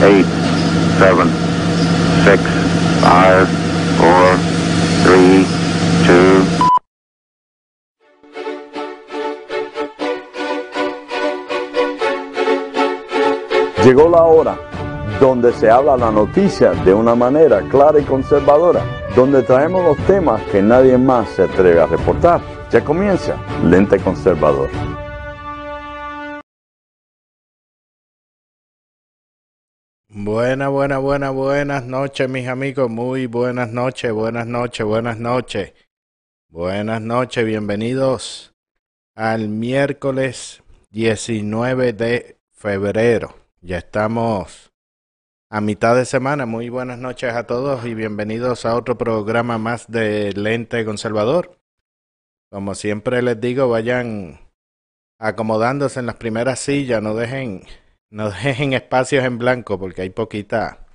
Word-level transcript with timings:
8, 0.00 0.24
7, 0.98 1.16
6, 2.24 2.40
5, 3.00 3.46
4, 3.98 4.38
3, 5.04 5.46
2, 6.06 6.68
Llegó 13.84 14.08
la 14.08 14.22
hora 14.22 14.56
donde 15.20 15.52
se 15.52 15.68
habla 15.68 15.96
la 15.96 16.12
noticia 16.12 16.70
de 16.84 16.94
una 16.94 17.16
manera 17.16 17.62
clara 17.68 17.98
y 17.98 18.04
conservadora, 18.04 18.82
donde 19.16 19.42
traemos 19.42 19.82
los 19.82 19.96
temas 20.06 20.40
que 20.52 20.62
nadie 20.62 20.96
más 20.96 21.28
se 21.30 21.42
atreve 21.42 21.80
a 21.80 21.86
reportar. 21.86 22.40
Ya 22.70 22.84
comienza 22.84 23.34
Lente 23.64 23.98
Conservador. 23.98 24.68
Buenas, 30.20 30.68
buenas, 30.68 31.00
buenas, 31.00 31.32
buenas 31.32 31.84
noches, 31.84 32.28
mis 32.28 32.48
amigos. 32.48 32.90
Muy 32.90 33.26
buenas 33.26 33.70
noches, 33.70 34.12
buenas 34.12 34.48
noches, 34.48 34.84
buenas 34.84 35.16
noches. 35.16 35.74
Buenas 36.48 37.00
noches, 37.00 37.46
bienvenidos 37.46 38.52
al 39.14 39.48
miércoles 39.48 40.60
19 40.90 41.92
de 41.92 42.36
febrero. 42.50 43.36
Ya 43.60 43.78
estamos 43.78 44.72
a 45.50 45.60
mitad 45.60 45.94
de 45.94 46.04
semana. 46.04 46.46
Muy 46.46 46.68
buenas 46.68 46.98
noches 46.98 47.32
a 47.32 47.46
todos 47.46 47.86
y 47.86 47.94
bienvenidos 47.94 48.66
a 48.66 48.74
otro 48.74 48.98
programa 48.98 49.56
más 49.56 49.88
de 49.88 50.32
Lente 50.32 50.84
Conservador. 50.84 51.60
Como 52.50 52.74
siempre 52.74 53.22
les 53.22 53.40
digo, 53.40 53.68
vayan 53.68 54.40
acomodándose 55.20 56.00
en 56.00 56.06
las 56.06 56.16
primeras 56.16 56.58
sillas, 56.58 57.00
no 57.00 57.14
dejen 57.14 57.62
no 58.10 58.30
dejen 58.30 58.72
espacios 58.72 59.24
en 59.24 59.38
blanco 59.38 59.78
porque 59.78 60.02
hay 60.02 60.10
poquita, 60.10 60.86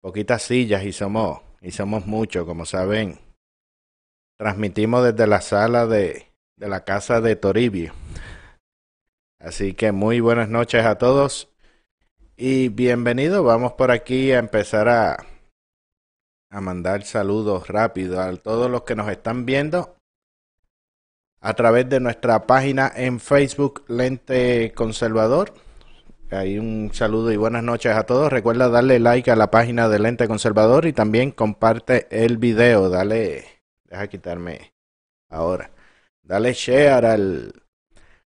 poquitas 0.00 0.42
sillas 0.42 0.84
y 0.84 0.92
somos, 0.92 1.40
y 1.60 1.72
somos 1.72 2.06
muchos, 2.06 2.46
como 2.46 2.64
saben. 2.64 3.18
Transmitimos 4.38 5.04
desde 5.04 5.26
la 5.26 5.40
sala 5.40 5.86
de, 5.86 6.32
de 6.56 6.68
la 6.68 6.84
casa 6.84 7.20
de 7.20 7.36
Toribio. 7.36 7.92
Así 9.40 9.74
que 9.74 9.92
muy 9.92 10.20
buenas 10.20 10.48
noches 10.48 10.84
a 10.84 10.96
todos 10.96 11.48
y 12.36 12.68
bienvenidos. 12.68 13.44
Vamos 13.44 13.72
por 13.72 13.90
aquí 13.90 14.32
a 14.32 14.38
empezar 14.38 14.88
a, 14.88 15.26
a 16.50 16.60
mandar 16.60 17.02
saludos 17.02 17.68
rápidos 17.68 18.18
a 18.18 18.36
todos 18.36 18.70
los 18.70 18.82
que 18.82 18.94
nos 18.94 19.10
están 19.10 19.44
viendo 19.44 19.96
a 21.40 21.54
través 21.54 21.88
de 21.88 22.00
nuestra 22.00 22.46
página 22.46 22.90
en 22.94 23.20
Facebook 23.20 23.84
Lente 23.88 24.72
Conservador 24.74 25.52
Ahí 26.30 26.58
un 26.58 26.90
saludo 26.92 27.32
y 27.32 27.38
buenas 27.38 27.64
noches 27.64 27.96
a 27.96 28.02
todos. 28.02 28.30
Recuerda 28.30 28.68
darle 28.68 28.98
like 28.98 29.30
a 29.30 29.36
la 29.36 29.50
página 29.50 29.88
de 29.88 29.98
Lente 29.98 30.28
Conservador 30.28 30.84
y 30.84 30.92
también 30.92 31.30
comparte 31.30 32.06
el 32.10 32.36
video. 32.36 32.90
Dale, 32.90 33.46
deja 33.84 34.08
quitarme 34.08 34.74
ahora. 35.30 35.70
Dale 36.22 36.52
share 36.52 37.06
al, 37.06 37.62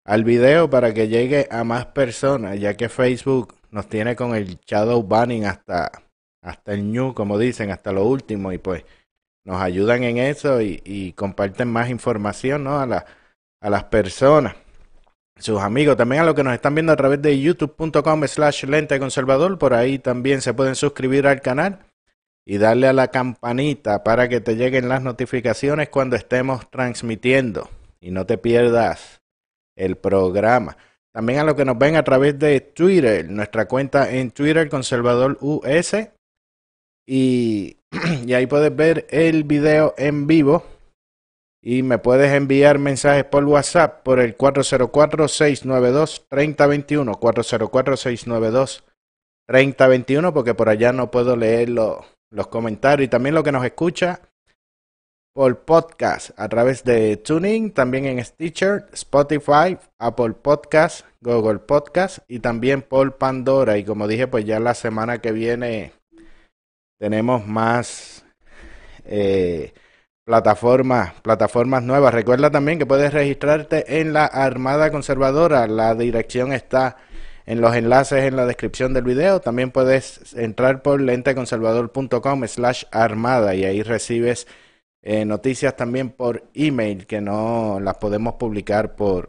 al 0.05 0.25
video 0.25 0.69
para 0.69 0.92
que 0.92 1.06
llegue 1.06 1.47
a 1.53 1.62
más 1.62 1.86
personas, 1.86 2.59
ya 2.59 2.77
que 2.77 2.89
Facebook 2.89 3.55
nos 3.70 3.89
tiene 3.89 4.17
con 4.17 4.34
el 4.34 4.58
shadow 4.67 5.01
banning 5.05 5.45
hasta, 5.45 5.92
hasta 6.42 6.73
el 6.75 6.91
new, 6.91 7.14
como 7.14 7.39
dicen, 7.39 7.70
hasta 7.70 7.92
lo 7.92 8.05
último. 8.06 8.53
Y 8.53 8.58
pues 8.58 8.84
nos 9.45 9.62
ayudan 9.62 10.03
en 10.03 10.19
eso 10.19 10.61
y, 10.61 10.83
y 10.84 11.12
comparten 11.12 11.69
más 11.69 11.91
información 11.91 12.64
¿no? 12.64 12.81
a, 12.81 12.86
la, 12.86 13.06
a 13.61 13.70
las 13.70 13.84
personas 13.84 14.56
sus 15.36 15.60
amigos, 15.60 15.96
también 15.96 16.22
a 16.22 16.24
los 16.24 16.34
que 16.34 16.44
nos 16.44 16.54
están 16.54 16.74
viendo 16.74 16.92
a 16.92 16.96
través 16.96 17.20
de 17.20 17.38
youtube.com 17.40 18.27
slash 18.27 18.64
lente 18.64 18.98
conservador, 18.98 19.58
por 19.58 19.74
ahí 19.74 19.98
también 19.98 20.40
se 20.40 20.54
pueden 20.54 20.74
suscribir 20.74 21.27
al 21.27 21.40
canal 21.40 21.80
y 22.46 22.58
darle 22.58 22.86
a 22.86 22.92
la 22.92 23.08
campanita 23.08 24.05
para 24.05 24.28
que 24.28 24.40
te 24.40 24.56
lleguen 24.56 24.88
las 24.88 25.02
notificaciones 25.02 25.88
cuando 25.88 26.16
estemos 26.16 26.70
transmitiendo 26.70 27.68
y 28.00 28.11
no 28.11 28.27
te 28.27 28.39
pierdas 28.39 29.23
el 29.77 29.96
programa. 29.96 30.77
También 31.12 31.40
a 31.40 31.44
los 31.44 31.55
que 31.55 31.64
nos 31.64 31.78
ven 31.78 31.96
a 31.96 32.05
través 32.05 32.39
de 32.39 32.61
Twitter, 32.61 33.28
nuestra 33.30 33.67
cuenta 33.67 34.12
en 34.12 34.30
Twitter 34.30 34.68
Conservador 34.68 35.39
US 35.40 35.96
y, 37.06 37.78
y 38.27 38.34
ahí 38.34 38.46
puedes 38.46 38.74
ver 38.74 39.06
el 39.11 39.44
video 39.44 39.94
en 39.96 40.27
vivo 40.27 40.64
y 41.67 41.83
me 41.83 41.97
puedes 41.97 42.30
enviar 42.35 42.79
mensajes 42.79 43.25
por 43.25 43.47
WhatsApp 43.47 44.02
por 44.02 44.20
el 44.20 44.36
404-692-3021. 44.36 47.19
404-692-3021 49.48 50.33
porque 50.35 50.53
por 50.53 50.69
allá 50.69 50.92
no 50.92 51.11
puedo 51.11 51.36
leer 51.36 51.70
los 51.70 52.05
comentarios 52.51 53.07
y 53.07 53.08
también 53.08 53.35
lo 53.35 53.42
que 53.42 53.53
nos 53.53 53.64
escucha 53.64 54.20
por 55.35 55.64
podcast 55.64 56.39
a 56.39 56.51
través 56.51 56.85
de 56.85 57.17
Tuning, 57.17 57.73
también 57.73 58.05
en 58.05 58.23
Stitcher, 58.23 58.85
Spotify, 58.92 59.79
Apple 59.98 60.35
Podcast, 60.35 61.07
Google 61.23 61.61
Podcast 61.61 62.19
y 62.29 62.41
también 62.41 62.83
por 62.83 63.17
Pandora. 63.17 63.79
Y 63.79 63.85
como 63.85 64.07
dije, 64.07 64.27
pues 64.27 64.45
ya 64.45 64.61
la 64.61 64.74
semana 64.74 65.23
que 65.23 65.33
viene 65.33 65.95
tenemos 67.01 67.47
más... 67.47 68.27
Eh, 69.07 69.73
plataformas, 70.24 71.20
plataformas 71.20 71.83
nuevas. 71.83 72.14
Recuerda 72.14 72.51
también 72.51 72.79
que 72.79 72.86
puedes 72.86 73.12
registrarte 73.12 74.01
en 74.01 74.12
la 74.12 74.24
Armada 74.24 74.90
Conservadora. 74.90 75.67
La 75.67 75.95
dirección 75.95 76.52
está 76.52 76.96
en 77.46 77.61
los 77.61 77.74
enlaces 77.77 78.24
en 78.24 78.36
la 78.36 78.46
descripción 78.46 78.95
del 78.95 79.05
video. 79.05 79.40
También 79.40 79.70
puedes 79.70 80.35
entrar 80.35 80.83
por 80.83 81.01
lenteconservador.com 81.01 82.46
slash 82.48 82.85
armada 82.90 83.55
y 83.55 83.64
ahí 83.64 83.83
recibes 83.83 84.46
eh, 85.02 85.24
noticias 85.27 85.77
también 85.77 86.11
por 86.11 86.45
email 86.55 87.06
que 87.06 87.20
no 87.20 87.79
las 87.80 87.98
podemos 87.98 88.35
publicar 88.35 88.96
por, 88.96 89.29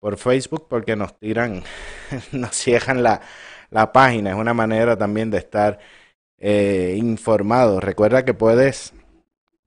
por 0.00 0.16
Facebook 0.16 0.66
porque 0.68 0.96
nos 0.96 1.18
tiran, 1.18 1.62
nos 2.32 2.56
cierran 2.56 3.02
la, 3.02 3.20
la 3.70 3.92
página. 3.92 4.30
Es 4.30 4.36
una 4.36 4.54
manera 4.54 4.96
también 4.96 5.30
de 5.30 5.38
estar 5.38 5.78
eh, 6.38 6.94
informado. 6.96 7.80
Recuerda 7.80 8.24
que 8.24 8.34
puedes 8.34 8.94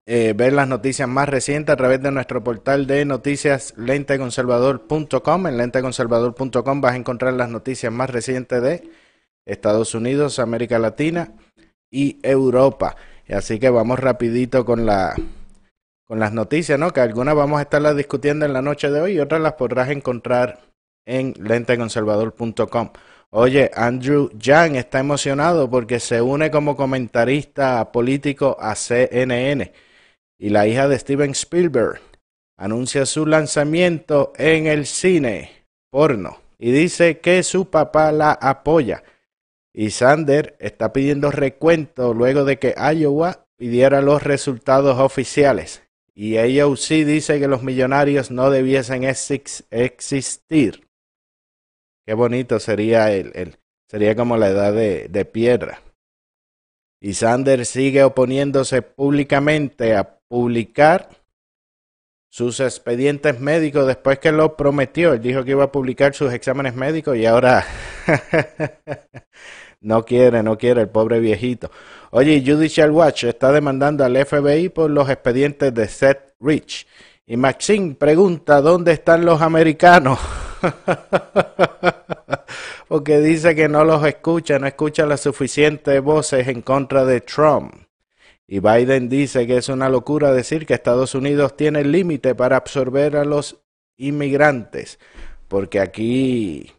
eh, 0.08 0.34
ver 0.36 0.54
las 0.54 0.68
noticias 0.68 1.10
más 1.10 1.28
recientes 1.28 1.74
a 1.74 1.78
través 1.78 2.02
de 2.02 2.12
nuestro 2.12 2.44
portal 2.44 2.86
de 2.86 3.06
noticias 3.06 3.74
lenteconservador.com. 3.76 5.48
En 5.48 5.58
lenteconservador.com 5.58 6.82
vas 6.82 6.94
a 6.94 6.98
encontrar 6.98 7.34
las 7.34 7.50
noticias 7.50 7.92
más 7.92 8.10
recientes 8.12 8.62
de 8.62 8.90
Estados 9.46 9.96
Unidos, 9.96 10.38
América 10.38 10.78
Latina 10.78 11.34
y 11.90 12.20
Europa. 12.22 12.96
Así 13.30 13.60
que 13.60 13.70
vamos 13.70 14.00
rapidito 14.00 14.64
con 14.64 14.88
con 16.08 16.20
las 16.20 16.34
noticias, 16.34 16.78
¿no? 16.78 16.92
Que 16.92 17.00
algunas 17.00 17.34
vamos 17.34 17.58
a 17.58 17.64
estarlas 17.64 17.96
discutiendo 17.96 18.46
en 18.46 18.54
la 18.54 18.62
noche 18.62 18.92
de 18.92 19.02
hoy 19.02 19.14
y 19.14 19.20
otras 19.20 19.42
las 19.42 19.54
podrás 19.54 19.90
encontrar 19.90 20.60
en 21.04 21.34
lenteconservador.com. 21.40 22.92
Oye, 23.32 23.72
Andrew 23.74 24.30
Yang 24.38 24.76
está 24.76 25.00
emocionado 25.00 25.68
porque 25.68 26.00
se 26.00 26.22
une 26.22 26.52
como 26.52 26.76
comentarista 26.76 27.92
político 27.92 28.56
a 28.60 28.76
CNN 28.76 29.74
y 30.38 30.50
la 30.50 30.68
hija 30.68 30.88
de 30.88 31.00
Steven 31.00 31.32
Spielberg 31.32 32.02
anuncia 32.58 33.06
su 33.06 33.26
lanzamiento 33.26 34.34
en 34.38 34.68
el 34.68 34.86
cine 34.86 35.66
porno 35.92 36.40
y 36.58 36.72
dice 36.72 37.20
que 37.20 37.44
su 37.44 37.70
papá 37.70 38.12
la 38.12 38.32
apoya. 38.32 39.04
Y 39.74 39.92
Sander 39.92 40.56
está 40.60 40.94
pidiendo 40.94 41.32
recuento 41.32 42.14
luego 42.14 42.46
de 42.46 42.60
que 42.60 42.76
Iowa 42.78 43.46
pidiera 43.58 44.02
los 44.02 44.24
resultados 44.24 45.00
oficiales. 45.00 45.84
Y 46.14 46.38
AOC 46.38 47.06
dice 47.06 47.40
que 47.42 47.48
los 47.50 47.62
millonarios 47.62 48.32
no 48.32 48.50
debiesen 48.50 49.04
existir. 49.04 50.88
Qué 52.06 52.14
bonito 52.14 52.60
sería 52.62 53.12
el, 53.12 53.58
sería 53.90 54.16
como 54.16 54.38
la 54.38 54.48
edad 54.48 54.72
de, 54.72 55.10
de 55.10 55.26
piedra. 55.26 55.82
Y 57.02 57.16
Sander 57.16 57.66
sigue 57.66 58.06
oponiéndose 58.06 58.82
públicamente 58.82 59.96
a 59.96 60.15
publicar 60.28 61.10
sus 62.36 62.60
expedientes 62.60 63.40
médicos 63.40 63.88
después 63.88 64.20
que 64.20 64.34
lo 64.34 64.58
prometió. 64.58 65.14
Él 65.14 65.22
dijo 65.22 65.46
que 65.46 65.52
iba 65.52 65.64
a 65.64 65.72
publicar 65.72 66.14
sus 66.14 66.34
exámenes 66.34 66.76
médicos 66.76 67.16
y 67.16 67.26
ahora 67.26 67.66
no 69.80 70.04
quiere, 70.04 70.44
no 70.44 70.58
quiere 70.58 70.82
el 70.82 70.90
pobre 70.90 71.22
viejito. 71.22 71.72
Oye, 72.12 72.44
Judicial 72.46 72.92
Watch 72.92 73.24
está 73.24 73.54
demandando 73.54 74.04
al 74.04 74.18
FBI 74.26 74.68
por 74.70 74.90
los 74.90 75.10
expedientes 75.10 75.74
de 75.74 75.88
Seth 75.88 76.34
Rich. 76.42 76.86
Y 77.26 77.38
Maxine 77.38 77.96
pregunta, 77.96 78.60
¿dónde 78.60 78.92
están 78.92 79.24
los 79.24 79.42
americanos? 79.42 80.20
Porque 82.88 83.20
dice 83.20 83.56
que 83.56 83.70
no 83.70 83.84
los 83.84 84.06
escucha, 84.06 84.60
no 84.60 84.68
escucha 84.68 85.06
las 85.06 85.22
suficientes 85.22 86.02
voces 86.02 86.48
en 86.50 86.62
contra 86.62 87.06
de 87.06 87.22
Trump. 87.22 87.85
Y 88.48 88.60
Biden 88.60 89.10
dice 89.10 89.48
que 89.48 89.58
es 89.58 89.70
una 89.70 89.90
locura 89.90 90.32
decir 90.32 90.66
que 90.66 90.76
Estados 90.76 91.16
Unidos 91.16 91.58
tiene 91.58 91.84
límite 91.84 92.36
para 92.36 92.58
absorber 92.58 93.18
a 93.18 93.26
los 93.26 93.64
inmigrantes, 93.98 95.00
porque 95.48 95.80
aquí 95.80 96.72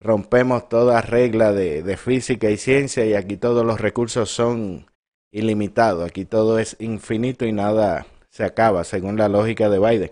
rompemos 0.00 0.68
toda 0.68 1.00
regla 1.00 1.52
de, 1.52 1.82
de 1.82 1.96
física 1.96 2.50
y 2.50 2.56
ciencia 2.56 3.06
y 3.06 3.14
aquí 3.14 3.36
todos 3.36 3.64
los 3.64 3.80
recursos 3.80 4.30
son 4.30 4.86
ilimitados, 5.32 6.08
aquí 6.08 6.24
todo 6.24 6.58
es 6.58 6.76
infinito 6.78 7.46
y 7.46 7.52
nada 7.52 8.06
se 8.30 8.44
acaba, 8.44 8.84
según 8.84 9.16
la 9.16 9.28
lógica 9.28 9.68
de 9.68 9.78
Biden. 9.78 10.10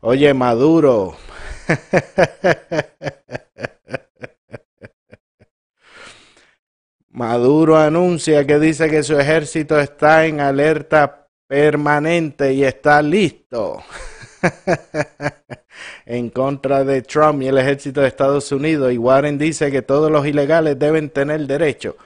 Oye, 0.00 0.32
Maduro. 0.34 1.16
Maduro 7.16 7.78
anuncia 7.78 8.46
que 8.46 8.58
dice 8.58 8.90
que 8.90 9.02
su 9.02 9.18
ejército 9.18 9.80
está 9.80 10.26
en 10.26 10.38
alerta 10.38 11.30
permanente 11.48 12.52
y 12.52 12.62
está 12.62 13.00
listo 13.00 13.82
en 16.04 16.28
contra 16.28 16.84
de 16.84 17.00
Trump 17.00 17.40
y 17.40 17.48
el 17.48 17.56
ejército 17.56 18.02
de 18.02 18.08
Estados 18.08 18.52
Unidos. 18.52 18.92
Y 18.92 18.98
Warren 18.98 19.38
dice 19.38 19.70
que 19.70 19.80
todos 19.80 20.10
los 20.10 20.26
ilegales 20.26 20.78
deben 20.78 21.08
tener 21.08 21.46
derecho 21.46 21.96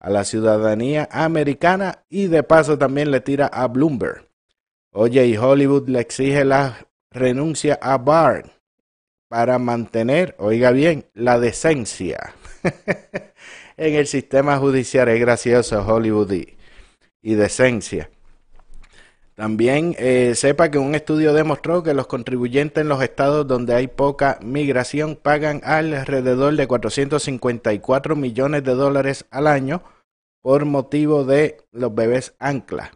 a 0.00 0.10
la 0.10 0.24
ciudadanía 0.24 1.08
americana 1.12 2.02
y 2.08 2.26
de 2.26 2.42
paso 2.42 2.76
también 2.76 3.12
le 3.12 3.20
tira 3.20 3.46
a 3.46 3.68
Bloomberg. 3.68 4.26
Oye, 4.90 5.26
y 5.26 5.36
Hollywood 5.36 5.88
le 5.88 6.00
exige 6.00 6.44
la 6.44 6.88
renuncia 7.12 7.78
a 7.80 7.98
Barr 7.98 8.50
para 9.28 9.60
mantener, 9.60 10.34
oiga 10.40 10.72
bien, 10.72 11.06
la 11.14 11.38
decencia 11.38 12.34
en 13.76 13.94
el 13.94 14.06
sistema 14.06 14.58
judicial. 14.58 15.08
Es 15.08 15.20
gracioso 15.20 15.84
Hollywood 15.86 16.32
y, 16.32 17.34
decencia. 17.34 18.10
También 19.34 19.94
eh, 19.98 20.32
sepa 20.34 20.70
que 20.70 20.78
un 20.78 20.94
estudio 20.94 21.34
demostró 21.34 21.82
que 21.82 21.92
los 21.92 22.06
contribuyentes 22.06 22.80
en 22.80 22.88
los 22.88 23.02
estados 23.02 23.46
donde 23.46 23.74
hay 23.74 23.86
poca 23.86 24.38
migración 24.42 25.16
pagan 25.16 25.60
alrededor 25.64 26.56
de 26.56 26.66
454 26.66 28.16
millones 28.16 28.64
de 28.64 28.74
dólares 28.74 29.26
al 29.30 29.46
año 29.46 29.82
por 30.40 30.64
motivo 30.64 31.24
de 31.24 31.58
los 31.72 31.94
bebés 31.94 32.34
ancla. 32.38 32.92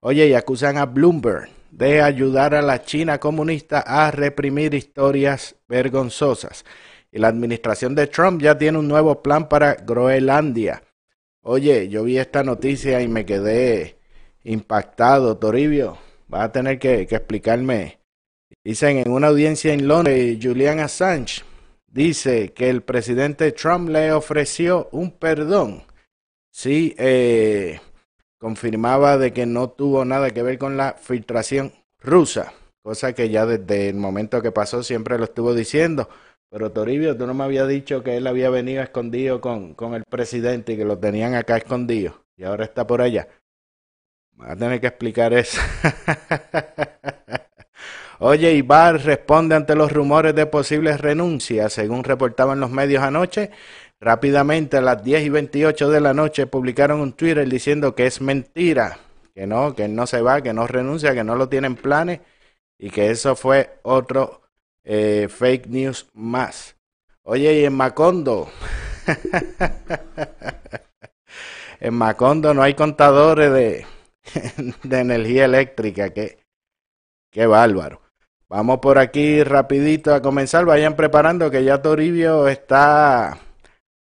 Oye, 0.00 0.28
y 0.28 0.34
acusan 0.34 0.78
a 0.78 0.86
Bloomberg 0.86 1.50
de 1.70 2.00
ayudar 2.00 2.54
a 2.54 2.62
la 2.62 2.84
China 2.84 3.18
comunista 3.18 3.80
a 3.80 4.10
reprimir 4.10 4.74
historias 4.74 5.56
vergonzosas. 5.66 6.64
Y 7.14 7.20
la 7.20 7.28
administración 7.28 7.94
de 7.94 8.08
Trump 8.08 8.42
ya 8.42 8.58
tiene 8.58 8.76
un 8.76 8.88
nuevo 8.88 9.22
plan 9.22 9.48
para 9.48 9.74
Groenlandia. 9.74 10.82
Oye, 11.42 11.88
yo 11.88 12.02
vi 12.02 12.18
esta 12.18 12.42
noticia 12.42 13.00
y 13.02 13.06
me 13.06 13.24
quedé 13.24 13.98
impactado, 14.42 15.36
Toribio. 15.36 15.96
Va 16.32 16.42
a 16.42 16.50
tener 16.50 16.80
que, 16.80 17.02
explicarme. 17.02 18.00
Dicen 18.64 18.98
en 18.98 19.12
una 19.12 19.28
audiencia 19.28 19.72
en 19.72 19.86
Londres, 19.86 20.38
Julian 20.42 20.80
Assange 20.80 21.44
dice 21.86 22.52
que 22.52 22.68
el 22.68 22.82
presidente 22.82 23.52
Trump 23.52 23.90
le 23.90 24.10
ofreció 24.10 24.88
un 24.90 25.12
perdón. 25.12 25.84
Sí, 26.50 26.96
eh, 26.98 27.78
confirmaba 28.40 29.18
de 29.18 29.32
que 29.32 29.46
no 29.46 29.70
tuvo 29.70 30.04
nada 30.04 30.32
que 30.32 30.42
ver 30.42 30.58
con 30.58 30.76
la 30.76 30.94
filtración 30.94 31.74
rusa, 32.00 32.54
cosa 32.82 33.12
que 33.12 33.28
ya 33.28 33.46
desde 33.46 33.90
el 33.90 33.94
momento 33.94 34.42
que 34.42 34.50
pasó 34.50 34.82
siempre 34.82 35.16
lo 35.16 35.24
estuvo 35.24 35.54
diciendo. 35.54 36.08
Pero 36.54 36.70
Toribio, 36.70 37.16
tú 37.16 37.26
no 37.26 37.34
me 37.34 37.42
habías 37.42 37.66
dicho 37.66 38.04
que 38.04 38.16
él 38.16 38.28
había 38.28 38.48
venido 38.48 38.80
escondido 38.80 39.40
con, 39.40 39.74
con 39.74 39.94
el 39.94 40.04
presidente 40.04 40.74
y 40.74 40.76
que 40.76 40.84
lo 40.84 40.96
tenían 40.96 41.34
acá 41.34 41.56
escondido 41.56 42.26
y 42.36 42.44
ahora 42.44 42.62
está 42.62 42.86
por 42.86 43.02
allá. 43.02 43.26
Va 44.40 44.52
a 44.52 44.56
tener 44.56 44.80
que 44.80 44.86
explicar 44.86 45.32
eso. 45.32 45.60
Oye, 48.20 48.52
Ibar 48.52 49.04
responde 49.04 49.56
ante 49.56 49.74
los 49.74 49.90
rumores 49.90 50.32
de 50.36 50.46
posibles 50.46 51.00
renuncias, 51.00 51.72
según 51.72 52.04
reportaban 52.04 52.60
los 52.60 52.70
medios 52.70 53.02
anoche. 53.02 53.50
Rápidamente 53.98 54.76
a 54.76 54.80
las 54.80 55.02
10 55.02 55.24
y 55.24 55.28
28 55.30 55.90
de 55.90 56.00
la 56.00 56.14
noche 56.14 56.46
publicaron 56.46 57.00
un 57.00 57.14
Twitter 57.14 57.48
diciendo 57.48 57.96
que 57.96 58.06
es 58.06 58.20
mentira, 58.20 58.98
que 59.34 59.48
no, 59.48 59.74
que 59.74 59.88
no 59.88 60.06
se 60.06 60.22
va, 60.22 60.40
que 60.40 60.52
no 60.52 60.68
renuncia, 60.68 61.14
que 61.14 61.24
no 61.24 61.34
lo 61.34 61.48
tienen 61.48 61.74
planes 61.74 62.20
y 62.78 62.90
que 62.90 63.10
eso 63.10 63.34
fue 63.34 63.80
otro 63.82 64.43
eh, 64.84 65.28
fake 65.28 65.68
news 65.68 66.08
más. 66.12 66.76
Oye, 67.22 67.60
y 67.60 67.64
en 67.64 67.72
Macondo, 67.72 68.50
en 71.80 71.94
Macondo 71.94 72.52
no 72.52 72.62
hay 72.62 72.74
contadores 72.74 73.52
de, 73.52 73.86
de 74.82 74.98
energía 74.98 75.46
eléctrica, 75.46 76.10
que, 76.10 76.38
qué 77.30 77.46
bárbaro. 77.46 78.02
Vamos 78.48 78.80
por 78.80 78.98
aquí 78.98 79.42
rapidito 79.42 80.14
a 80.14 80.20
comenzar, 80.20 80.66
vayan 80.66 80.96
preparando 80.96 81.50
que 81.50 81.64
ya 81.64 81.80
Toribio 81.80 82.46
está 82.46 83.38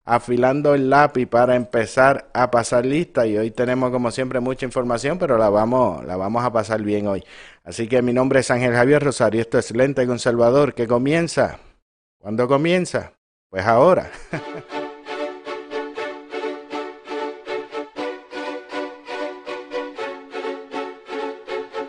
afilando 0.04 0.74
el 0.74 0.90
lápiz 0.90 1.26
para 1.26 1.54
empezar 1.54 2.28
a 2.34 2.50
pasar 2.50 2.84
lista 2.84 3.26
y 3.26 3.38
hoy 3.38 3.52
tenemos 3.52 3.90
como 3.90 4.10
siempre 4.10 4.40
mucha 4.40 4.66
información, 4.66 5.18
pero 5.18 5.38
la 5.38 5.48
vamos, 5.48 6.04
la 6.04 6.16
vamos 6.16 6.44
a 6.44 6.52
pasar 6.52 6.82
bien 6.82 7.06
hoy. 7.06 7.24
Así 7.64 7.86
que 7.86 8.02
mi 8.02 8.12
nombre 8.12 8.40
es 8.40 8.50
Ángel 8.50 8.74
Javier 8.74 9.04
Rosario, 9.04 9.40
esto 9.40 9.56
es 9.58 9.70
Lente 9.70 10.04
Conservador, 10.06 10.74
que 10.74 10.88
comienza. 10.88 11.60
¿Cuándo 12.18 12.48
comienza? 12.48 13.12
Pues 13.50 13.64
ahora. 13.64 14.10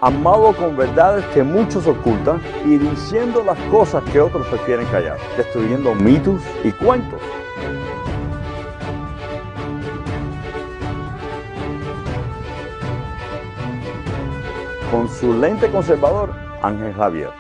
Amado 0.01 0.55
con 0.55 0.77
verdades 0.77 1.25
que 1.33 1.41
muchos 1.41 1.87
ocultan 1.87 2.41
y 2.65 2.77
diciendo 2.77 3.43
las 3.43 3.57
cosas 3.71 4.03
que 4.11 4.19
otros 4.19 4.45
prefieren 4.47 4.85
callar, 4.87 5.17
destruyendo 5.37 5.95
mitos 5.95 6.41
y 6.63 6.71
cuentos 6.71 7.21
con 14.93 15.09
su 15.09 15.33
lente 15.33 15.71
conservador, 15.71 16.31
Ángel 16.61 16.93
Javier. 16.93 17.31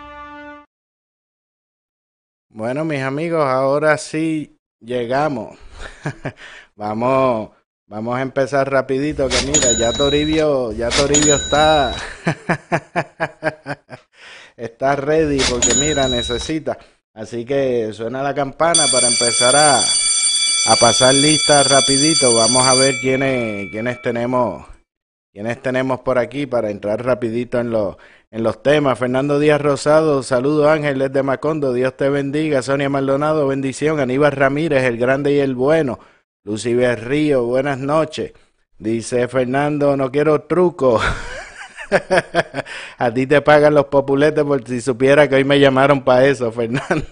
Bueno, 2.49 2.83
mis 2.83 3.03
amigos, 3.03 3.45
ahora 3.45 3.95
sí 3.99 4.57
llegamos. 4.79 5.55
vamos, 6.75 7.51
vamos 7.85 8.17
a 8.17 8.23
empezar 8.23 8.71
rapidito, 8.71 9.29
que 9.29 9.45
mira, 9.45 9.71
ya 9.73 9.93
Toribio, 9.93 10.71
ya 10.71 10.89
Toribio 10.89 11.35
está, 11.35 11.93
está 14.57 14.95
ready, 14.95 15.37
porque 15.47 15.75
mira, 15.75 16.07
necesita. 16.07 16.79
Así 17.13 17.45
que 17.45 17.93
suena 17.93 18.23
la 18.23 18.33
campana 18.33 18.87
para 18.91 19.07
empezar 19.07 19.55
a, 19.55 19.77
a 19.77 20.75
pasar 20.81 21.13
lista 21.13 21.61
rapidito. 21.61 22.33
Vamos 22.33 22.65
a 22.65 22.73
ver 22.73 22.95
quiénes, 22.99 23.69
quiénes 23.69 24.01
tenemos 24.01 24.72
¿Quiénes 25.33 25.63
tenemos 25.63 26.01
por 26.01 26.19
aquí 26.19 26.45
para 26.45 26.69
entrar 26.69 27.03
rapidito 27.03 27.59
en 27.59 27.71
los, 27.71 27.97
en 28.29 28.43
los 28.43 28.61
temas? 28.61 28.99
Fernando 28.99 29.39
Díaz 29.39 29.59
Rosado, 29.59 30.21
saludo 30.21 30.69
Ángeles 30.69 31.11
de 31.11 31.23
Macondo, 31.23 31.73
Dios 31.73 31.97
te 31.97 32.07
bendiga. 32.07 32.61
Sonia 32.61 32.87
Maldonado, 32.87 33.47
bendición. 33.47 33.99
Aníbal 33.99 34.33
Ramírez, 34.33 34.83
el 34.83 34.99
grande 34.99 35.33
y 35.33 35.39
el 35.39 35.55
bueno. 35.55 35.97
Lucy 36.43 36.75
Berrío, 36.75 37.45
buenas 37.45 37.79
noches. 37.79 38.33
Dice 38.77 39.27
Fernando, 39.27 39.97
no 39.97 40.11
quiero 40.11 40.41
truco. 40.41 41.01
A 42.99 43.11
ti 43.11 43.25
te 43.25 43.41
pagan 43.41 43.73
los 43.73 43.85
populetes 43.85 44.43
por 44.43 44.63
si 44.67 44.81
supiera 44.81 45.27
que 45.27 45.37
hoy 45.37 45.45
me 45.45 45.59
llamaron 45.59 46.03
para 46.03 46.27
eso, 46.27 46.51
Fernando. 46.51 47.07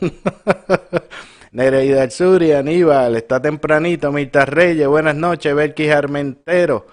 Nereida 1.53 2.07
Suri, 2.11 2.51
Aníbal, 2.51 3.15
está 3.15 3.41
tempranito, 3.41 4.11
Mirta 4.11 4.45
Reyes, 4.45 4.87
buenas 4.87 5.15
noches, 5.15 5.55
Belkis 5.55 5.89
Armentero. 5.89 6.85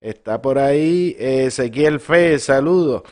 Está 0.00 0.42
por 0.42 0.58
ahí 0.58 1.16
Ezequiel 1.18 2.00
Fe, 2.00 2.38
saludos. 2.38 3.02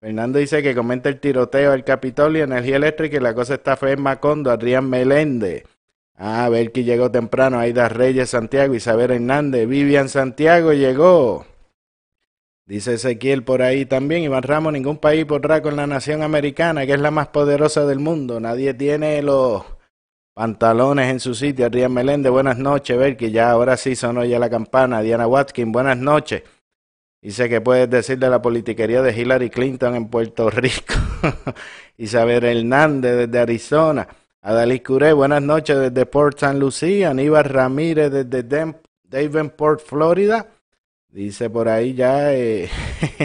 Fernando 0.00 0.38
dice 0.38 0.62
que 0.62 0.74
comenta 0.74 1.08
el 1.08 1.18
tiroteo 1.18 1.70
del 1.70 1.82
Capitolio, 1.82 2.44
energía 2.44 2.76
eléctrica 2.76 3.16
y 3.16 3.20
la 3.20 3.34
cosa 3.34 3.54
está 3.54 3.76
fe 3.76 3.92
en 3.92 4.02
Macondo, 4.02 4.50
Adrián 4.50 4.88
Meléndez. 4.88 5.64
Ah, 6.16 6.50
que 6.72 6.84
llegó 6.84 7.10
temprano, 7.10 7.58
Aida 7.58 7.88
Reyes 7.88 8.30
Santiago, 8.30 8.74
Isabel 8.74 9.10
Hernández, 9.10 9.66
Vivian 9.66 10.08
Santiago 10.08 10.72
llegó. 10.72 11.46
Dice 12.66 12.94
Ezequiel 12.94 13.44
por 13.44 13.62
ahí 13.62 13.84
también, 13.84 14.22
Iván 14.22 14.42
Ramos, 14.42 14.72
ningún 14.72 14.98
país 14.98 15.24
podrá 15.24 15.60
con 15.60 15.76
la 15.76 15.86
nación 15.86 16.22
americana, 16.22 16.86
que 16.86 16.92
es 16.92 17.00
la 17.00 17.10
más 17.10 17.28
poderosa 17.28 17.84
del 17.84 17.98
mundo. 17.98 18.40
Nadie 18.40 18.74
tiene 18.74 19.22
los 19.22 19.64
Pantalones 20.34 21.12
en 21.12 21.20
su 21.20 21.32
sitio, 21.32 21.66
Adrián 21.66 21.92
Meléndez, 21.92 22.32
buenas 22.32 22.58
noches, 22.58 22.98
ver 22.98 23.16
que 23.16 23.30
ya 23.30 23.52
ahora 23.52 23.76
sí 23.76 23.94
sonó 23.94 24.24
ya 24.24 24.40
la 24.40 24.50
campana. 24.50 25.00
Diana 25.00 25.28
Watkins, 25.28 25.70
buenas 25.70 25.96
noches. 25.96 26.42
Dice 27.22 27.48
que 27.48 27.60
puedes 27.60 27.88
decir 27.88 28.18
de 28.18 28.28
la 28.28 28.42
politiquería 28.42 29.00
de 29.00 29.16
Hillary 29.16 29.48
Clinton 29.48 29.94
en 29.94 30.08
Puerto 30.08 30.50
Rico. 30.50 30.94
Isabel 31.96 32.44
Hernández 32.44 33.16
desde 33.16 33.38
Arizona. 33.38 34.08
Adalí 34.42 34.80
Curé, 34.80 35.12
buenas 35.12 35.40
noches 35.40 35.78
desde 35.78 36.04
Port 36.04 36.40
San 36.40 36.58
Lucía. 36.58 37.10
Aníbal 37.10 37.44
Ramírez 37.44 38.10
desde 38.10 38.74
Davenport, 39.04 39.80
Florida. 39.86 40.48
Dice 41.08 41.48
por 41.48 41.68
ahí 41.68 41.94
ya 41.94 42.34
eh, 42.34 42.68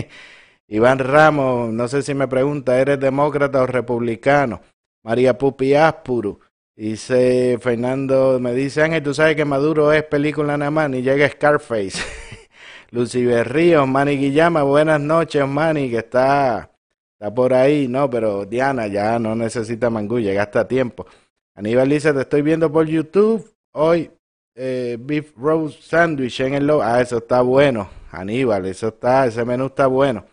Iván 0.68 1.00
Ramos, 1.00 1.74
no 1.74 1.88
sé 1.88 2.04
si 2.04 2.14
me 2.14 2.28
pregunta, 2.28 2.80
¿eres 2.80 3.00
demócrata 3.00 3.64
o 3.64 3.66
republicano? 3.66 4.62
María 5.02 5.36
Pupi 5.36 5.74
Aspuru. 5.74 6.40
Dice 6.80 7.58
Fernando, 7.60 8.40
me 8.40 8.54
dice 8.54 8.82
Ángel, 8.82 9.04
tú 9.04 9.14
sabes 9.14 9.36
que 9.36 9.44
Maduro 9.44 9.92
es 9.92 10.02
película 10.04 10.56
nada 10.56 10.72
más, 10.72 10.90
y 10.94 11.02
llega 11.02 11.28
Scarface. 11.28 12.02
Lucifer 12.92 13.52
Ríos, 13.52 13.86
Manny 13.86 14.16
Guillama, 14.16 14.64
buenas 14.64 15.02
noches, 15.02 15.46
Manny, 15.46 15.90
que 15.90 15.98
está, 15.98 16.72
está 17.12 17.34
por 17.34 17.54
ahí. 17.54 17.90
No, 17.90 18.10
pero 18.10 18.46
Diana 18.46 18.88
ya 18.88 19.20
no 19.20 19.36
necesita 19.36 19.90
mangú, 19.90 20.22
llega 20.22 20.44
hasta 20.44 20.66
tiempo. 20.70 21.06
Aníbal 21.54 21.90
dice, 21.90 22.14
te 22.14 22.22
estoy 22.22 22.44
viendo 22.44 22.72
por 22.72 22.88
YouTube. 22.88 23.46
Hoy, 23.74 24.10
eh, 24.56 24.96
Beef 25.02 25.34
Roast 25.36 25.82
Sandwich 25.82 26.40
en 26.40 26.54
el 26.54 26.66
logo. 26.66 26.82
Ah, 26.82 27.02
eso 27.02 27.18
está 27.18 27.42
bueno, 27.42 27.90
Aníbal, 28.10 28.66
eso 28.68 28.88
está, 28.88 29.26
ese 29.26 29.44
menú 29.44 29.66
está 29.66 29.88
bueno. 29.88 30.24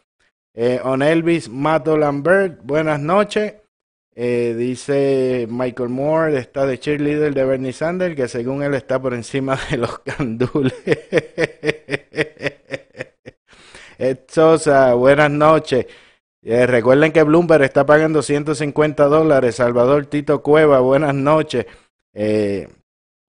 Eh, 0.54 0.80
On 0.84 1.02
Elvis 1.02 1.48
Mato 1.48 1.96
Lambert, 1.96 2.60
buenas 2.62 3.00
noches. 3.00 3.54
Eh, 4.18 4.54
dice 4.56 5.46
Michael 5.50 5.90
Moore, 5.90 6.38
está 6.38 6.64
de 6.64 6.80
cheerleader 6.80 7.34
de 7.34 7.44
Bernie 7.44 7.74
Sanders, 7.74 8.16
que 8.16 8.28
según 8.28 8.62
él 8.62 8.72
está 8.72 9.00
por 9.00 9.12
encima 9.12 9.58
de 9.70 9.76
los 9.76 9.98
candules. 10.04 10.72
Sosa, 14.26 14.94
buenas 14.94 15.30
noches. 15.30 15.86
Eh, 16.42 16.66
recuerden 16.66 17.12
que 17.12 17.24
Bloomberg 17.24 17.64
está 17.64 17.84
pagando 17.84 18.22
150 18.22 19.04
dólares. 19.06 19.56
Salvador 19.56 20.06
Tito 20.06 20.42
Cueva, 20.42 20.80
buenas 20.80 21.14
noches. 21.14 21.66
Eh, 22.14 22.68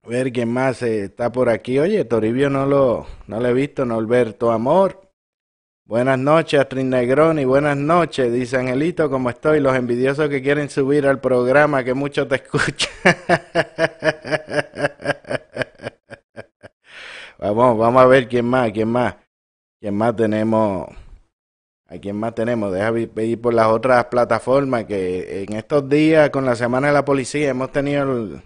a 0.05 0.09
ver 0.09 0.33
quién 0.33 0.53
más 0.53 0.83
está 0.83 1.33
por 1.33 1.49
aquí. 1.49 1.79
Oye, 1.79 2.05
Toribio 2.05 2.51
no 2.51 2.67
lo, 2.67 3.07
no 3.27 3.41
lo 3.41 3.49
he 3.49 3.55
visto. 3.55 3.85
Norberto 3.85 4.53
Amor. 4.53 5.06
Buenas 5.87 6.19
noches, 6.19 6.59
Astrid 6.59 6.83
Negroni. 6.83 7.45
Buenas 7.45 7.77
noches, 7.77 8.33
dice 8.33 8.57
Angelito, 8.57 9.09
¿cómo 9.09 9.31
estoy? 9.31 9.61
Los 9.61 9.77
envidiosos 9.77 10.29
que 10.29 10.43
quieren 10.43 10.69
subir 10.69 11.07
al 11.07 11.21
programa, 11.21 11.85
que 11.85 11.95
mucho 11.95 12.27
te 12.27 12.35
escuchan. 12.35 12.91
vamos, 17.39 17.79
vamos 17.79 18.03
a 18.03 18.07
ver 18.07 18.27
quién 18.27 18.47
más, 18.47 18.73
quién 18.73 18.89
más, 18.89 19.15
quién 19.81 19.95
más 19.95 20.17
tenemos. 20.17 20.89
¿A 21.87 21.99
quién 21.99 22.17
más 22.17 22.35
tenemos? 22.35 22.73
Deja 22.73 22.93
ir 22.99 23.41
por 23.41 23.55
las 23.55 23.69
otras 23.69 24.07
plataformas 24.07 24.87
que 24.87 25.45
en 25.45 25.53
estos 25.53 25.89
días 25.89 26.31
con 26.31 26.45
la 26.45 26.57
Semana 26.57 26.89
de 26.89 26.95
la 26.95 27.05
Policía 27.05 27.49
hemos 27.49 27.71
tenido 27.71 28.43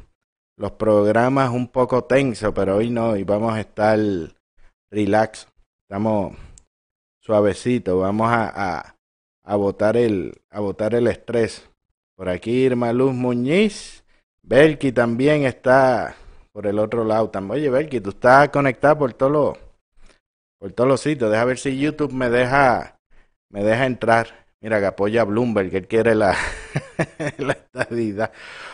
los 0.58 0.72
programas 0.72 1.48
un 1.48 1.68
poco 1.68 2.04
tensos, 2.04 2.52
pero 2.54 2.76
hoy 2.76 2.90
no, 2.90 3.16
y 3.16 3.24
vamos 3.24 3.54
a 3.54 3.60
estar 3.60 3.98
relax. 4.90 5.48
Estamos 5.88 6.34
suavecito, 7.30 7.98
vamos 7.98 8.28
a, 8.28 8.50
a, 8.52 8.96
a 9.44 9.56
botar 9.56 9.96
el, 9.96 10.42
a 10.50 10.58
botar 10.58 10.96
el 10.96 11.06
estrés. 11.06 11.70
Por 12.16 12.28
aquí 12.28 12.50
Irma 12.50 12.92
Luz 12.92 13.14
Muñiz, 13.14 14.02
Belki 14.42 14.90
también 14.90 15.44
está 15.44 16.16
por 16.52 16.66
el 16.66 16.80
otro 16.80 17.04
lado. 17.04 17.30
Oye, 17.50 17.70
Belki, 17.70 18.00
tú 18.00 18.10
estás 18.10 18.48
conectado 18.48 18.98
por 18.98 19.12
todos 19.12 19.30
los, 19.30 19.58
por 20.58 20.72
todos 20.72 20.88
los 20.88 21.00
sitios. 21.00 21.30
Deja 21.30 21.44
ver 21.44 21.58
si 21.58 21.78
YouTube 21.78 22.12
me 22.12 22.30
deja, 22.30 22.98
me 23.48 23.62
deja 23.62 23.86
entrar. 23.86 24.46
Mira 24.60 24.80
que 24.80 24.86
apoya 24.86 25.22
a 25.22 25.24
Bloomberg, 25.24 25.70
que 25.70 25.76
él 25.78 25.86
quiere 25.86 26.16
la, 26.16 26.34
la 27.38 27.52
estadidad. 27.52 28.32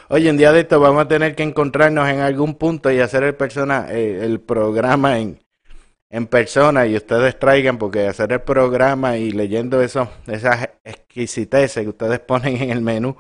Oye, 0.09 0.31
en 0.31 0.39
día 0.39 0.51
de 0.53 0.61
esto 0.61 0.81
vamos 0.81 1.03
a 1.03 1.09
tener 1.09 1.37
que 1.37 1.43
encontrarnos 1.43 2.09
en 2.09 2.21
algún 2.21 2.55
punto 2.55 2.91
y 2.91 3.01
hacer 3.01 3.23
el 3.23 3.35
persona, 3.35 3.93
el, 3.93 4.17
el 4.25 4.41
programa 4.41 5.19
en, 5.19 5.46
en 6.11 6.27
persona 6.27 6.87
y 6.87 6.97
ustedes 6.97 7.39
traigan, 7.39 7.79
porque 7.79 8.07
hacer 8.07 8.33
el 8.33 8.43
programa 8.43 9.17
y 9.17 9.33
leyendo 9.33 9.83
eso, 9.83 10.09
esas 10.27 10.71
exquisiteces 10.85 11.83
que 11.83 11.89
ustedes 11.89 12.21
ponen 12.21 12.63
en 12.63 12.71
el 12.71 12.81
menú. 12.81 13.17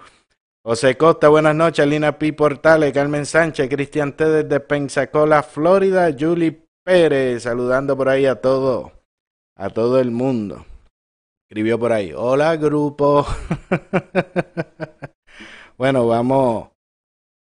José 0.64 0.96
Costa, 0.96 1.28
buenas 1.28 1.54
noches. 1.54 1.86
Lina 1.86 2.18
P. 2.18 2.32
Portales, 2.32 2.92
Carmen 2.92 3.24
Sánchez, 3.24 3.68
Cristian 3.68 4.14
T. 4.14 4.28
desde 4.28 4.58
Pensacola, 4.58 5.44
Florida, 5.44 6.10
Julie 6.18 6.66
Pérez, 6.84 7.44
saludando 7.44 7.96
por 7.96 8.08
ahí 8.08 8.26
a 8.26 8.40
todo, 8.40 8.92
a 9.56 9.70
todo 9.70 10.00
el 10.00 10.10
mundo. 10.10 10.64
Escribió 11.48 11.78
por 11.78 11.92
ahí, 11.92 12.12
hola 12.12 12.56
grupo. 12.56 13.24
bueno, 15.78 16.08
vamos. 16.08 16.70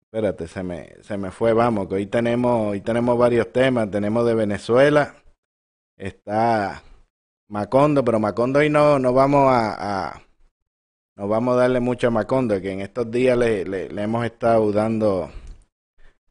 Espérate, 0.04 0.48
se 0.48 0.62
me, 0.62 0.94
se 1.02 1.18
me 1.18 1.30
fue, 1.30 1.52
vamos, 1.52 1.88
que 1.88 1.96
hoy 1.96 2.06
tenemos, 2.06 2.70
hoy 2.70 2.80
tenemos 2.80 3.18
varios 3.18 3.52
temas. 3.52 3.90
Tenemos 3.90 4.24
de 4.24 4.34
Venezuela, 4.34 5.14
está 6.06 6.82
Macondo, 7.48 8.04
pero 8.04 8.18
Macondo 8.18 8.58
hoy 8.58 8.68
no, 8.68 8.98
no 8.98 9.12
vamos 9.12 9.48
a, 9.50 10.20
no 11.16 11.28
vamos 11.28 11.54
a 11.54 11.60
darle 11.60 11.80
mucho 11.80 12.08
a 12.08 12.10
Macondo, 12.10 12.60
que 12.60 12.72
en 12.72 12.80
estos 12.80 13.10
días 13.10 13.38
le, 13.38 13.64
le, 13.64 13.88
le, 13.88 14.02
hemos 14.02 14.24
estado 14.24 14.72
dando, 14.72 15.30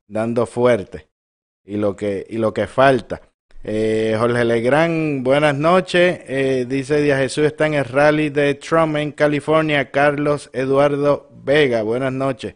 dando 0.08 0.46
fuerte 0.46 1.10
y 1.64 1.78
lo 1.78 1.96
que, 1.96 2.26
y 2.30 2.38
lo 2.38 2.54
que 2.54 2.68
falta. 2.68 3.22
Eh, 3.64 4.16
Jorge 4.18 4.44
Legrand, 4.44 5.24
buenas 5.24 5.56
noches. 5.56 6.20
Eh, 6.28 6.66
dice 6.68 7.00
Díaz 7.02 7.20
Jesús 7.20 7.46
está 7.46 7.68
en 7.68 7.76
el 7.76 7.86
rally 7.86 8.30
de 8.30 8.56
Trump 8.56 8.98
en 8.98 9.12
California. 9.12 9.92
Carlos 9.92 10.50
Eduardo 10.52 11.30
Vega, 11.32 11.84
buenas 11.84 12.12
noches. 12.12 12.56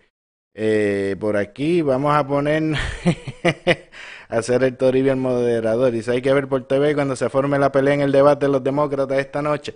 Eh, 0.53 1.15
por 1.19 1.37
aquí 1.37 1.81
vamos 1.81 2.15
a 2.15 2.25
poner 2.25 2.63
hacer 4.29 4.63
el 4.63 4.77
Toribio 4.77 5.11
el 5.11 5.19
moderador. 5.19 5.91
Dice, 5.91 6.11
hay 6.11 6.21
que 6.21 6.33
ver 6.33 6.47
por 6.47 6.67
TV 6.67 6.95
cuando 6.95 7.15
se 7.15 7.29
forme 7.29 7.59
la 7.59 7.71
pelea 7.71 7.93
en 7.93 8.01
el 8.01 8.11
debate 8.11 8.45
de 8.45 8.51
los 8.51 8.63
demócratas 8.63 9.17
esta 9.19 9.41
noche. 9.41 9.75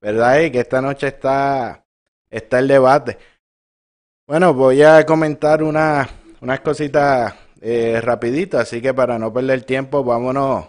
¿Verdad? 0.00 0.40
Y 0.40 0.50
que 0.50 0.60
esta 0.60 0.80
noche 0.80 1.08
está, 1.08 1.84
está 2.30 2.58
el 2.58 2.68
debate. 2.68 3.18
Bueno, 4.26 4.54
voy 4.54 4.82
a 4.82 5.04
comentar 5.04 5.62
una, 5.62 6.08
unas 6.40 6.60
cositas 6.60 7.34
eh, 7.60 8.00
rapidito, 8.02 8.58
así 8.58 8.80
que 8.80 8.94
para 8.94 9.18
no 9.18 9.32
perder 9.32 9.62
tiempo, 9.64 10.02
vámonos. 10.02 10.66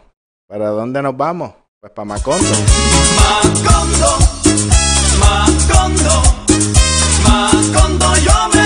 ¿Para 0.47 0.69
dónde 0.69 1.01
nos 1.01 1.15
vamos? 1.15 1.53
Pues 1.79 1.93
para 1.93 2.05
Macondo. 2.05 2.43
Macondo, 3.17 4.17
Macondo, 5.19 6.23
Macondo, 7.23 8.15
yo 8.17 8.49
me 8.53 8.60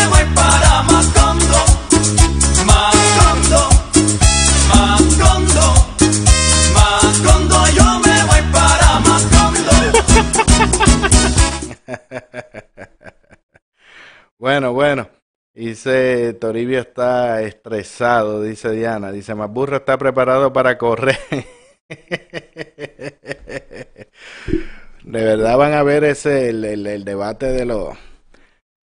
bueno, 14.38 14.74
bueno. 14.74 15.10
Dice 15.54 16.34
Toribio 16.34 16.82
está 16.82 17.42
estresado, 17.42 18.42
dice 18.42 18.72
Diana. 18.72 19.12
Dice 19.12 19.36
Maburro 19.36 19.78
está 19.78 19.98
preparado 19.98 20.52
para 20.52 20.78
correr. 20.78 21.18
De 25.04 25.24
verdad 25.24 25.58
van 25.58 25.74
a 25.74 25.84
ver 25.84 26.04
ese 26.04 26.50
el, 26.50 26.66
el, 26.66 26.88
el 26.88 27.06
debate 27.06 27.52
de 27.52 27.66
los 27.66 27.96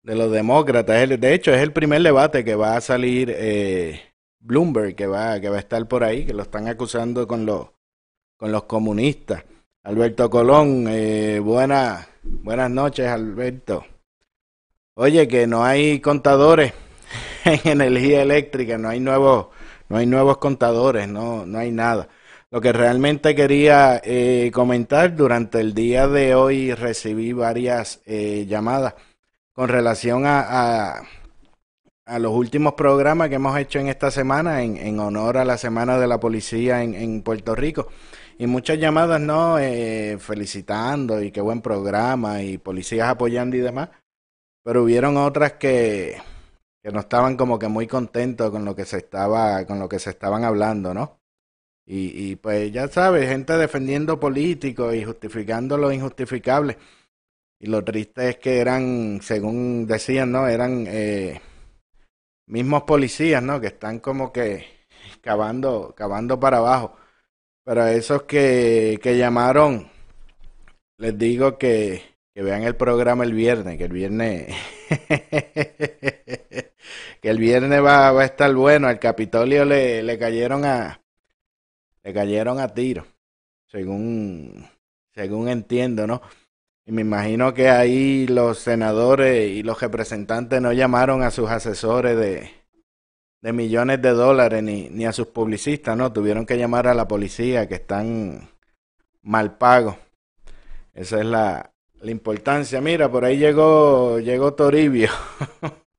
de 0.03 0.15
los 0.15 0.31
demócratas. 0.31 1.09
De 1.19 1.33
hecho, 1.33 1.53
es 1.53 1.61
el 1.61 1.73
primer 1.73 2.01
debate 2.01 2.43
que 2.43 2.55
va 2.55 2.75
a 2.75 2.81
salir 2.81 3.33
eh, 3.35 4.01
Bloomberg, 4.39 4.95
que 4.95 5.07
va, 5.07 5.39
que 5.39 5.49
va 5.49 5.57
a 5.57 5.59
estar 5.59 5.87
por 5.87 6.03
ahí, 6.03 6.25
que 6.25 6.33
lo 6.33 6.43
están 6.43 6.67
acusando 6.67 7.27
con 7.27 7.45
los 7.45 7.69
con 8.37 8.51
los 8.51 8.63
comunistas. 8.63 9.43
Alberto 9.83 10.29
Colón, 10.29 10.85
eh, 10.89 11.39
buena, 11.39 12.07
buenas 12.23 12.69
noches, 12.69 13.07
Alberto. 13.07 13.85
Oye, 14.95 15.27
que 15.27 15.47
no 15.47 15.63
hay 15.63 15.99
contadores 15.99 16.73
en 17.45 17.59
energía 17.63 18.21
eléctrica, 18.21 18.77
no 18.77 18.89
hay 18.89 18.99
nuevos, 18.99 19.47
no 19.89 19.97
hay 19.97 20.05
nuevos 20.05 20.37
contadores, 20.37 21.07
no, 21.07 21.45
no 21.45 21.57
hay 21.59 21.71
nada. 21.71 22.07
Lo 22.51 22.61
que 22.61 22.71
realmente 22.71 23.33
quería 23.33 23.99
eh, 24.03 24.51
comentar 24.53 25.15
durante 25.15 25.59
el 25.59 25.73
día 25.73 26.07
de 26.07 26.35
hoy 26.35 26.73
recibí 26.73 27.33
varias 27.33 28.01
eh, 28.05 28.45
llamadas 28.47 28.93
con 29.53 29.69
relación 29.69 30.23
a, 30.25 31.01
los 32.19 32.33
últimos 32.33 32.73
programas 32.73 33.29
que 33.29 33.35
hemos 33.35 33.57
hecho 33.57 33.79
en 33.79 33.87
esta 33.87 34.11
semana 34.11 34.61
en, 34.61 34.99
honor 34.99 35.37
a 35.37 35.45
la 35.45 35.57
Semana 35.57 35.97
de 35.97 36.05
la 36.05 36.19
Policía 36.19 36.83
en 36.83 37.23
Puerto 37.23 37.55
Rico. 37.55 37.87
Y 38.37 38.47
muchas 38.47 38.79
llamadas, 38.79 39.21
¿no? 39.21 39.59
Eh, 39.59 40.17
felicitando 40.19 41.21
y 41.21 41.31
qué 41.31 41.41
buen 41.41 41.61
programa 41.61 42.41
y 42.41 42.57
policías 42.57 43.09
apoyando 43.09 43.55
y 43.55 43.59
demás. 43.59 43.89
Pero 44.63 44.83
hubieron 44.83 45.17
otras 45.17 45.53
que, 45.53 46.17
que 46.81 46.91
no 46.91 47.01
estaban 47.01 47.37
como 47.37 47.59
que 47.59 47.67
muy 47.67 47.87
contentos 47.87 48.49
con 48.51 48.65
lo 48.65 48.75
que 48.75 48.85
se 48.85 48.97
estaba, 48.97 49.65
con 49.65 49.79
lo 49.79 49.87
que 49.87 49.99
se 49.99 50.09
estaban 50.11 50.43
hablando, 50.43 50.93
¿no? 50.93 51.19
Y, 51.85 52.31
y 52.31 52.35
pues 52.37 52.71
ya 52.71 52.87
sabes, 52.87 53.27
gente 53.27 53.53
defendiendo 53.57 54.19
políticos 54.19 54.95
y 54.95 55.03
justificando 55.03 55.77
lo 55.77 55.91
injustificable. 55.91 56.77
Y 57.59 57.67
lo 57.67 57.83
triste 57.83 58.29
es 58.29 58.37
que 58.39 58.59
eran, 58.59 59.21
según 59.21 59.85
decían, 59.87 60.31
¿no? 60.31 60.47
Eran 60.47 60.85
eh, 60.87 61.41
mismos 62.47 62.83
policías, 62.83 63.41
¿no? 63.41 63.61
Que 63.61 63.67
están 63.67 63.99
como 63.99 64.33
que 64.33 64.65
cavando, 65.21 65.93
cavando 65.95 66.39
para 66.39 66.57
abajo. 66.57 66.97
Pero 67.65 67.83
a 67.83 67.91
esos 67.91 68.23
que, 68.23 68.99
que 69.01 69.17
llamaron, 69.17 69.89
les 70.97 71.17
digo 71.17 71.57
que 71.57 72.13
que 72.33 72.41
vean 72.41 72.63
el 72.63 72.75
programa 72.75 73.23
el 73.23 73.33
viernes, 73.33 73.77
que 73.77 73.83
el 73.83 73.93
viernes 73.93 74.55
que 77.21 77.29
el 77.29 77.37
viernes 77.37 77.83
va, 77.83 78.11
va 78.11 78.23
a 78.23 78.25
estar 78.25 78.53
bueno. 78.53 78.87
Al 78.87 78.99
Capitolio 78.99 79.65
le, 79.65 80.01
le 80.01 80.17
cayeron 80.17 80.65
a 80.65 80.99
le 82.03 82.13
cayeron 82.13 82.59
a 82.59 82.69
tiro, 82.69 83.05
según 83.67 84.67
según 85.13 85.47
entiendo, 85.47 86.07
¿no? 86.07 86.21
Y 86.85 86.91
me 86.91 87.01
imagino 87.01 87.53
que 87.53 87.69
ahí 87.69 88.27
los 88.27 88.59
senadores 88.59 89.49
y 89.51 89.63
los 89.63 89.79
representantes 89.79 90.59
no 90.61 90.73
llamaron 90.73 91.23
a 91.23 91.31
sus 91.31 91.49
asesores 91.49 92.17
de, 92.17 92.51
de 93.43 93.51
millones 93.51 94.01
de 94.01 94.11
dólares 94.11 94.63
ni, 94.63 94.89
ni 94.89 95.05
a 95.05 95.11
sus 95.11 95.27
publicistas, 95.27 95.97
¿no? 95.97 96.13
Tuvieron 96.13 96.45
que 96.45 96.57
llamar 96.57 96.87
a 96.87 96.93
la 96.93 97.09
policía 97.09 97.67
que 97.67 97.75
están 97.75 98.49
mal 99.21 99.57
pagos. 99.57 99.97
Esa 100.93 101.19
es 101.19 101.25
la, 101.25 101.73
la 101.99 102.11
importancia. 102.11 102.79
Mira, 102.79 103.11
por 103.11 103.25
ahí 103.25 103.37
llegó, 103.37 104.19
llegó 104.19 104.53
Toribio. 104.53 105.09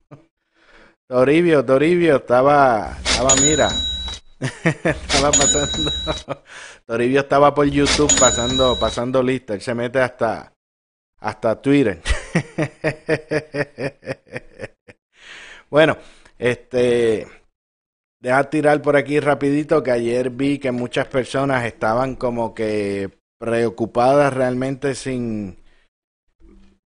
Toribio, 1.07 1.63
Toribio 1.63 2.17
estaba, 2.17 2.97
estaba, 3.05 3.37
mira, 3.37 3.69
estaba 4.65 5.31
pasando. 5.31 5.93
Toribio 6.87 7.21
estaba 7.21 7.55
por 7.55 7.67
YouTube 7.67 8.19
pasando, 8.19 8.79
pasando 8.81 9.23
lista. 9.23 9.53
Él 9.53 9.61
se 9.61 9.75
mete 9.75 10.01
hasta, 10.01 10.51
hasta 11.19 11.61
Twitter. 11.61 12.01
bueno, 15.69 15.99
este, 16.39 17.27
deja 18.21 18.51
tirar 18.51 18.83
por 18.83 18.97
aquí 18.97 19.21
rapidito 19.21 19.83
que 19.83 19.91
ayer 19.91 20.31
vi 20.31 20.59
que 20.59 20.73
muchas 20.73 21.07
personas 21.07 21.65
estaban 21.65 22.17
como 22.17 22.55
que 22.55 23.11
preocupadas 23.39 24.33
realmente 24.33 24.95
sin, 24.95 25.59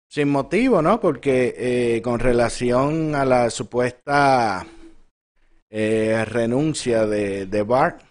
sin 0.07 0.29
motivo, 0.29 0.81
¿no? 0.81 0.99
Porque 0.99 1.55
eh, 1.57 2.01
con 2.03 2.19
relación 2.19 3.15
a 3.15 3.25
la 3.25 3.49
supuesta 3.49 4.65
eh, 5.71 6.23
renuncia 6.25 7.07
de, 7.07 7.47
de 7.47 7.63
Bart, 7.63 8.01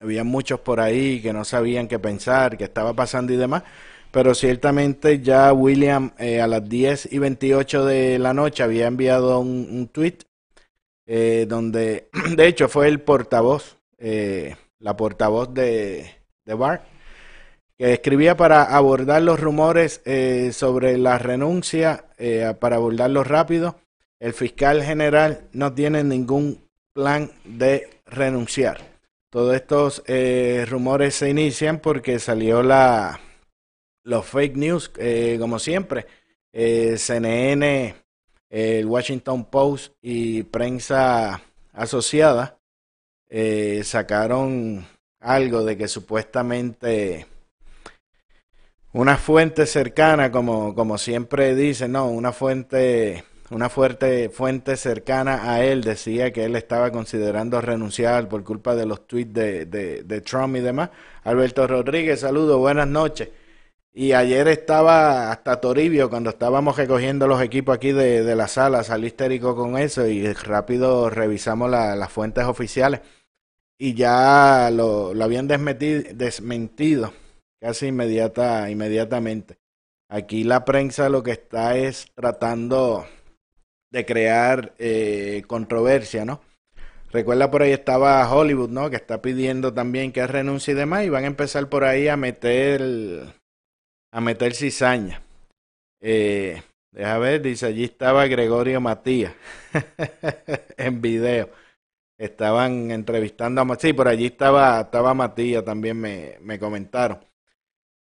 había 0.00 0.22
muchos 0.22 0.60
por 0.60 0.78
ahí 0.78 1.20
que 1.20 1.32
no 1.32 1.44
sabían 1.44 1.88
qué 1.88 1.98
pensar, 1.98 2.56
qué 2.56 2.64
estaba 2.64 2.94
pasando 2.94 3.32
y 3.32 3.36
demás, 3.36 3.64
pero 4.12 4.32
ciertamente 4.32 5.20
ya 5.20 5.52
William 5.52 6.12
eh, 6.18 6.40
a 6.40 6.46
las 6.46 6.68
10 6.68 7.12
y 7.12 7.18
28 7.18 7.84
de 7.84 8.18
la 8.20 8.32
noche 8.32 8.62
había 8.62 8.86
enviado 8.86 9.40
un, 9.40 9.66
un 9.70 9.88
tweet 9.88 10.18
eh, 11.10 11.46
donde, 11.48 12.10
de 12.36 12.46
hecho, 12.46 12.68
fue 12.68 12.86
el 12.86 13.00
portavoz, 13.00 13.78
eh, 13.96 14.56
la 14.78 14.94
portavoz 14.94 15.54
de, 15.54 16.10
de 16.44 16.54
Bart, 16.54 16.84
que 17.78 17.94
escribía 17.94 18.36
para 18.36 18.64
abordar 18.64 19.22
los 19.22 19.40
rumores 19.40 20.02
eh, 20.04 20.50
sobre 20.52 20.98
la 20.98 21.16
renuncia, 21.16 22.04
para 22.60 22.76
abordarlos 22.76 23.26
rápido. 23.26 23.76
El 24.20 24.34
fiscal 24.34 24.82
general 24.82 25.48
no 25.52 25.72
tiene 25.72 26.02
ningún 26.04 26.68
plan 26.92 27.30
de 27.44 27.88
renunciar. 28.04 28.80
Todos 29.30 29.54
estos 29.54 30.02
rumores 30.68 31.14
se 31.14 31.30
inician 31.30 31.78
porque 31.78 32.18
salió 32.18 32.64
la 32.64 33.20
los 34.02 34.26
fake 34.26 34.56
news, 34.56 34.90
como 35.38 35.60
siempre. 35.60 36.06
CNN, 36.52 37.94
el 38.50 38.86
Washington 38.86 39.44
Post 39.44 39.94
y 40.00 40.42
prensa 40.44 41.42
asociada 41.72 42.58
eh, 43.28 43.82
sacaron 43.84 44.86
algo 45.20 45.64
de 45.64 45.76
que 45.76 45.88
supuestamente 45.88 47.26
una 48.92 49.16
fuente 49.18 49.66
cercana, 49.66 50.32
como, 50.32 50.74
como 50.74 50.96
siempre 50.96 51.54
dice, 51.54 51.88
no, 51.88 52.08
una 52.08 52.32
fuente, 52.32 53.22
una 53.50 53.68
fuerte 53.68 54.30
fuente 54.30 54.76
cercana 54.76 55.52
a 55.52 55.62
él 55.62 55.82
decía 55.82 56.32
que 56.32 56.44
él 56.44 56.56
estaba 56.56 56.90
considerando 56.90 57.60
renunciar 57.60 58.28
por 58.28 58.42
culpa 58.44 58.74
de 58.74 58.86
los 58.86 59.06
tweets 59.06 59.32
de, 59.34 59.66
de, 59.66 60.02
de 60.04 60.20
Trump 60.22 60.56
y 60.56 60.60
demás. 60.60 60.90
Alberto 61.24 61.66
Rodríguez, 61.66 62.20
saludos, 62.20 62.58
buenas 62.58 62.88
noches. 62.88 63.28
Y 63.92 64.12
ayer 64.12 64.46
estaba 64.48 65.32
hasta 65.32 65.60
Toribio, 65.60 66.08
cuando 66.08 66.30
estábamos 66.30 66.76
recogiendo 66.76 67.26
los 67.26 67.42
equipos 67.42 67.74
aquí 67.76 67.92
de, 67.92 68.22
de 68.22 68.36
la 68.36 68.46
sala, 68.46 68.84
salí 68.84 69.08
histérico 69.08 69.56
con 69.56 69.76
eso 69.76 70.06
y 70.06 70.32
rápido 70.32 71.10
revisamos 71.10 71.70
la- 71.70 71.96
las 71.96 72.12
fuentes 72.12 72.44
oficiales 72.44 73.00
y 73.78 73.94
ya 73.94 74.70
lo, 74.72 75.12
habían 75.22 75.48
desmentido 75.48 77.12
casi 77.60 77.86
inmediata, 77.88 78.70
inmediatamente. 78.70 79.58
Aquí 80.08 80.44
la 80.44 80.64
prensa 80.64 81.08
lo 81.08 81.22
que 81.22 81.32
está 81.32 81.76
es 81.76 82.06
tratando 82.14 83.06
de 83.90 84.06
crear 84.06 84.74
eh, 84.78 85.42
controversia, 85.46 86.24
¿no? 86.24 86.40
Recuerda 87.10 87.50
por 87.50 87.62
ahí 87.62 87.72
estaba 87.72 88.30
Hollywood, 88.32 88.70
¿no? 88.70 88.90
Que 88.90 88.96
está 88.96 89.22
pidiendo 89.22 89.72
también 89.74 90.12
que 90.12 90.26
renuncie 90.26 90.72
y 90.72 90.76
demás 90.76 91.04
y 91.04 91.08
van 91.08 91.24
a 91.24 91.28
empezar 91.28 91.68
por 91.68 91.84
ahí 91.84 92.08
a 92.08 92.16
meter 92.16 93.34
a 94.12 94.20
meter 94.20 94.54
cizaña. 94.54 95.22
Eh, 96.00 96.62
deja 96.92 97.18
ver, 97.18 97.42
dice 97.42 97.66
allí 97.66 97.84
estaba 97.84 98.26
Gregorio 98.26 98.80
Matías 98.80 99.34
en 100.76 101.00
video. 101.00 101.50
Estaban 102.18 102.90
entrevistando 102.90 103.60
a 103.60 103.64
Ma- 103.64 103.76
sí, 103.76 103.92
por 103.92 104.08
allí 104.08 104.26
estaba, 104.26 104.80
estaba 104.82 105.14
Matías, 105.14 105.64
también 105.64 106.00
me, 106.00 106.36
me 106.40 106.58
comentaron. 106.58 107.20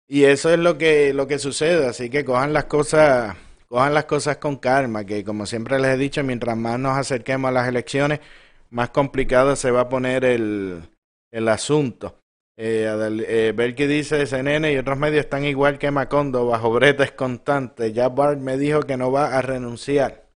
Y 0.07 0.23
eso 0.25 0.51
es 0.51 0.59
lo 0.59 0.77
que, 0.77 1.13
lo 1.13 1.27
que 1.27 1.39
sucede, 1.39 1.87
así 1.87 2.09
que 2.09 2.23
cojan 2.25 2.53
las 2.53 2.65
cosas, 2.65 3.35
cojan 3.67 3.93
las 3.93 4.05
cosas 4.05 4.37
con 4.37 4.57
calma, 4.57 5.03
que 5.05 5.23
como 5.23 5.45
siempre 5.45 5.79
les 5.79 5.95
he 5.95 5.97
dicho, 5.97 6.23
mientras 6.23 6.55
más 6.57 6.79
nos 6.79 6.97
acerquemos 6.97 7.49
a 7.49 7.53
las 7.53 7.67
elecciones, 7.67 8.19
más 8.69 8.89
complicado 8.91 9.55
se 9.55 9.71
va 9.71 9.81
a 9.81 9.89
poner 9.89 10.23
el, 10.25 10.83
el 11.31 11.47
asunto. 11.47 12.19
Eh, 12.57 12.87
Adel- 12.87 13.25
eh, 13.27 13.53
Belki 13.55 13.85
dice 13.85 14.25
CNN 14.25 14.71
y 14.71 14.77
otros 14.77 14.97
medios 14.97 15.25
están 15.25 15.43
igual 15.43 15.77
que 15.77 15.91
Macondo, 15.91 16.47
bajo 16.47 16.71
bretes 16.71 17.11
constantes. 17.11 17.93
Ya 17.93 18.09
Bart 18.09 18.39
me 18.39 18.57
dijo 18.57 18.81
que 18.83 18.97
no 18.97 19.11
va 19.11 19.37
a 19.37 19.41
renunciar. 19.41 20.29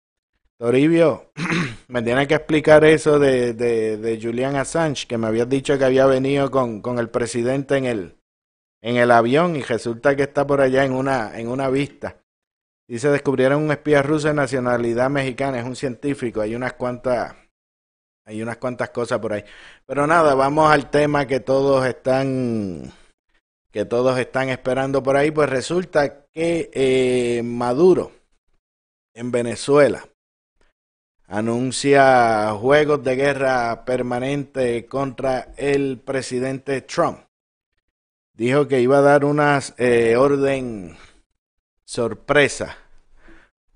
Toribio, 0.58 1.32
me 1.88 2.02
tiene 2.02 2.26
que 2.26 2.34
explicar 2.34 2.84
eso 2.84 3.18
de, 3.18 3.54
de, 3.54 3.96
de 3.96 4.20
Julian 4.20 4.56
Assange, 4.56 5.06
que 5.06 5.16
me 5.16 5.26
habías 5.26 5.48
dicho 5.48 5.78
que 5.78 5.84
había 5.86 6.04
venido 6.04 6.50
con, 6.50 6.82
con 6.82 6.98
el 6.98 7.08
presidente 7.08 7.78
en 7.78 7.86
el, 7.86 8.16
en 8.82 8.96
el 8.96 9.10
avión 9.10 9.56
y 9.56 9.62
resulta 9.62 10.14
que 10.16 10.24
está 10.24 10.46
por 10.46 10.60
allá 10.60 10.84
en 10.84 10.92
una, 10.92 11.38
en 11.38 11.48
una 11.48 11.70
vista. 11.70 12.18
Dice, 12.86 13.08
descubrieron 13.08 13.62
un 13.62 13.70
espía 13.70 14.02
ruso 14.02 14.28
de 14.28 14.34
nacionalidad 14.34 15.08
mexicana, 15.08 15.60
es 15.60 15.64
un 15.64 15.76
científico, 15.76 16.42
hay 16.42 16.54
unas 16.54 16.74
cuantas, 16.74 17.34
hay 18.30 18.42
unas 18.42 18.58
cuantas 18.58 18.90
cosas 18.90 19.18
por 19.18 19.32
ahí. 19.32 19.44
Pero 19.86 20.06
nada, 20.06 20.34
vamos 20.34 20.70
al 20.70 20.88
tema 20.88 21.26
que 21.26 21.40
todos 21.40 21.84
están, 21.84 22.92
que 23.72 23.84
todos 23.84 24.18
están 24.18 24.50
esperando 24.50 25.02
por 25.02 25.16
ahí. 25.16 25.32
Pues 25.32 25.50
resulta 25.50 26.26
que 26.26 26.70
eh, 26.72 27.42
Maduro 27.42 28.12
en 29.14 29.32
Venezuela 29.32 30.06
anuncia 31.26 32.52
juegos 32.52 33.02
de 33.02 33.16
guerra 33.16 33.84
permanente 33.84 34.86
contra 34.86 35.48
el 35.56 35.98
presidente 35.98 36.82
Trump. 36.82 37.18
Dijo 38.34 38.68
que 38.68 38.80
iba 38.80 38.98
a 38.98 39.02
dar 39.02 39.24
unas 39.24 39.74
eh, 39.76 40.16
orden 40.16 40.96
sorpresa 41.84 42.76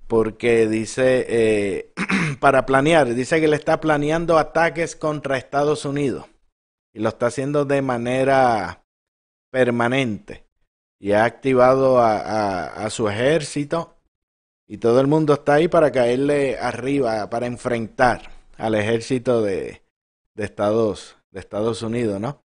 porque 0.07 0.69
dice 0.69 1.27
eh, 1.29 1.93
para 2.41 2.67
planear, 2.67 3.15
dice 3.15 3.41
que 3.41 3.49
le 3.49 3.57
está 3.57 3.81
planeando 3.81 4.39
ataques 4.39 4.97
contra 4.97 5.39
Estados 5.39 5.85
Unidos 5.85 6.27
y 6.93 7.01
lo 7.01 7.09
está 7.09 7.27
haciendo 7.27 7.65
de 7.65 7.83
manera 7.83 8.85
permanente 9.51 10.45
y 10.99 11.13
ha 11.13 11.25
activado 11.25 11.99
a, 12.01 12.89
su 12.91 13.09
ejército 13.09 13.97
y 14.67 14.79
todo 14.79 15.01
el 15.01 15.07
mundo 15.07 15.35
está 15.35 15.55
ahí 15.55 15.69
para 15.69 15.93
caerle 15.93 16.59
arriba, 16.59 17.29
para 17.29 17.47
enfrentar 17.47 18.31
al 18.57 18.75
ejército 18.75 19.43
de, 19.43 19.83
de 20.35 20.45
Estados, 20.45 21.17
de 21.31 21.41
Estados 21.41 21.83
Unidos, 21.83 22.21
¿no? 22.21 22.43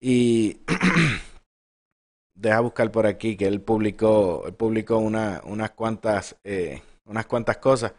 Y 0.00 0.60
deja 2.34 2.60
buscar 2.60 2.90
por 2.90 3.06
aquí 3.06 3.36
que 3.36 3.46
él 3.46 3.60
publicó, 3.60 4.44
publicó 4.56 4.96
una, 4.96 5.42
unas 5.44 5.72
cuantas, 5.72 6.36
eh, 6.42 6.82
unas 7.10 7.26
cuantas 7.26 7.58
cosas. 7.58 7.92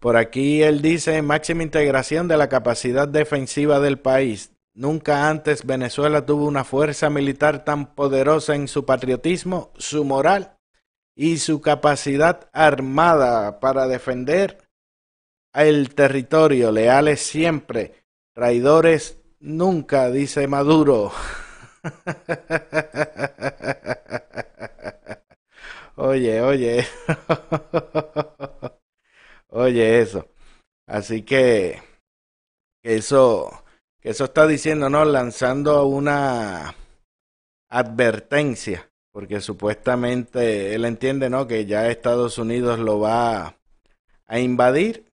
Por 0.00 0.16
aquí 0.16 0.62
él 0.62 0.82
dice 0.82 1.20
máxima 1.22 1.62
integración 1.62 2.26
de 2.26 2.36
la 2.36 2.48
capacidad 2.48 3.06
defensiva 3.06 3.80
del 3.80 3.98
país. 3.98 4.50
Nunca 4.74 5.28
antes 5.28 5.64
Venezuela 5.64 6.26
tuvo 6.26 6.46
una 6.46 6.64
fuerza 6.64 7.10
militar 7.10 7.64
tan 7.64 7.94
poderosa 7.94 8.54
en 8.54 8.66
su 8.66 8.84
patriotismo, 8.84 9.72
su 9.76 10.04
moral 10.04 10.56
y 11.14 11.38
su 11.38 11.60
capacidad 11.60 12.48
armada 12.52 13.60
para 13.60 13.86
defender 13.86 14.58
el 15.52 15.94
territorio, 15.94 16.72
leales 16.72 17.20
siempre, 17.20 17.94
traidores 18.32 19.18
nunca, 19.38 20.10
dice 20.10 20.48
Maduro. 20.48 21.12
Oye, 25.96 26.40
oye. 26.40 26.84
Oye, 29.50 30.00
eso. 30.00 30.28
Así 30.88 31.22
que, 31.22 31.80
eso, 32.82 33.64
que 34.00 34.10
eso 34.10 34.24
está 34.24 34.48
diciendo, 34.48 34.90
¿no? 34.90 35.04
Lanzando 35.04 35.86
una 35.86 36.74
advertencia, 37.70 38.90
porque 39.12 39.40
supuestamente 39.40 40.74
él 40.74 40.84
entiende, 40.84 41.30
¿no? 41.30 41.46
Que 41.46 41.66
ya 41.66 41.88
Estados 41.88 42.38
Unidos 42.38 42.80
lo 42.80 42.98
va 42.98 43.56
a 44.26 44.38
invadir 44.40 45.06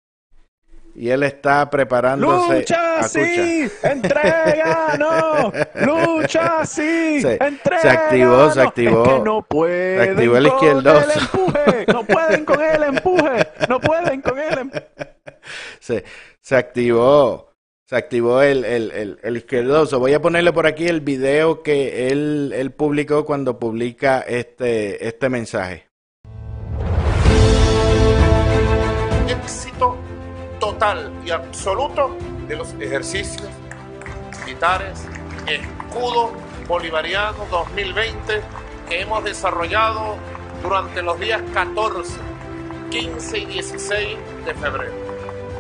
y 0.96 1.10
él 1.10 1.24
está 1.24 1.70
preparándose. 1.70 2.60
¡Lucha, 2.60 3.00
Escucha. 3.00 3.08
sí! 3.10 3.72
¡Entrega, 3.84 4.98
no! 5.00 5.52
¡Lucha, 5.86 6.66
sí! 6.66 7.22
Se- 7.22 7.38
¡Entrega, 7.44 7.82
se 7.82 7.90
activó, 7.90 8.52
se 8.52 8.62
activó. 8.62 9.04
Es 9.06 9.10
que 9.10 9.20
no 9.20 9.42
pueden 9.44 10.10
activó 10.12 10.38
el 10.38 10.46
el 10.46 10.52
empuje. 11.22 11.86
No 11.88 12.04
pueden 12.06 12.46
con 12.46 12.62
el 12.62 12.84
empuje. 12.84 13.48
No 13.70 13.80
pueden 13.80 14.22
con 14.22 14.40
el 14.40 14.58
empuje. 14.58 14.88
se, 15.80 16.04
se 16.40 16.56
activó, 16.56 17.54
se 17.86 17.96
activó 17.96 18.42
el, 18.42 18.64
el, 18.66 18.92
el, 18.92 19.20
el 19.24 19.38
izquierdoso. 19.38 20.00
Voy 20.00 20.14
a 20.14 20.22
ponerle 20.22 20.52
por 20.54 20.68
aquí 20.68 20.88
el 20.88 21.02
video 21.02 21.64
que 21.64 22.08
él, 22.10 22.54
él 22.56 22.72
publicó 22.72 23.26
cuando 23.26 23.60
publica 23.60 24.22
este, 24.22 25.08
este 25.08 25.30
mensaje. 25.30 25.91
Y 31.24 31.30
absoluto 31.30 32.18
de 32.48 32.56
los 32.56 32.74
ejercicios 32.80 33.48
militares 34.44 35.06
Escudo 35.46 36.32
Bolivariano 36.68 37.46
2020 37.52 38.42
que 38.90 39.02
hemos 39.02 39.24
desarrollado 39.24 40.16
durante 40.64 41.04
los 41.04 41.20
días 41.20 41.40
14, 41.54 42.14
15 42.90 43.38
y 43.38 43.46
16 43.46 44.18
de 44.44 44.56
febrero. 44.56 44.94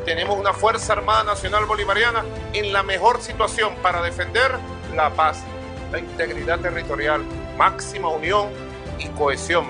Tenemos 0.05 0.39
una 0.39 0.53
Fuerza 0.53 0.93
Armada 0.93 1.23
Nacional 1.23 1.65
Bolivariana 1.65 2.25
en 2.53 2.73
la 2.73 2.81
mejor 2.81 3.21
situación 3.21 3.75
para 3.83 4.01
defender 4.01 4.53
la 4.95 5.11
paz, 5.11 5.43
la 5.91 5.99
integridad 5.99 6.59
territorial, 6.61 7.23
máxima 7.59 8.09
unión 8.09 8.49
y 8.97 9.07
cohesión 9.09 9.65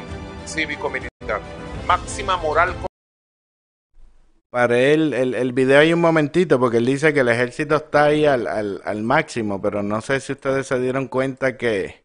cívico-militar, 0.45 1.41
máxima 1.85 2.37
moral 2.37 2.73
Para 4.51 4.77
él, 4.77 5.13
el, 5.13 5.33
el 5.33 5.53
video 5.53 5.79
hay 5.79 5.93
un 5.93 6.01
momentito 6.01 6.59
porque 6.59 6.77
él 6.77 6.85
dice 6.85 7.13
que 7.13 7.21
el 7.21 7.29
ejército 7.29 7.77
está 7.77 8.03
ahí 8.05 8.25
al, 8.25 8.47
al, 8.47 8.81
al 8.83 9.01
máximo, 9.01 9.61
pero 9.61 9.81
no 9.81 10.01
sé 10.01 10.19
si 10.19 10.33
ustedes 10.33 10.67
se 10.67 10.77
dieron 10.77 11.07
cuenta 11.07 11.55
que, 11.55 12.03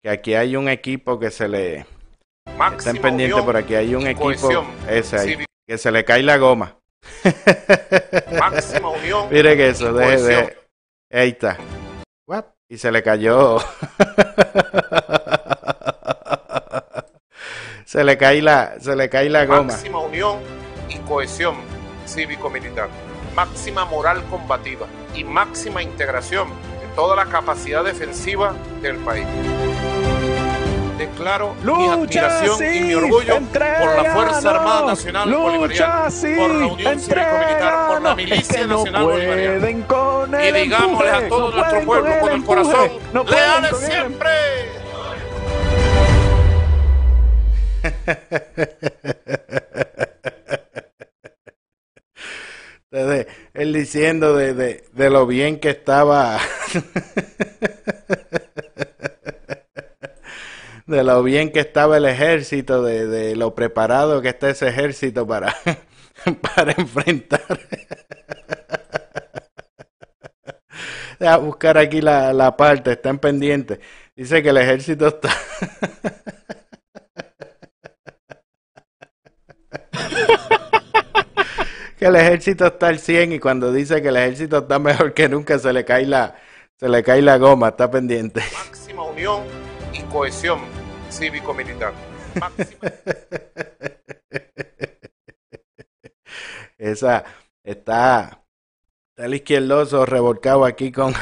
que 0.00 0.08
aquí 0.08 0.34
hay 0.34 0.54
un 0.54 0.68
equipo 0.68 1.18
que 1.18 1.32
se 1.32 1.48
le... 1.48 1.84
máxima 2.56 2.92
Estén 2.92 3.02
pendientes 3.02 3.42
por 3.42 3.56
aquí, 3.56 3.74
hay 3.74 3.96
un 3.96 4.06
equipo 4.06 4.22
cohesión 4.22 4.64
ese 4.88 5.18
ahí, 5.18 5.44
que 5.66 5.76
se 5.76 5.90
le 5.90 6.04
cae 6.04 6.22
la 6.22 6.36
goma. 6.38 6.78
máxima 8.38 8.88
unión 8.88 9.26
Mire 9.32 9.56
que 9.56 9.70
eso, 9.70 9.92
deje, 9.92 10.22
deje. 10.22 10.56
Ahí 11.10 11.30
está. 11.30 11.58
Guap, 12.28 12.46
Y 12.68 12.78
se 12.78 12.92
le 12.92 13.02
cayó. 13.02 13.58
se 17.84 18.04
le 18.04 18.16
cae 18.16 18.40
la, 18.40 18.76
se 18.78 18.94
le 18.94 19.08
cae 19.08 19.28
la 19.28 19.46
goma. 19.46 19.62
máxima 19.64 19.98
unión 19.98 20.38
y 20.88 20.98
cohesión 20.98 21.56
cívico-militar, 22.12 22.88
máxima 23.34 23.84
moral 23.84 24.22
combativa 24.30 24.86
y 25.14 25.24
máxima 25.24 25.82
integración 25.82 26.48
de 26.48 26.86
toda 26.94 27.16
la 27.16 27.26
capacidad 27.26 27.82
defensiva 27.84 28.54
del 28.80 28.96
país. 28.98 29.26
Declaro 30.98 31.54
mi 31.54 31.64
¡Lucha, 31.64 31.92
admiración 31.94 32.58
sí! 32.58 32.64
y 32.64 32.80
mi 32.82 32.94
orgullo 32.94 33.36
¡Entrega, 33.36 33.78
por 33.78 34.02
la 34.02 34.12
Fuerza 34.12 34.40
no! 34.42 34.50
Armada 34.50 34.86
Nacional 34.86 35.30
¡Lucha, 35.30 35.42
Bolivariana, 35.42 36.10
sí! 36.10 36.34
por 36.36 36.50
la 36.54 36.66
Unión 36.66 37.00
Cívico-Militar, 37.00 37.88
por 37.88 38.02
la 38.02 38.10
¡Entrega, 38.10 38.14
Milicia 38.14 38.34
no! 38.34 38.34
Es 38.34 38.48
que 38.48 38.66
no 38.66 38.76
Nacional 38.78 39.04
Bolivariana. 39.04 39.86
con 39.86 40.34
Y 40.34 40.46
el 40.46 40.54
digámosle 40.54 41.08
empuje, 41.10 41.26
a 41.26 41.28
todo 41.28 41.50
no 41.50 41.56
nuestro 41.56 41.84
pueblo 41.84 42.20
con 42.20 42.28
el 42.28 42.36
empuje, 42.36 42.62
corazón, 42.62 42.90
leales 43.26 43.82
el 43.88 44.18
Entonces, 52.92 53.26
él 53.54 53.72
diciendo 53.72 54.36
de, 54.36 54.52
de, 54.52 54.84
de 54.92 55.10
lo 55.10 55.26
bien 55.26 55.58
que 55.58 55.70
estaba. 55.70 56.38
de 60.86 61.02
lo 61.02 61.22
bien 61.22 61.52
que 61.52 61.60
estaba 61.60 61.96
el 61.96 62.04
ejército, 62.04 62.82
de, 62.82 63.06
de 63.06 63.34
lo 63.34 63.54
preparado 63.54 64.20
que 64.20 64.28
está 64.28 64.50
ese 64.50 64.68
ejército 64.68 65.26
para, 65.26 65.56
para 66.54 66.72
enfrentar. 66.72 67.60
Deja 71.18 71.36
buscar 71.38 71.78
aquí 71.78 72.02
la, 72.02 72.34
la 72.34 72.58
parte, 72.58 72.92
están 72.92 73.18
pendientes. 73.18 73.78
Dice 74.14 74.42
que 74.42 74.50
el 74.50 74.58
ejército 74.58 75.08
está. 75.08 75.30
que 82.02 82.08
el 82.08 82.16
ejército 82.16 82.66
está 82.66 82.88
al 82.88 82.98
100 82.98 83.34
y 83.34 83.38
cuando 83.38 83.72
dice 83.72 84.02
que 84.02 84.08
el 84.08 84.16
ejército 84.16 84.58
está 84.58 84.80
mejor 84.80 85.14
que 85.14 85.28
nunca 85.28 85.56
se 85.60 85.72
le 85.72 85.84
cae 85.84 86.04
la 86.04 86.34
se 86.76 86.88
le 86.88 87.00
cae 87.04 87.22
la 87.22 87.38
goma, 87.38 87.68
está 87.68 87.88
pendiente. 87.88 88.42
máxima 88.52 89.04
unión 89.04 89.44
y 89.92 90.02
cohesión 90.10 90.62
cívico-militar. 91.12 91.92
Máxima 92.40 92.80
Esa 96.76 97.22
está 97.62 98.42
está 99.10 99.26
el 99.26 99.34
izquierdoso 99.34 100.04
revolcado 100.04 100.64
aquí 100.64 100.90
con 100.90 101.14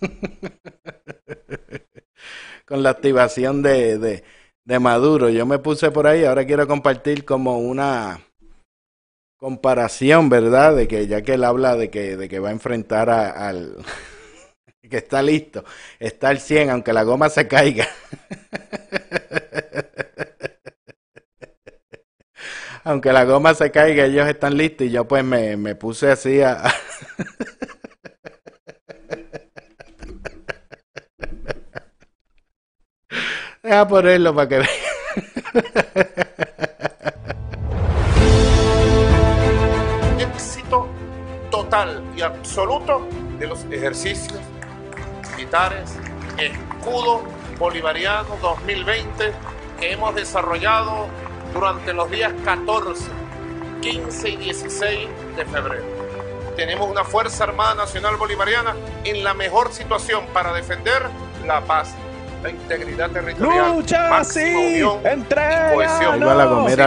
con 2.66 2.82
la 2.82 2.90
activación 2.90 3.62
de, 3.62 3.98
de, 3.98 4.24
de 4.64 4.78
Maduro. 4.80 5.28
Yo 5.28 5.46
me 5.46 5.60
puse 5.60 5.92
por 5.92 6.08
ahí, 6.08 6.24
ahora 6.24 6.44
quiero 6.44 6.66
compartir 6.66 7.24
como 7.24 7.60
una 7.60 8.25
comparación, 9.38 10.28
¿verdad? 10.28 10.74
De 10.76 10.88
que 10.88 11.06
ya 11.06 11.22
que 11.22 11.34
él 11.34 11.44
habla 11.44 11.76
de 11.76 11.90
que, 11.90 12.16
de 12.16 12.28
que 12.28 12.38
va 12.40 12.48
a 12.50 12.52
enfrentar 12.52 13.10
a- 13.10 13.48
al 13.48 13.76
que 14.90 14.98
está 14.98 15.22
listo, 15.22 15.64
está 15.98 16.28
al 16.30 16.40
100, 16.40 16.70
aunque 16.70 16.92
la 16.92 17.02
goma 17.04 17.28
se 17.28 17.48
caiga. 17.48 17.88
Aunque 22.84 23.12
la 23.12 23.24
goma 23.24 23.54
se 23.54 23.70
caiga, 23.70 24.04
ellos 24.04 24.28
están 24.28 24.56
listos 24.56 24.86
y 24.86 24.90
yo 24.90 25.06
pues 25.06 25.24
me, 25.24 25.56
me 25.56 25.74
puse 25.74 26.10
así 26.10 26.40
a... 26.40 26.62
Deja 33.62 33.86
ponerlo 33.88 34.34
para 34.34 34.48
que 34.48 34.62
y 42.16 42.22
absoluto 42.22 43.06
de 43.38 43.46
los 43.46 43.64
ejercicios 43.64 44.40
militares 45.32 45.94
Escudo 46.38 47.20
Bolivariano 47.58 48.38
2020 48.40 49.34
que 49.78 49.92
hemos 49.92 50.14
desarrollado 50.14 51.06
durante 51.52 51.92
los 51.92 52.10
días 52.10 52.32
14, 52.46 53.10
15 53.82 54.28
y 54.30 54.36
16 54.36 55.08
de 55.36 55.44
febrero. 55.44 55.84
Tenemos 56.56 56.88
una 56.88 57.04
Fuerza 57.04 57.44
Armada 57.44 57.74
Nacional 57.74 58.16
Bolivariana 58.16 58.74
en 59.04 59.22
la 59.22 59.34
mejor 59.34 59.70
situación 59.70 60.24
para 60.32 60.54
defender 60.54 61.02
la 61.44 61.60
paz, 61.60 61.94
la 62.46 62.50
integridad 62.52 63.10
territorial, 63.10 63.76
¡Lucha, 63.76 64.08
máxima 64.08 64.44
sí! 64.44 64.82
unión 64.82 65.00
y 65.02 65.08
¡Entrega, 65.08 65.74
cohesión. 65.74 66.22
Va 66.22 66.34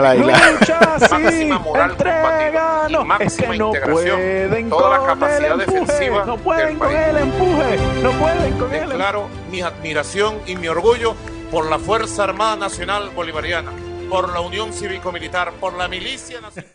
la 0.02 0.16
isla. 0.16 0.52
¡Lucha, 0.52 0.80
sí! 1.00 1.16
Máxima 1.24 1.60
moral 1.60 1.92
¡Entrega, 1.92 2.86
y 2.88 2.92
no! 2.94 3.02
Es 3.02 3.06
máxima 3.08 3.52
que 3.52 3.58
no 3.58 3.68
integración 3.68 4.20
pueden 4.20 4.70
toda 4.70 4.90
la 4.90 4.98
con 5.00 5.08
capacidad 5.08 5.52
el 5.56 5.62
empuje, 5.62 5.80
defensiva 5.80 6.26
No 6.26 6.38
pueden 6.38 6.68
del 6.68 6.78
con 6.78 6.88
país. 6.88 7.08
el 7.10 7.18
empuje, 7.18 7.78
no 8.02 8.12
pueden 8.14 8.58
con. 8.58 8.72
Declaro 8.72 9.30
mi 9.52 9.62
admiración 9.62 10.40
y 10.46 10.56
mi 10.56 10.68
orgullo 10.70 11.16
por 11.52 11.70
la 11.70 11.78
Fuerza 11.78 12.24
Armada 12.24 12.56
Nacional 12.56 13.10
Bolivariana, 13.10 13.72
por 14.10 14.32
la 14.32 14.40
Unión 14.40 14.72
Cívico-Militar, 14.72 15.52
por 15.60 15.74
la 15.74 15.88
Milicia 15.90 16.40
Nacional. 16.40 16.72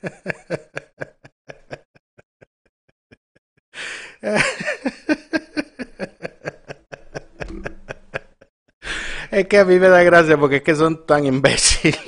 Es 9.35 9.47
que 9.49 9.59
a 9.59 9.65
mí 9.65 9.79
me 9.81 9.89
da 9.89 10.03
gracia 10.05 10.37
porque 10.39 10.57
es 10.57 10.63
que 10.63 10.77
son 10.77 11.05
tan 11.07 11.27
imbéciles. 11.27 11.99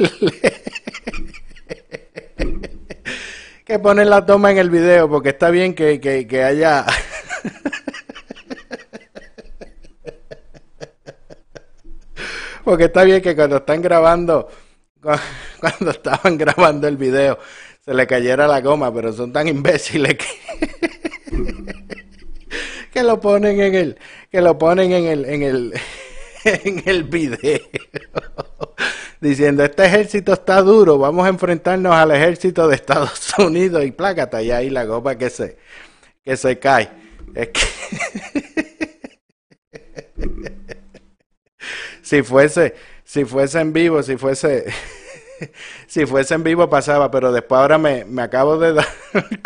que 3.65 3.79
ponen 3.81 4.09
la 4.11 4.25
toma 4.25 4.53
en 4.53 4.59
el 4.59 4.71
video 4.71 5.09
porque 5.09 5.31
está 5.31 5.51
bien 5.51 5.75
que, 5.75 6.01
que, 6.01 6.27
que 6.29 6.45
haya... 6.45 6.87
porque 12.65 12.85
está 12.85 13.03
bien 13.05 13.21
que 13.23 13.35
cuando 13.35 13.57
están 13.59 13.83
grabando 13.83 14.49
cu- 15.01 15.11
cuando 15.61 15.91
estaban 15.91 16.37
grabando 16.39 16.89
el 16.89 16.97
video 16.97 17.39
se 17.85 17.95
le 17.95 18.07
cayera 18.07 18.47
la 18.49 18.61
goma, 18.61 18.93
pero 18.93 19.13
son 19.13 19.33
tan 19.33 19.47
imbéciles 19.49 20.17
que, 20.17 20.27
que 22.93 23.03
lo 23.03 23.21
ponen 23.21 23.61
en 23.61 23.75
el, 23.75 23.99
que 24.31 24.41
lo 24.41 24.59
ponen 24.59 24.93
en 24.93 25.05
el, 25.07 25.25
en 25.25 25.43
el, 25.43 25.75
en 26.65 26.83
el 26.87 27.05
video. 27.05 27.61
Diciendo, 29.21 29.65
este 29.65 29.85
ejército 29.87 30.33
está 30.33 30.63
duro, 30.63 30.99
vamos 30.99 31.27
a 31.27 31.31
enfrentarnos 31.31 31.93
al 31.93 32.13
ejército 32.13 32.69
de 32.69 32.77
Estados 32.77 33.33
Unidos 33.39 33.85
y 33.85 33.91
plácata, 33.91 34.43
y 34.43 34.51
ahí 34.51 34.71
la 34.71 34.85
goma 34.85 35.17
que 35.17 35.31
se, 35.31 35.57
que 36.25 36.37
se 36.37 36.59
cae. 36.59 36.91
Es 37.35 37.49
que 37.49 37.61
si 42.03 42.23
fuese, 42.23 42.75
si 43.05 43.25
fuese 43.25 43.61
en 43.61 43.73
vivo, 43.73 44.03
si 44.03 44.17
fuese, 44.17 44.67
si 45.89 46.07
fuese 46.07 46.35
en 46.35 46.45
vivo 46.45 46.71
pasaba, 46.71 47.11
pero 47.11 47.33
después 47.33 47.59
ahora 47.61 47.79
me, 47.79 48.05
me 48.05 48.23
acabo 48.23 48.59
de 48.59 48.75
dar 48.75 48.87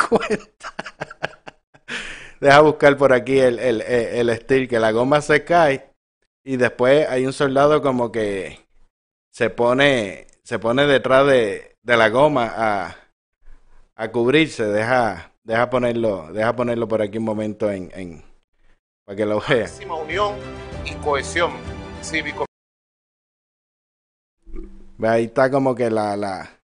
cuenta. 0.08 0.74
Deja 2.40 2.60
buscar 2.60 2.96
por 2.96 3.12
aquí 3.12 3.38
el, 3.38 3.58
el, 3.58 3.80
el, 3.82 4.28
el 4.28 4.36
steel, 4.36 4.68
que 4.68 4.78
la 4.78 4.92
goma 4.92 5.20
se 5.20 5.44
cae 5.44 5.89
y 6.44 6.56
después 6.56 7.08
hay 7.08 7.26
un 7.26 7.32
soldado 7.32 7.82
como 7.82 8.10
que 8.10 8.60
se 9.30 9.50
pone, 9.50 10.26
se 10.42 10.58
pone 10.58 10.86
detrás 10.86 11.26
de, 11.26 11.76
de 11.82 11.96
la 11.96 12.08
goma 12.08 12.52
a, 12.56 12.96
a 13.94 14.10
cubrirse. 14.10 14.64
Deja, 14.64 15.32
deja 15.44 15.70
ponerlo, 15.70 16.32
deja 16.32 16.54
ponerlo 16.56 16.88
por 16.88 17.02
aquí 17.02 17.18
un 17.18 17.24
momento 17.24 17.70
en, 17.70 17.90
en 17.94 18.24
para 19.04 19.16
que 19.16 19.26
lo 19.26 19.40
vea. 19.48 19.62
máxima 19.62 19.94
unión 19.96 20.34
y 20.84 20.94
cohesión 20.96 21.52
cívico 22.02 22.46
Ve, 24.98 25.08
Ahí 25.08 25.24
está 25.24 25.50
como 25.50 25.74
que 25.74 25.90
la, 25.90 26.16
la, 26.16 26.60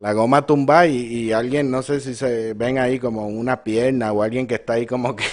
la 0.00 0.12
goma 0.12 0.46
tumba 0.46 0.86
y, 0.86 0.96
y 0.96 1.32
alguien, 1.32 1.70
no 1.70 1.82
sé 1.82 2.00
si 2.00 2.14
se 2.14 2.54
ven 2.54 2.78
ahí 2.78 3.00
como 3.00 3.26
una 3.26 3.64
pierna 3.64 4.12
o 4.12 4.22
alguien 4.22 4.46
que 4.46 4.54
está 4.54 4.74
ahí 4.74 4.86
como 4.86 5.16
que... 5.16 5.24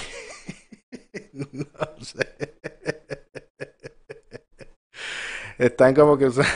no 1.32 1.64
sé. 2.02 2.54
Están 5.58 5.94
como 5.94 6.18
que 6.18 6.26
usa- 6.26 6.46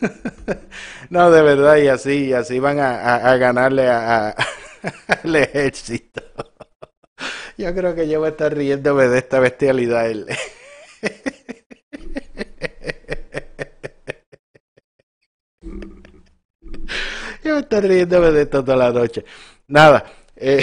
No, 1.10 1.30
de 1.30 1.42
verdad, 1.42 1.76
y 1.76 1.88
así, 1.88 2.26
y 2.26 2.32
así 2.32 2.58
van 2.58 2.78
a, 2.80 3.16
a- 3.16 3.36
ganarle 3.36 3.88
a, 3.88 4.30
al 5.22 5.36
ejército. 5.36 6.22
Yo 7.56 7.74
creo 7.74 7.94
que 7.94 8.08
yo 8.08 8.18
voy 8.20 8.28
a 8.28 8.30
estar 8.30 8.54
riéndome 8.54 9.08
de 9.08 9.18
esta 9.18 9.38
bestialidad. 9.40 10.06
Yo 17.44 17.52
voy 17.52 17.58
a 17.58 17.60
estar 17.60 17.82
riéndome 17.82 18.30
de 18.30 18.42
esto 18.42 18.64
toda 18.64 18.76
la 18.76 18.92
noche. 18.92 19.24
Nada. 19.68 20.04
eh, 20.36 20.62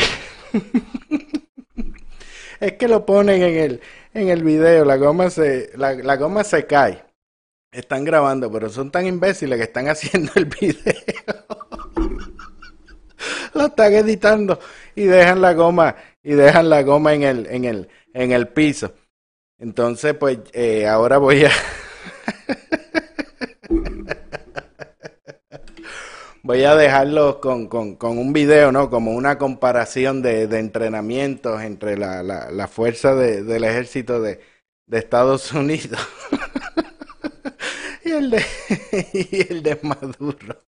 Es 2.59 2.73
que 2.73 2.87
lo 2.87 3.05
ponen 3.05 3.41
en 3.41 3.57
el, 3.57 3.81
en 4.13 4.29
el 4.29 4.43
video, 4.43 4.85
la 4.85 4.97
goma 4.97 5.29
se, 5.29 5.71
la, 5.75 5.93
la 5.93 6.15
goma 6.17 6.43
se 6.43 6.65
cae. 6.65 7.03
Están 7.71 8.03
grabando, 8.03 8.51
pero 8.51 8.69
son 8.69 8.89
tan 8.91 9.05
imbéciles 9.05 9.57
que 9.57 9.63
están 9.65 9.87
haciendo 9.89 10.31
el 10.35 10.45
video. 10.45 10.93
Lo 13.53 13.65
están 13.67 13.93
editando 13.93 14.59
y 14.95 15.03
dejan 15.05 15.41
la 15.41 15.53
goma, 15.53 15.95
y 16.23 16.33
dejan 16.33 16.69
la 16.69 16.83
goma 16.83 17.13
en 17.13 17.23
el, 17.23 17.47
en 17.47 17.65
el, 17.65 17.89
en 18.13 18.31
el 18.31 18.47
piso. 18.49 18.93
Entonces, 19.59 20.13
pues, 20.15 20.39
eh, 20.53 20.87
ahora 20.87 21.17
voy 21.17 21.45
a 21.45 21.51
Voy 26.43 26.63
a 26.63 26.75
dejarlo 26.75 27.39
con, 27.41 27.67
con, 27.67 27.95
con 27.95 28.17
un 28.17 28.33
video, 28.33 28.71
¿no? 28.71 28.89
Como 28.89 29.11
una 29.11 29.37
comparación 29.37 30.21
de, 30.21 30.47
de 30.47 30.59
entrenamientos 30.59 31.61
entre 31.61 31.97
la, 31.97 32.23
la, 32.23 32.49
la 32.51 32.67
fuerza 32.67 33.13
de- 33.15 33.43
del 33.43 33.63
ejército 33.65 34.21
de, 34.21 34.39
de 34.87 34.97
Estados 34.97 35.51
Unidos 35.53 35.99
y 38.11 39.51
el 39.51 39.61
de, 39.61 39.79
Maduro. 39.83 40.63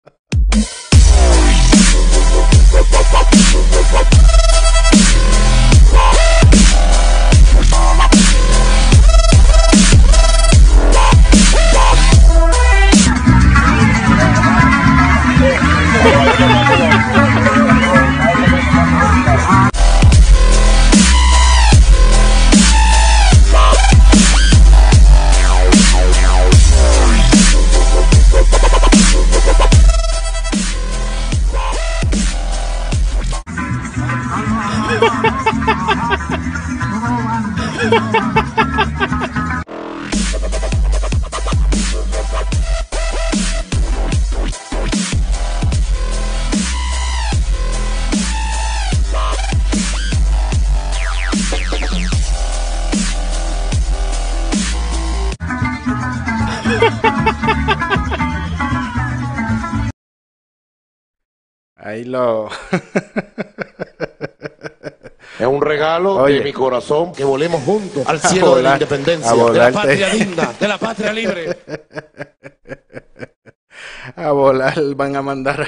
Es 65.41 65.47
un 65.47 65.59
regalo 65.59 66.17
Oye. 66.17 66.35
de 66.35 66.43
mi 66.43 66.53
corazón 66.53 67.13
que 67.13 67.23
volemos 67.23 67.63
juntos 67.63 68.07
al 68.07 68.19
cielo 68.19 68.55
de 68.55 68.61
la 68.61 68.73
independencia, 68.73 69.33
de 69.33 69.57
la 69.57 69.71
patria 69.71 70.09
digna, 70.13 70.53
de 70.59 70.67
la 70.67 70.77
patria 70.77 71.11
libre. 71.11 71.57
a 74.15 74.31
volar 74.31 74.75
van 74.95 75.15
a 75.15 75.23
mandar 75.23 75.67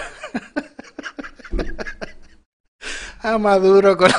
a 3.24 3.38
Maduro 3.40 3.98
con 3.98 4.12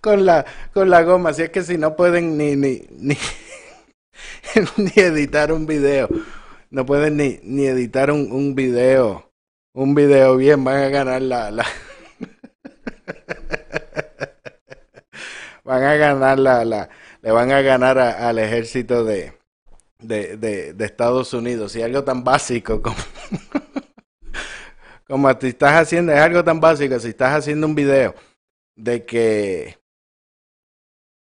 con 0.00 0.24
la 0.24 0.44
con 0.72 0.88
la 0.88 1.02
goma. 1.02 1.32
Si 1.32 1.42
es 1.42 1.50
que 1.50 1.64
si 1.64 1.78
no 1.78 1.96
pueden 1.96 2.38
ni 2.38 2.54
ni 2.54 2.86
ni, 2.90 3.18
ni 4.76 4.92
editar 4.94 5.50
un 5.50 5.66
video. 5.66 6.08
No 6.70 6.86
pueden 6.86 7.16
ni 7.16 7.40
ni 7.42 7.66
editar 7.66 8.12
un, 8.12 8.30
un 8.30 8.54
video 8.54 9.25
un 9.76 9.94
video 9.94 10.38
bien 10.38 10.64
van 10.64 10.84
a 10.84 10.88
ganar 10.88 11.20
la, 11.20 11.50
la 11.50 11.64
van 15.64 15.82
a 15.82 15.96
ganar 15.96 16.38
la, 16.38 16.64
la 16.64 16.88
le 17.20 17.30
van 17.30 17.52
a 17.52 17.60
ganar 17.60 17.98
al 17.98 18.38
ejército 18.38 19.04
de 19.04 19.34
de, 19.98 20.36
de, 20.36 20.84
Estados 20.84 21.32
Unidos. 21.34 21.76
Y 21.76 21.82
algo 21.82 22.04
tan 22.04 22.24
básico 22.24 22.80
como 22.80 22.96
como 25.06 25.36
te 25.36 25.48
estás 25.48 25.74
haciendo 25.74 26.12
es 26.12 26.20
algo 26.20 26.42
tan 26.42 26.58
básico 26.58 26.98
si 26.98 27.08
estás 27.08 27.34
haciendo 27.34 27.66
un 27.66 27.74
video 27.74 28.14
de 28.76 29.04
que 29.04 29.78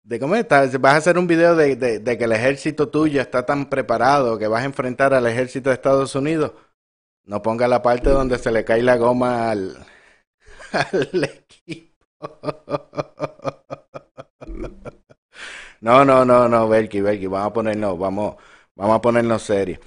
de 0.03 0.19
cómo 0.19 0.35
estás 0.35 0.79
vas 0.79 0.93
a 0.93 0.97
hacer 0.97 1.17
un 1.17 1.27
video 1.27 1.57
de, 1.57 1.75
de, 1.75 1.99
de 1.99 2.17
que 2.17 2.23
el 2.23 2.31
ejército 2.31 2.87
tuyo 2.87 3.21
está 3.21 3.45
tan 3.45 3.69
preparado 3.69 4.37
que 4.37 4.47
vas 4.47 4.61
a 4.61 4.65
enfrentar 4.65 5.13
al 5.13 5.27
ejército 5.27 5.69
de 5.69 5.75
Estados 5.75 6.15
Unidos 6.15 6.53
no 7.25 7.41
ponga 7.41 7.67
la 7.67 7.81
parte 7.81 8.09
donde 8.09 8.38
se 8.38 8.51
le 8.51 8.63
cae 8.65 8.81
la 8.83 8.97
goma 8.97 9.51
al, 9.51 9.85
equipo 11.23 12.05
no 15.81 16.05
no 16.05 16.25
no 16.25 16.47
no 16.47 16.67
Belki 16.67 17.01
Belki 17.01 17.27
vamos 17.27 17.47
a 17.47 17.53
ponernos 17.53 17.97
vamos 17.99 18.35
vamos 18.75 18.95
a 18.97 19.01
ponernos 19.01 19.41
serios 19.43 19.79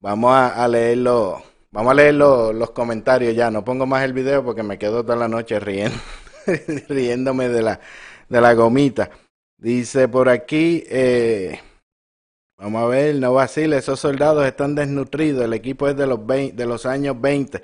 vamos 0.00 0.32
a, 0.32 0.64
a 0.64 0.68
leerlo 0.68 1.42
Vamos 1.72 1.92
a 1.92 1.94
leer 1.94 2.14
lo- 2.14 2.54
los 2.54 2.70
comentarios 2.70 3.34
ya. 3.36 3.50
No 3.50 3.64
pongo 3.64 3.86
más 3.86 4.02
el 4.04 4.14
video 4.14 4.42
porque 4.44 4.62
me 4.62 4.78
quedo 4.78 5.02
toda 5.04 5.16
la 5.16 5.28
noche 5.28 5.60
riendo, 5.60 5.96
riéndome 6.88 7.48
de 7.50 7.62
la, 7.62 7.80
de 8.28 8.40
la 8.40 8.54
gomita. 8.54 9.10
Dice 9.58 10.08
por 10.08 10.30
aquí, 10.30 10.84
eh, 10.88 11.60
vamos 12.56 12.82
a 12.82 12.86
ver, 12.86 13.14
no 13.16 13.32
vacile, 13.34 13.76
esos 13.78 14.00
soldados 14.00 14.46
están 14.46 14.74
desnutridos. 14.74 15.44
El 15.44 15.52
equipo 15.52 15.88
es 15.88 15.96
de 15.96 16.06
los, 16.06 16.24
20 16.26 16.56
de 16.56 16.66
los 16.66 16.86
años 16.86 17.20
20. 17.20 17.62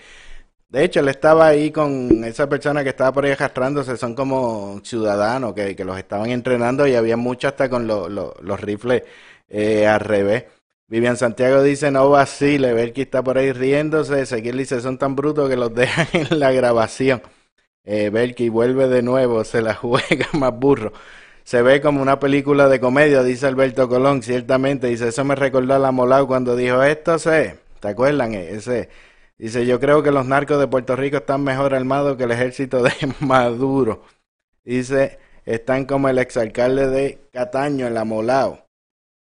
De 0.68 0.84
hecho, 0.84 1.00
él 1.00 1.08
estaba 1.08 1.48
ahí 1.48 1.70
con 1.70 2.24
esa 2.24 2.48
persona 2.48 2.82
que 2.82 2.90
estaba 2.90 3.12
por 3.12 3.24
ahí 3.26 3.32
arrastrándose. 3.32 3.96
Son 3.96 4.14
como 4.14 4.80
ciudadanos 4.84 5.54
que, 5.54 5.76
los 5.84 5.98
estaban 5.98 6.30
entrenando 6.30 6.86
y 6.86 6.94
había 6.94 7.16
muchos 7.16 7.50
hasta 7.52 7.68
con 7.70 7.86
lo- 7.86 8.08
lo- 8.08 8.34
los 8.42 8.60
rifles 8.60 9.02
eh, 9.48 9.86
al 9.86 10.00
revés. 10.00 10.44
Vivian 10.88 11.16
Santiago 11.16 11.62
dice, 11.62 11.90
no 11.90 12.10
vacile, 12.10 12.72
Belki 12.74 13.02
está 13.02 13.22
por 13.22 13.38
ahí 13.38 13.52
riéndose, 13.52 14.20
Ezequiel 14.22 14.58
dice, 14.58 14.80
son 14.80 14.98
tan 14.98 15.16
brutos 15.16 15.48
que 15.48 15.56
los 15.56 15.74
dejan 15.74 16.06
en 16.14 16.40
la 16.40 16.52
grabación. 16.52 17.22
Eh, 17.84 18.10
Belki 18.10 18.48
vuelve 18.48 18.88
de 18.88 19.02
nuevo, 19.02 19.44
se 19.44 19.62
la 19.62 19.74
juega 19.76 20.28
más 20.34 20.54
burro. 20.58 20.92
Se 21.44 21.62
ve 21.62 21.80
como 21.80 22.02
una 22.02 22.20
película 22.20 22.68
de 22.68 22.80
comedia, 22.80 23.22
dice 23.22 23.46
Alberto 23.46 23.88
Colón, 23.88 24.22
ciertamente. 24.22 24.86
Dice, 24.86 25.08
eso 25.08 25.24
me 25.24 25.34
recordó 25.34 25.74
a 25.74 25.78
la 25.78 25.92
Molau 25.92 26.26
cuando 26.26 26.56
dijo, 26.56 26.82
esto 26.82 27.18
se, 27.18 27.58
¿te 27.80 27.88
acuerdan? 27.88 28.34
Ese, 28.34 28.88
dice, 29.38 29.66
yo 29.66 29.80
creo 29.80 30.02
que 30.02 30.12
los 30.12 30.26
narcos 30.26 30.60
de 30.60 30.68
Puerto 30.68 30.96
Rico 30.96 31.18
están 31.18 31.42
mejor 31.42 31.74
armados 31.74 32.16
que 32.16 32.24
el 32.24 32.30
ejército 32.30 32.82
de 32.82 32.92
Maduro. 33.20 34.02
Dice, 34.64 35.18
están 35.44 35.86
como 35.86 36.08
el 36.08 36.18
exalcalde 36.18 36.88
de 36.88 37.28
Cataño 37.32 37.86
en 37.86 37.94
la 37.94 38.04
Molao. 38.04 38.66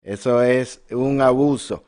Eso 0.01 0.41
es 0.41 0.81
un 0.91 1.21
abuso. 1.21 1.83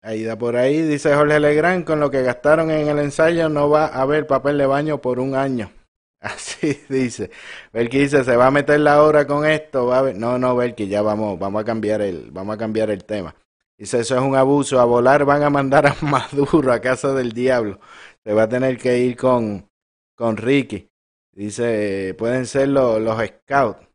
Ahí 0.00 0.22
da 0.22 0.38
por 0.38 0.56
ahí, 0.56 0.82
dice 0.82 1.14
Jorge 1.14 1.40
Legrand, 1.40 1.84
con 1.84 1.98
lo 2.00 2.10
que 2.10 2.22
gastaron 2.22 2.70
en 2.70 2.88
el 2.88 3.00
ensayo 3.00 3.48
no 3.48 3.68
va 3.68 3.86
a 3.86 4.02
haber 4.02 4.26
papel 4.26 4.56
de 4.56 4.66
baño 4.66 4.98
por 5.02 5.18
un 5.18 5.34
año. 5.34 5.72
Así 6.20 6.80
dice. 6.88 7.30
Belki 7.72 7.98
dice, 8.00 8.24
se 8.24 8.36
va 8.36 8.48
a 8.48 8.50
meter 8.50 8.80
la 8.80 9.02
hora 9.02 9.26
con 9.26 9.46
esto, 9.46 9.86
va 9.86 9.98
a 10.00 10.02
ver. 10.02 10.16
No, 10.16 10.38
no, 10.38 10.56
Belki, 10.56 10.88
ya 10.88 11.02
vamos, 11.02 11.38
vamos 11.38 11.62
a 11.62 11.64
cambiar 11.64 12.00
el, 12.02 12.30
vamos 12.32 12.56
a 12.56 12.58
cambiar 12.58 12.90
el 12.90 13.04
tema. 13.04 13.34
Dice, 13.76 14.00
eso 14.00 14.16
es 14.16 14.22
un 14.22 14.34
abuso, 14.34 14.80
a 14.80 14.84
volar 14.84 15.24
van 15.24 15.42
a 15.44 15.50
mandar 15.50 15.86
a 15.86 15.96
Maduro 16.00 16.72
a 16.72 16.80
casa 16.80 17.14
del 17.14 17.32
diablo. 17.32 17.78
Se 18.24 18.32
va 18.32 18.44
a 18.44 18.48
tener 18.48 18.76
que 18.78 18.98
ir 18.98 19.16
con, 19.16 19.70
con 20.16 20.36
Ricky. 20.36 20.90
Dice, 21.32 22.14
pueden 22.18 22.46
ser 22.46 22.68
los, 22.68 23.00
scouts. 23.24 23.86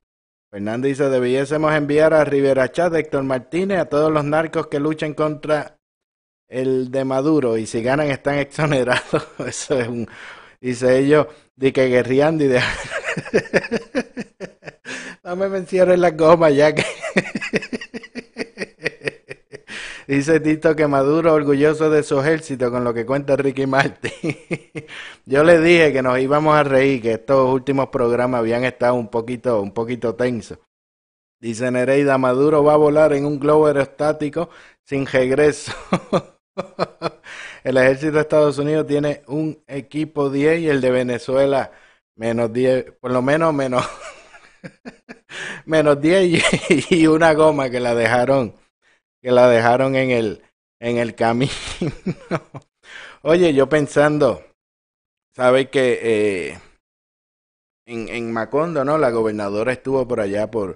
Fernando 0.50 0.88
dice, 0.88 1.10
debiésemos 1.10 1.74
enviar 1.74 2.14
a 2.14 2.24
Rivera 2.24 2.72
Chat, 2.72 2.94
Héctor 2.94 3.24
Martínez, 3.24 3.80
a 3.80 3.90
todos 3.90 4.12
los 4.12 4.24
narcos 4.24 4.68
que 4.68 4.80
luchen 4.80 5.14
contra 5.14 5.80
el 6.48 6.92
de 6.92 7.04
Maduro 7.04 7.58
y 7.58 7.66
si 7.66 7.82
ganan 7.82 8.10
están 8.12 8.36
exonerados. 8.36 9.28
Eso 9.46 9.80
es 9.80 9.88
un... 9.90 10.08
Dice 10.64 10.98
ellos, 10.98 11.28
de 11.58 11.74
que 11.74 11.88
guerreando 11.88 12.46
y 12.46 12.48
de... 12.48 12.62
no 15.26 15.36
me 15.36 15.50
mencionen 15.50 16.00
la 16.00 16.12
goma 16.12 16.52
ya 16.52 16.74
que... 16.74 16.86
Dice 20.08 20.40
Tito 20.40 20.74
que 20.74 20.88
Maduro 20.88 21.34
orgulloso 21.34 21.90
de 21.90 22.02
su 22.02 22.18
ejército 22.22 22.72
con 22.72 22.86
lo 22.86 22.94
que 22.94 23.06
cuenta 23.06 23.36
Ricky 23.36 23.68
Martin. 23.68 24.14
Yo 25.26 25.44
le 25.44 25.60
dije 25.60 25.92
que 25.92 26.02
nos 26.02 26.18
íbamos 26.18 26.56
a 26.56 26.64
reír, 26.64 27.02
que 27.02 27.12
estos 27.12 27.54
últimos 27.54 27.90
programas 27.90 28.40
habían 28.40 28.64
estado 28.64 28.94
un 28.94 29.10
poquito, 29.10 29.62
un 29.62 29.74
poquito 29.74 30.16
tensos. 30.16 30.60
Dice 31.42 31.70
Nereida, 31.72 32.18
Maduro 32.18 32.64
va 32.64 32.76
a 32.76 32.78
volar 32.78 33.12
en 33.12 33.26
un 33.26 33.38
globo 33.38 33.68
aerostático 33.68 34.50
sin 34.82 35.08
regreso. 35.08 35.74
El 37.64 37.78
ejército 37.78 38.14
de 38.14 38.22
Estados 38.22 38.58
Unidos 38.58 38.88
tiene 38.88 39.24
un 39.28 39.64
equipo 39.68 40.30
10 40.30 40.62
y 40.62 40.70
el 40.70 40.82
de 40.82 40.92
Venezuela 40.92 41.72
menos 42.16 42.52
10, 42.54 42.94
por 43.00 43.12
lo 43.12 43.22
menos 43.22 43.54
menos, 43.54 43.86
menos 45.66 46.00
10 46.00 46.92
y, 46.92 47.08
una 47.08 47.34
goma 47.34 47.70
que 47.70 47.80
la 47.80 47.96
dejaron 47.96 48.56
que 49.22 49.32
la 49.32 49.48
dejaron 49.48 49.96
en 49.96 50.12
el, 50.12 50.44
en 50.82 50.98
el 50.98 51.16
camino. 51.16 51.52
Oye, 53.22 53.54
yo 53.54 53.70
pensando, 53.70 54.44
¿sabes 55.34 55.70
que 55.70 56.00
eh, 56.02 56.60
en, 57.86 58.10
en 58.10 58.34
Macondo, 58.34 58.84
¿no? 58.84 58.98
La 58.98 59.10
gobernadora 59.10 59.72
estuvo 59.72 60.06
por 60.06 60.20
allá, 60.20 60.52
por, 60.52 60.76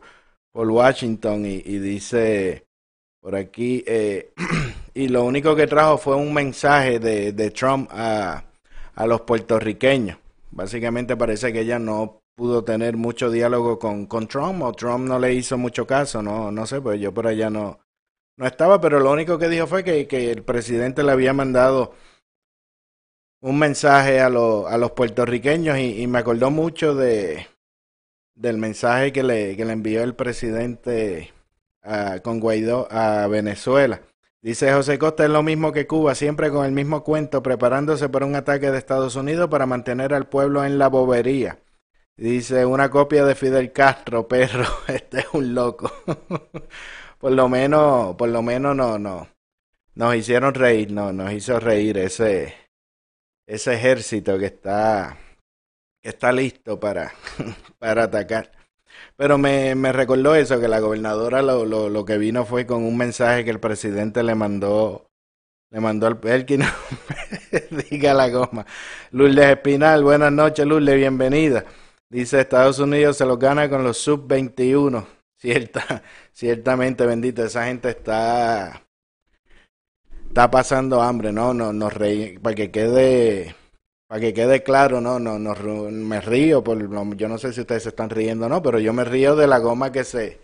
por 0.53 0.69
Washington, 0.69 1.45
y, 1.45 1.55
y 1.55 1.79
dice 1.79 2.65
por 3.21 3.35
aquí, 3.35 3.83
eh, 3.85 4.33
y 4.97 5.09
lo 5.09 5.23
único 5.23 5.55
que 5.55 5.67
trajo 5.67 5.99
fue 5.99 6.15
un 6.15 6.33
mensaje 6.33 6.97
de, 6.99 7.31
de 7.31 7.51
Trump 7.51 7.87
a, 7.91 8.45
a 8.95 9.05
los 9.05 9.21
puertorriqueños. 9.21 10.17
Básicamente 10.49 11.15
parece 11.15 11.53
que 11.53 11.61
ella 11.61 11.77
no 11.77 12.23
pudo 12.35 12.63
tener 12.63 12.97
mucho 12.97 13.29
diálogo 13.29 13.77
con, 13.77 14.07
con 14.07 14.27
Trump 14.27 14.63
o 14.63 14.73
Trump 14.73 15.07
no 15.07 15.19
le 15.19 15.35
hizo 15.35 15.55
mucho 15.55 15.85
caso, 15.85 16.23
no, 16.23 16.51
no 16.51 16.65
sé, 16.65 16.81
pues 16.81 16.99
yo 16.99 17.13
por 17.13 17.27
allá 17.27 17.51
no, 17.51 17.79
no 18.37 18.47
estaba, 18.47 18.81
pero 18.81 18.99
lo 18.99 19.11
único 19.11 19.37
que 19.37 19.49
dijo 19.49 19.67
fue 19.67 19.83
que, 19.83 20.07
que 20.07 20.31
el 20.31 20.41
presidente 20.41 21.03
le 21.03 21.11
había 21.11 21.31
mandado 21.31 21.93
un 23.41 23.59
mensaje 23.59 24.19
a, 24.19 24.29
lo, 24.29 24.67
a 24.67 24.79
los 24.79 24.91
puertorriqueños 24.91 25.77
y, 25.77 26.01
y, 26.01 26.07
me 26.07 26.17
acordó 26.17 26.49
mucho 26.49 26.95
de 26.95 27.45
del 28.33 28.57
mensaje 28.57 29.11
que 29.13 29.21
le, 29.21 29.55
que 29.55 29.65
le 29.65 29.73
envió 29.73 30.01
el 30.01 30.15
presidente 30.15 31.33
a, 31.83 32.19
con 32.19 32.39
Guaidó 32.39 32.87
a 32.91 33.27
Venezuela. 33.27 34.01
Dice 34.41 34.71
José 34.71 34.99
Costa, 34.99 35.23
es 35.23 35.31
lo 35.31 35.41
mismo 35.41 35.71
que 35.71 35.87
Cuba, 35.87 36.13
siempre 36.13 36.51
con 36.51 36.65
el 36.65 36.71
mismo 36.71 37.03
cuento, 37.03 37.41
preparándose 37.41 38.07
para 38.07 38.25
un 38.25 38.35
ataque 38.35 38.69
de 38.69 38.77
Estados 38.77 39.15
Unidos 39.15 39.49
para 39.49 39.65
mantener 39.65 40.13
al 40.13 40.29
pueblo 40.29 40.63
en 40.63 40.77
la 40.77 40.89
bobería. 40.89 41.59
Dice, 42.15 42.65
una 42.65 42.89
copia 42.89 43.25
de 43.25 43.35
Fidel 43.35 43.71
Castro, 43.71 44.27
perro, 44.27 44.65
este 44.87 45.19
es 45.19 45.27
un 45.33 45.53
loco. 45.53 45.91
por 47.19 47.31
lo 47.31 47.49
menos, 47.49 48.15
por 48.15 48.29
lo 48.29 48.41
menos 48.41 48.75
no, 48.75 48.99
no, 48.99 49.27
nos 49.95 50.15
hicieron 50.15 50.53
reír, 50.53 50.91
no, 50.91 51.11
nos 51.11 51.31
hizo 51.31 51.59
reír 51.59 51.97
ese, 51.97 52.53
ese 53.47 53.73
ejército 53.73 54.37
que 54.37 54.45
está, 54.45 55.17
que 56.01 56.09
está 56.09 56.31
listo 56.31 56.79
para, 56.79 57.11
para 57.79 58.03
atacar. 58.03 58.51
Pero 59.15 59.37
me, 59.37 59.75
me 59.75 59.91
recordó 59.91 60.35
eso, 60.35 60.59
que 60.59 60.67
la 60.67 60.79
gobernadora 60.79 61.41
lo, 61.41 61.65
lo, 61.65 61.89
lo 61.89 62.05
que 62.05 62.17
vino 62.17 62.45
fue 62.45 62.65
con 62.65 62.83
un 62.83 62.97
mensaje 62.97 63.43
que 63.43 63.51
el 63.51 63.59
presidente 63.59 64.23
le 64.23 64.35
mandó, 64.35 65.09
le 65.71 65.79
mandó 65.79 66.07
al 66.07 66.19
Perkin, 66.19 66.61
diga 67.89 68.13
la 68.13 68.29
goma. 68.29 68.65
Lourdes 69.11 69.47
Espinal, 69.47 70.03
buenas 70.03 70.31
noches 70.31 70.65
Lourdes, 70.65 70.95
bienvenida. 70.95 71.65
Dice 72.09 72.39
Estados 72.39 72.79
Unidos 72.79 73.17
se 73.17 73.25
lo 73.25 73.37
gana 73.37 73.69
con 73.69 73.83
los 73.83 73.97
sub-21. 73.97 75.05
Cierta, 75.35 76.03
ciertamente, 76.31 77.05
bendito, 77.05 77.43
esa 77.43 77.65
gente 77.65 77.89
está 77.89 78.87
está 80.27 80.51
pasando 80.51 81.01
hambre, 81.01 81.31
¿no? 81.31 81.53
no 81.53 81.73
nos 81.73 81.93
reí, 81.93 82.37
para 82.37 82.55
que 82.55 82.69
quede 82.69 83.55
para 84.07 84.21
que 84.21 84.33
quede 84.33 84.63
claro, 84.63 85.01
no, 85.01 85.19
no, 85.19 85.37
no 85.37 85.55
me 85.91 86.21
río 86.21 86.63
por 86.63 87.17
yo 87.17 87.27
no 87.27 87.37
sé 87.37 87.53
si 87.53 87.61
ustedes 87.61 87.83
se 87.83 87.89
están 87.89 88.09
riendo 88.09 88.45
o 88.45 88.49
no, 88.49 88.61
pero 88.63 88.79
yo 88.79 88.93
me 88.93 89.03
río 89.03 89.35
de 89.35 89.47
la 89.47 89.59
goma 89.59 89.91
que 89.91 90.03
se 90.03 90.39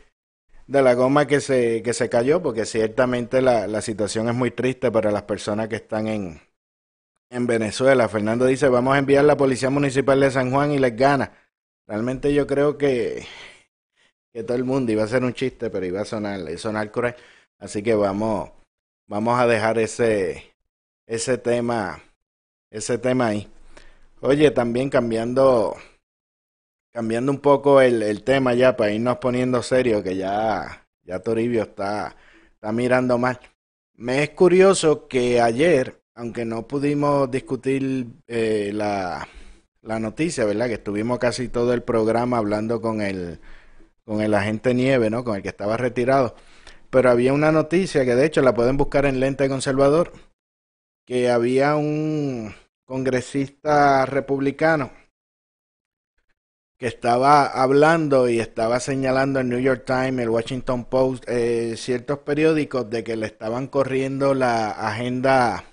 de 0.67 0.81
la 0.81 0.93
goma 0.95 1.27
que 1.27 1.41
se 1.41 1.81
que 1.83 1.93
se 1.93 2.09
cayó 2.09 2.41
porque 2.41 2.65
ciertamente 2.65 3.41
la, 3.41 3.67
la 3.67 3.81
situación 3.81 4.27
es 4.29 4.35
muy 4.35 4.51
triste 4.51 4.91
para 4.91 5.11
las 5.11 5.23
personas 5.23 5.67
que 5.69 5.77
están 5.77 6.07
en 6.07 6.41
en 7.29 7.47
Venezuela. 7.47 8.07
Fernando 8.09 8.45
dice, 8.45 8.69
"Vamos 8.69 8.95
a 8.95 8.99
enviar 8.99 9.25
la 9.25 9.37
Policía 9.37 9.69
Municipal 9.69 10.19
de 10.19 10.31
San 10.31 10.51
Juan 10.51 10.71
y 10.71 10.79
les 10.79 10.95
gana." 10.95 11.31
Realmente 11.87 12.33
yo 12.33 12.47
creo 12.47 12.77
que 12.77 13.25
que 14.33 14.43
todo 14.43 14.57
el 14.57 14.63
mundo 14.63 14.91
iba 14.91 15.03
a 15.03 15.07
ser 15.07 15.23
un 15.23 15.33
chiste, 15.33 15.69
pero 15.69 15.85
iba 15.85 16.01
a 16.01 16.05
sonar, 16.05 16.39
iba 16.39 16.57
sonar 16.57 16.91
cruel. 16.91 17.15
Así 17.59 17.83
que 17.83 17.93
vamos, 17.93 18.51
vamos 19.07 19.39
a 19.39 19.47
dejar 19.47 19.77
ese, 19.77 20.55
ese 21.07 21.37
tema, 21.37 22.01
ese 22.71 22.97
tema 22.97 23.27
ahí. 23.27 23.52
Oye, 24.25 24.51
también 24.51 24.89
cambiando, 24.89 25.75
cambiando 26.93 27.29
un 27.29 27.39
poco 27.39 27.81
el, 27.81 28.01
el 28.01 28.23
tema 28.23 28.53
ya 28.53 28.77
para 28.77 28.93
irnos 28.93 29.17
poniendo 29.17 29.61
serio, 29.61 30.01
que 30.01 30.15
ya, 30.15 30.87
ya 31.03 31.19
Toribio 31.19 31.63
está, 31.63 32.15
está 32.53 32.71
mirando 32.71 33.17
mal. 33.17 33.37
Me 33.95 34.23
es 34.23 34.29
curioso 34.29 35.09
que 35.09 35.41
ayer, 35.41 36.01
aunque 36.15 36.45
no 36.45 36.69
pudimos 36.69 37.29
discutir 37.31 38.07
eh, 38.27 38.71
la, 38.73 39.27
la 39.81 39.99
noticia, 39.99 40.45
¿verdad? 40.45 40.67
Que 40.67 40.75
estuvimos 40.75 41.19
casi 41.19 41.49
todo 41.49 41.73
el 41.73 41.83
programa 41.83 42.37
hablando 42.37 42.79
con 42.79 43.01
el 43.01 43.41
con 44.05 44.21
el 44.21 44.33
agente 44.35 44.73
Nieve, 44.73 45.09
¿no? 45.09 45.25
Con 45.25 45.35
el 45.35 45.41
que 45.41 45.49
estaba 45.49 45.75
retirado. 45.75 46.35
Pero 46.89 47.09
había 47.11 47.33
una 47.33 47.51
noticia 47.51 48.05
que 48.05 48.15
de 48.15 48.25
hecho 48.25 48.41
la 48.41 48.53
pueden 48.53 48.77
buscar 48.77 49.05
en 49.05 49.19
Lente 49.19 49.49
Conservador, 49.49 50.13
que 51.05 51.29
había 51.29 51.75
un 51.75 52.53
congresista 52.85 54.05
republicano 54.05 54.91
que 56.77 56.87
estaba 56.87 57.45
hablando 57.45 58.27
y 58.27 58.39
estaba 58.39 58.79
señalando 58.79 59.39
el 59.39 59.47
New 59.47 59.59
York 59.59 59.83
Times, 59.85 60.19
el 60.19 60.29
Washington 60.29 60.85
Post, 60.85 61.23
eh, 61.29 61.75
ciertos 61.77 62.19
periódicos 62.19 62.89
de 62.89 63.03
que 63.03 63.15
le 63.15 63.25
estaban 63.25 63.67
corriendo 63.67 64.33
la 64.33 64.71
agenda 64.71 65.63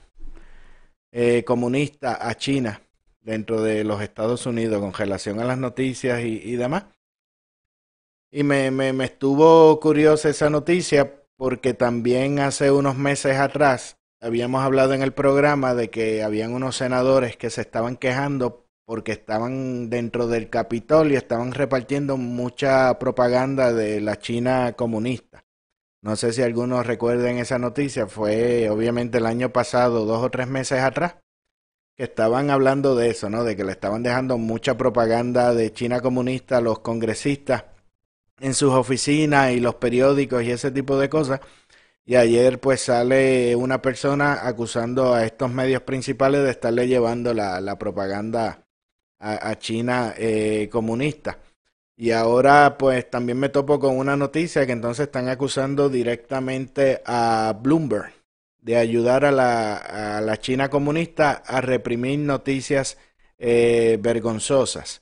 eh, 1.10 1.42
comunista 1.44 2.28
a 2.28 2.36
China 2.36 2.82
dentro 3.22 3.60
de 3.62 3.82
los 3.82 4.00
Estados 4.02 4.46
Unidos 4.46 4.80
con 4.80 4.92
relación 4.92 5.40
a 5.40 5.44
las 5.44 5.58
noticias 5.58 6.20
y, 6.20 6.40
y 6.44 6.56
demás. 6.56 6.84
Y 8.30 8.44
me, 8.44 8.70
me, 8.70 8.92
me 8.92 9.06
estuvo 9.06 9.80
curiosa 9.80 10.28
esa 10.28 10.48
noticia 10.48 11.24
porque 11.36 11.74
también 11.74 12.38
hace 12.38 12.70
unos 12.70 12.96
meses 12.96 13.36
atrás 13.36 13.99
habíamos 14.20 14.62
hablado 14.62 14.92
en 14.92 15.02
el 15.02 15.12
programa 15.12 15.74
de 15.74 15.90
que 15.90 16.22
habían 16.22 16.52
unos 16.52 16.76
senadores 16.76 17.36
que 17.36 17.50
se 17.50 17.62
estaban 17.62 17.96
quejando 17.96 18.66
porque 18.86 19.12
estaban 19.12 19.88
dentro 19.88 20.26
del 20.26 20.50
Capitolio, 20.50 21.16
estaban 21.16 21.52
repartiendo 21.52 22.16
mucha 22.16 22.98
propaganda 22.98 23.72
de 23.72 24.00
la 24.00 24.18
China 24.18 24.74
comunista. 24.76 25.44
No 26.02 26.16
sé 26.16 26.32
si 26.32 26.42
algunos 26.42 26.86
recuerden 26.86 27.38
esa 27.38 27.58
noticia, 27.58 28.06
fue 28.06 28.68
obviamente 28.68 29.18
el 29.18 29.26
año 29.26 29.52
pasado, 29.52 30.06
dos 30.06 30.24
o 30.24 30.30
tres 30.30 30.48
meses 30.48 30.80
atrás, 30.80 31.16
que 31.96 32.04
estaban 32.04 32.50
hablando 32.50 32.96
de 32.96 33.10
eso, 33.10 33.30
¿no? 33.30 33.44
De 33.44 33.54
que 33.54 33.64
le 33.64 33.72
estaban 33.72 34.02
dejando 34.02 34.38
mucha 34.38 34.76
propaganda 34.76 35.54
de 35.54 35.72
China 35.72 36.00
comunista 36.00 36.56
a 36.56 36.60
los 36.62 36.80
congresistas 36.80 37.64
en 38.40 38.54
sus 38.54 38.72
oficinas 38.72 39.52
y 39.52 39.60
los 39.60 39.76
periódicos 39.76 40.42
y 40.42 40.50
ese 40.50 40.70
tipo 40.70 40.98
de 40.98 41.08
cosas. 41.08 41.40
Y 42.04 42.16
ayer 42.16 42.60
pues 42.60 42.82
sale 42.82 43.54
una 43.56 43.80
persona 43.82 44.46
acusando 44.46 45.14
a 45.14 45.24
estos 45.24 45.52
medios 45.52 45.82
principales 45.82 46.42
de 46.42 46.50
estarle 46.50 46.88
llevando 46.88 47.34
la, 47.34 47.60
la 47.60 47.78
propaganda 47.78 48.66
a, 49.20 49.58
China 49.58 50.14
eh, 50.16 50.68
comunista. 50.72 51.38
Y 51.96 52.12
ahora 52.12 52.78
pues 52.78 53.10
también 53.10 53.38
me 53.38 53.50
topo 53.50 53.78
con 53.78 53.96
una 53.98 54.16
noticia 54.16 54.66
que 54.66 54.72
entonces 54.72 55.06
están 55.06 55.28
acusando 55.28 55.88
directamente 55.88 57.02
a 57.04 57.56
Bloomberg 57.60 58.12
de 58.58 58.76
ayudar 58.76 59.24
a 59.24 59.32
la, 59.32 59.76
a 60.16 60.20
la 60.20 60.36
China 60.38 60.68
comunista 60.70 61.42
a 61.46 61.60
reprimir 61.60 62.18
noticias 62.20 62.98
eh, 63.38 63.98
vergonzosas. 64.00 65.00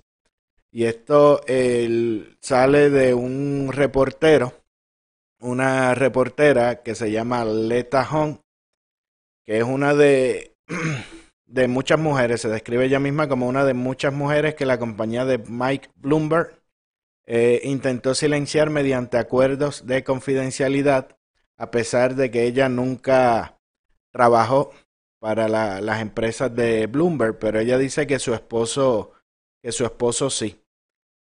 Y 0.70 0.84
esto 0.84 1.40
el, 1.46 2.36
sale 2.40 2.90
de 2.90 3.14
un 3.14 3.70
reportero, 3.72 4.52
una 5.40 5.94
reportera 5.94 6.82
que 6.82 6.94
se 6.94 7.10
llama 7.10 7.44
Leta 7.44 8.04
Hong, 8.04 8.38
que 9.44 9.58
es 9.58 9.64
una 9.64 9.94
de, 9.94 10.56
de 11.46 11.68
muchas 11.68 11.98
mujeres, 11.98 12.40
se 12.40 12.48
describe 12.48 12.84
ella 12.84 12.98
misma 12.98 13.28
como 13.28 13.48
una 13.48 13.64
de 13.64 13.74
muchas 13.74 14.12
mujeres 14.12 14.54
que 14.54 14.66
la 14.66 14.78
compañía 14.78 15.24
de 15.24 15.38
Mike 15.38 15.90
Bloomberg 15.96 16.60
eh, 17.26 17.60
intentó 17.64 18.14
silenciar 18.14 18.70
mediante 18.70 19.18
acuerdos 19.18 19.86
de 19.86 20.02
confidencialidad, 20.02 21.16
a 21.56 21.70
pesar 21.70 22.14
de 22.14 22.30
que 22.30 22.44
ella 22.44 22.68
nunca 22.68 23.58
trabajó 24.12 24.72
para 25.20 25.48
la, 25.48 25.80
las 25.80 26.00
empresas 26.00 26.54
de 26.54 26.86
Bloomberg, 26.86 27.38
pero 27.38 27.60
ella 27.60 27.76
dice 27.78 28.06
que 28.06 28.18
su 28.18 28.32
esposo, 28.34 29.12
que 29.62 29.72
su 29.72 29.84
esposo 29.84 30.30
sí. 30.30 30.62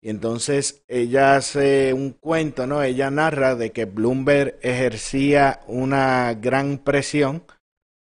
Y 0.04 0.10
entonces 0.10 0.84
ella 0.90 1.38
hace 1.38 1.94
un 1.94 2.12
cuento, 2.12 2.68
¿no? 2.68 2.84
Ella 2.84 3.10
narra 3.10 3.56
de 3.56 3.72
que 3.72 3.86
Bloomberg 3.86 4.60
ejercía 4.62 5.62
una 5.66 6.34
gran 6.34 6.80
presión 6.80 7.46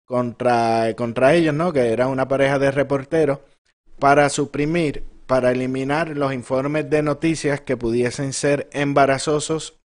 contra, 0.03 0.93
contra 0.97 1.33
ellos, 1.33 1.53
¿no? 1.53 1.71
Que 1.71 1.93
era 1.93 2.09
una 2.09 2.27
pareja 2.27 2.59
de 2.59 2.71
reporteros 2.71 3.39
para 3.99 4.27
suprimir 4.27 5.05
para 5.27 5.51
eliminar 5.51 6.17
los 6.17 6.33
informes 6.33 6.89
de 6.89 7.03
noticias 7.03 7.61
que 7.61 7.77
pudiesen 7.77 8.33
ser 8.33 8.69
embarazosos 8.73 9.79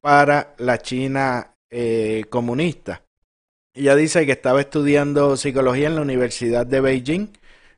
para 0.00 0.54
la 0.56 0.78
China 0.78 1.56
eh, 1.68 2.26
comunista. 2.30 3.02
Ella 3.74 3.96
dice 3.96 4.24
que 4.24 4.32
estaba 4.32 4.60
estudiando 4.60 5.36
psicología 5.36 5.88
en 5.88 5.96
la 5.96 6.02
Universidad 6.02 6.64
de 6.64 6.80
Beijing 6.80 7.28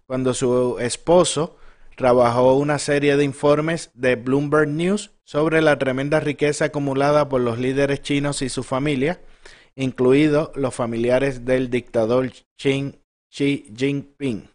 cuando 0.07 0.35
su 0.35 0.79
esposo 0.79 1.57
trabajó 1.97 2.55
una 2.55 2.79
serie 2.79 3.17
de 3.17 3.25
informes 3.25 3.91
de 3.95 4.17
Bloomberg 4.17 4.69
News 4.69 5.13
sobre 5.25 5.63
la 5.63 5.79
tremenda 5.79 6.21
riqueza 6.21 6.67
acumulada 6.67 7.29
por 7.29 7.41
los 7.41 7.59
líderes 7.59 8.03
chinos 8.03 8.43
y 8.43 8.49
su 8.49 8.63
familia, 8.63 9.21
incluidos 9.75 10.51
los 10.55 10.75
familiares 10.75 11.45
del 11.45 11.71
dictador 11.71 12.31
Xi 12.57 13.01
Jinping. 13.31 14.49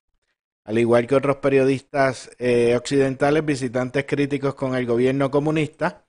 Al 0.63 0.77
igual 0.77 1.07
que 1.07 1.15
otros 1.15 1.38
periodistas 1.38 2.29
eh, 2.39 2.75
occidentales, 2.75 3.45
visitantes 3.45 4.05
críticos 4.05 4.53
con 4.53 4.75
el 4.75 4.85
gobierno 4.85 5.31
comunista, 5.31 6.05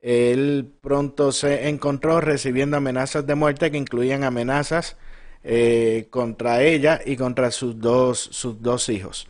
él 0.00 0.70
pronto 0.80 1.32
se 1.32 1.68
encontró 1.68 2.20
recibiendo 2.20 2.76
amenazas 2.76 3.26
de 3.26 3.34
muerte 3.36 3.70
que 3.70 3.78
incluían 3.78 4.24
amenazas 4.24 4.96
eh, 5.44 6.08
contra 6.10 6.62
ella 6.62 7.00
y 7.04 7.16
contra 7.16 7.50
sus 7.50 7.80
dos, 7.80 8.18
sus 8.18 8.60
dos 8.60 8.88
hijos. 8.88 9.28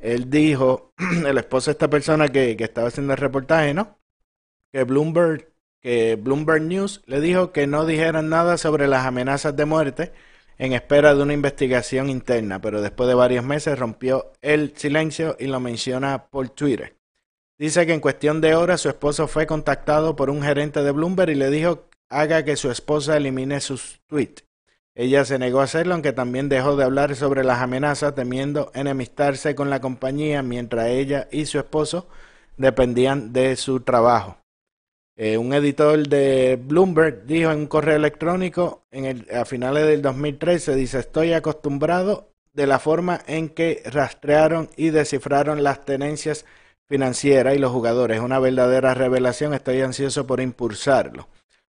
Él 0.00 0.30
dijo, 0.30 0.92
el 1.26 1.38
esposo 1.38 1.70
de 1.70 1.72
esta 1.72 1.90
persona 1.90 2.28
que, 2.28 2.56
que 2.56 2.64
estaba 2.64 2.88
haciendo 2.88 3.12
el 3.12 3.18
reportaje, 3.18 3.74
¿no? 3.74 3.98
Que 4.72 4.84
Bloomberg, 4.84 5.52
que 5.80 6.16
Bloomberg 6.16 6.62
News 6.62 7.02
le 7.06 7.20
dijo 7.20 7.52
que 7.52 7.66
no 7.66 7.86
dijeran 7.86 8.28
nada 8.28 8.56
sobre 8.56 8.88
las 8.88 9.06
amenazas 9.06 9.56
de 9.56 9.64
muerte 9.64 10.12
en 10.58 10.74
espera 10.74 11.14
de 11.14 11.22
una 11.22 11.32
investigación 11.32 12.10
interna, 12.10 12.60
pero 12.60 12.82
después 12.82 13.08
de 13.08 13.14
varios 13.14 13.44
meses 13.44 13.78
rompió 13.78 14.32
el 14.42 14.76
silencio 14.76 15.34
y 15.38 15.46
lo 15.46 15.58
menciona 15.58 16.26
por 16.26 16.50
Twitter. 16.50 16.96
Dice 17.58 17.86
que 17.86 17.94
en 17.94 18.00
cuestión 18.00 18.40
de 18.40 18.54
horas 18.54 18.82
su 18.82 18.88
esposo 18.90 19.26
fue 19.26 19.46
contactado 19.46 20.16
por 20.16 20.28
un 20.28 20.42
gerente 20.42 20.82
de 20.82 20.92
Bloomberg 20.92 21.30
y 21.30 21.34
le 21.34 21.50
dijo 21.50 21.88
haga 22.10 22.44
que 22.44 22.56
su 22.56 22.70
esposa 22.70 23.16
elimine 23.16 23.60
sus 23.60 24.02
tweets. 24.06 24.44
Ella 25.00 25.24
se 25.24 25.38
negó 25.38 25.62
a 25.62 25.64
hacerlo, 25.64 25.94
aunque 25.94 26.12
también 26.12 26.50
dejó 26.50 26.76
de 26.76 26.84
hablar 26.84 27.16
sobre 27.16 27.42
las 27.42 27.62
amenazas, 27.62 28.14
temiendo 28.14 28.70
enemistarse 28.74 29.54
con 29.54 29.70
la 29.70 29.80
compañía 29.80 30.42
mientras 30.42 30.88
ella 30.88 31.26
y 31.32 31.46
su 31.46 31.58
esposo 31.58 32.06
dependían 32.58 33.32
de 33.32 33.56
su 33.56 33.80
trabajo. 33.80 34.36
Eh, 35.16 35.38
un 35.38 35.54
editor 35.54 36.06
de 36.06 36.60
Bloomberg 36.62 37.24
dijo 37.24 37.50
en 37.50 37.60
un 37.60 37.66
correo 37.66 37.96
electrónico 37.96 38.82
en 38.90 39.06
el, 39.06 39.26
a 39.34 39.46
finales 39.46 39.86
del 39.86 40.02
2013, 40.02 40.74
dice, 40.74 40.98
estoy 40.98 41.32
acostumbrado 41.32 42.34
de 42.52 42.66
la 42.66 42.78
forma 42.78 43.22
en 43.26 43.48
que 43.48 43.82
rastrearon 43.86 44.68
y 44.76 44.90
descifraron 44.90 45.62
las 45.62 45.82
tenencias 45.86 46.44
financieras 46.86 47.54
y 47.54 47.58
los 47.58 47.72
jugadores. 47.72 48.18
Es 48.18 48.22
una 48.22 48.38
verdadera 48.38 48.92
revelación, 48.92 49.54
estoy 49.54 49.80
ansioso 49.80 50.26
por 50.26 50.42
impulsarlo. 50.42 51.26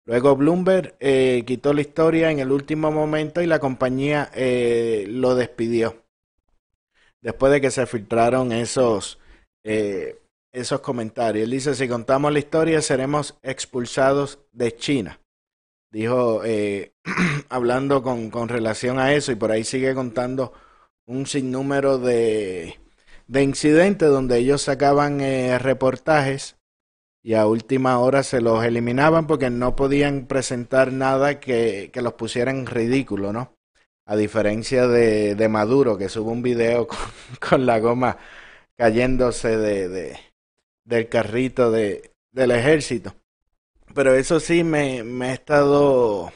Luego 0.08 0.36
Bloomberg 0.36 0.96
eh, 1.00 1.44
quitó 1.48 1.74
la 1.74 1.82
historia 1.82 2.30
en 2.30 2.40
el 2.40 2.52
último 2.52 2.92
momento 2.92 3.42
y 3.42 3.48
la 3.48 3.60
compañía 3.60 4.30
eh, 4.36 5.06
lo 5.10 5.34
despidió. 5.34 6.04
Después 7.22 7.52
de 7.52 7.60
que 7.60 7.72
se 7.72 7.88
filtraron 7.88 8.52
esos 8.52 9.20
eh, 9.64 10.22
esos 10.54 10.80
comentarios. 10.82 11.46
Él 11.46 11.52
dice, 11.52 11.74
si 11.74 11.88
contamos 11.88 12.32
la 12.32 12.40
historia 12.40 12.82
seremos 12.82 13.38
expulsados 13.42 14.40
de 14.52 14.76
China. 14.76 15.20
Dijo, 15.92 16.42
hablando 17.50 18.04
con, 18.04 18.30
con, 18.30 18.48
relación 18.48 19.00
a 19.00 19.14
eso, 19.14 19.32
y 19.32 19.36
por 19.36 19.52
ahí 19.52 19.64
sigue 19.64 19.96
contando 19.96 20.54
un 21.08 21.26
sinnúmero 21.26 21.98
de, 21.98 22.80
de 23.28 23.44
incidentes 23.44 24.10
donde 24.10 24.38
ellos 24.38 24.62
sacaban 24.62 25.20
reportajes 25.60 26.58
y 27.26 27.34
a 27.34 27.48
última 27.48 27.98
hora 27.98 28.22
se 28.22 28.40
los 28.40 28.64
eliminaban 28.64 29.26
porque 29.26 29.50
no 29.50 29.76
podían 29.76 30.28
presentar 30.28 30.94
nada 30.94 31.40
que, 31.40 31.90
que 31.92 32.04
los 32.04 32.14
pusieran 32.14 32.58
en 32.60 32.66
ridículo, 32.68 33.34
¿no? 33.34 33.52
A 34.06 34.16
diferencia 34.16 34.88
de, 34.88 35.34
de 35.34 35.50
Maduro, 35.50 35.98
que 35.98 36.08
sube 36.08 36.32
un 36.32 36.44
video 36.44 36.88
con, 37.50 37.66
la 37.66 37.80
goma 37.80 38.20
cayéndose 38.78 39.58
de, 39.58 39.90
de, 39.90 40.20
del 40.86 41.10
carrito 41.10 41.72
de, 41.72 42.12
del 42.32 42.52
ejército. 42.52 43.16
Pero 43.96 44.14
eso 44.14 44.40
sí 44.40 44.64
me, 44.64 45.04
me 45.04 45.30
ha 45.30 45.34
estado 45.34 46.32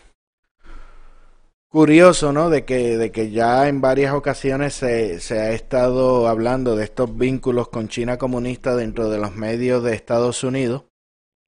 curioso, 1.70 2.34
¿no? 2.34 2.50
De 2.50 2.66
que, 2.66 2.98
de 2.98 3.12
que 3.12 3.32
ya 3.32 3.68
en 3.68 3.82
varias 3.82 4.14
ocasiones 4.14 4.74
se, 4.74 5.20
se 5.20 5.40
ha 5.40 5.52
estado 5.52 6.28
hablando 6.28 6.76
de 6.76 6.84
estos 6.84 7.16
vínculos 7.18 7.70
con 7.70 7.88
China 7.88 8.18
comunista 8.18 8.76
dentro 8.76 9.10
de 9.10 9.20
los 9.20 9.36
medios 9.36 9.84
de 9.84 9.94
Estados 9.94 10.44
Unidos, 10.44 10.86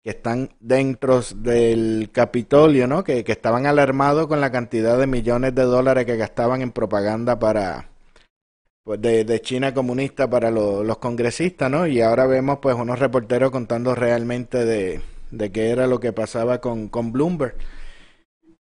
que 0.03 0.11
están 0.11 0.51
dentro 0.59 1.22
del 1.36 2.09
Capitolio, 2.11 2.88
¿no? 2.88 3.03
Que, 3.03 3.24
que 3.24 3.32
estaban 3.32 3.65
alarmados 3.65 4.28
con 4.28 4.41
la 4.41 4.51
cantidad 4.51 4.97
de 4.97 5.07
millones 5.07 5.53
de 5.55 5.63
dólares 5.63 6.05
que 6.05 6.17
gastaban 6.17 6.61
en 6.61 6.72
propaganda 6.72 7.39
para, 7.39 7.89
pues 8.84 9.01
de, 9.01 9.26
de, 9.26 9.41
China 9.41 9.74
comunista 9.74 10.30
para 10.30 10.51
lo, 10.51 10.84
los 10.84 10.97
congresistas, 10.97 11.69
¿no? 11.69 11.88
Y 11.88 12.01
ahora 12.01 12.26
vemos 12.28 12.59
pues 12.61 12.76
unos 12.76 12.99
reporteros 12.99 13.51
contando 13.51 13.95
realmente 13.95 14.65
de, 14.65 15.01
de 15.32 15.51
qué 15.51 15.69
era 15.69 15.88
lo 15.88 15.99
que 15.99 16.13
pasaba 16.13 16.59
con, 16.61 16.89
con 16.89 17.11
Bloomberg. 17.11 17.55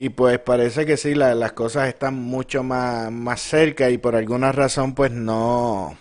Y 0.00 0.10
pues 0.10 0.38
parece 0.38 0.86
que 0.86 0.96
sí, 0.96 1.14
la, 1.14 1.34
las 1.34 1.52
cosas 1.52 1.88
están 1.88 2.14
mucho 2.14 2.62
más, 2.62 3.10
más 3.10 3.40
cerca 3.40 3.90
y 3.90 3.98
por 3.98 4.14
alguna 4.14 4.52
razón 4.52 4.94
pues 4.94 5.10
no... 5.10 5.98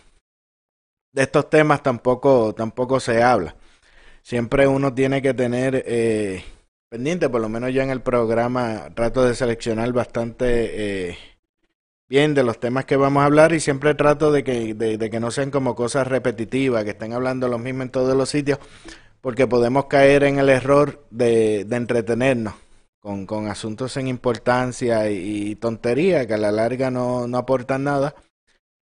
De 1.11 1.23
estos 1.23 1.49
temas 1.49 1.81
tampoco, 1.81 2.53
tampoco 2.53 2.99
se 2.99 3.23
habla. 3.23 3.55
Siempre 4.21 4.67
uno 4.67 4.93
tiene 4.93 5.21
que 5.23 5.33
tener 5.33 5.83
eh, 5.87 6.43
pendiente, 6.89 7.27
por 7.27 7.41
lo 7.41 7.49
menos 7.49 7.73
ya 7.73 7.83
en 7.83 7.89
el 7.89 8.01
programa 8.01 8.89
trato 8.93 9.23
de 9.23 9.33
seleccionar 9.33 9.91
bastante... 9.93 11.09
Eh, 11.09 11.17
bien 12.09 12.33
de 12.35 12.43
los 12.43 12.59
temas 12.59 12.85
que 12.85 12.95
vamos 12.95 13.21
a 13.21 13.25
hablar 13.25 13.51
y 13.51 13.59
siempre 13.59 13.93
trato 13.95 14.31
de 14.31 14.43
que, 14.43 14.73
de 14.73 15.09
que 15.09 15.19
no 15.19 15.29
sean 15.29 15.51
como 15.51 15.75
cosas 15.75 16.07
repetitivas, 16.07 16.85
que 16.85 16.91
estén 16.91 17.11
hablando 17.11 17.49
lo 17.49 17.57
mismo 17.57 17.83
en 17.83 17.89
todos 17.89 18.15
los 18.15 18.29
sitios, 18.29 18.59
porque 19.19 19.45
podemos 19.45 19.87
caer 19.87 20.23
en 20.23 20.39
el 20.39 20.47
error 20.47 21.05
de, 21.09 21.65
de 21.65 21.75
entretenernos 21.75 22.53
con, 22.99 23.25
con, 23.25 23.47
asuntos 23.47 23.93
sin 23.93 24.07
importancia 24.07 25.09
y, 25.09 25.55
tontería 25.55 26.27
que 26.27 26.33
a 26.33 26.37
la 26.37 26.51
larga 26.51 26.91
no, 26.91 27.27
no 27.27 27.37
aportan 27.37 27.85
nada 27.85 28.15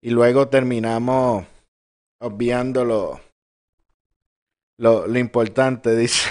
y 0.02 0.10
luego 0.10 0.48
terminamos 0.48 1.46
obviando 2.20 2.84
lo, 2.84 3.20
lo, 4.78 5.06
lo 5.06 5.18
importante, 5.18 5.94
dice. 5.96 6.28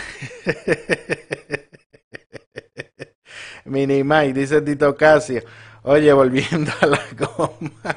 Mini 3.66 4.04
Mike, 4.04 4.34
dice 4.34 4.62
Tito 4.62 4.96
Casio. 4.96 5.44
Oye, 5.84 6.12
volviendo 6.12 6.72
a 6.82 6.86
la 6.88 7.02
goma. 7.18 7.96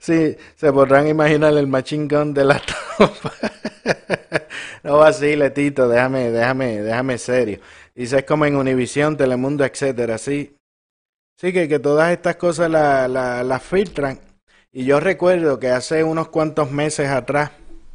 Sí, 0.00 0.36
se 0.54 0.72
podrán 0.72 1.08
imaginar 1.08 1.52
el 1.56 1.66
machine 1.66 2.08
gun 2.08 2.32
de 2.32 2.44
la 2.44 2.60
tropa. 2.96 3.32
No 4.82 4.98
vacile, 4.98 5.50
Tito, 5.50 5.88
déjame, 5.88 6.30
déjame, 6.30 6.80
déjame 6.80 7.18
serio. 7.18 7.58
Dice, 7.96 8.18
es 8.18 8.24
como 8.24 8.44
en 8.44 8.56
Univisión, 8.56 9.16
Telemundo, 9.16 9.64
etcétera, 9.64 10.18
sí. 10.18 10.54
Sí, 11.38 11.52
que, 11.52 11.66
que 11.66 11.78
todas 11.78 12.12
estas 12.12 12.36
cosas 12.36 12.70
las 12.70 13.10
la, 13.10 13.58
filtran. 13.60 14.20
Y 14.72 14.84
yo 14.84 15.00
recuerdo 15.00 15.58
que 15.58 15.70
hace 15.70 16.04
unos 16.04 16.28
cuantos 16.28 16.70
meses 16.70 17.08
atrás, 17.08 17.52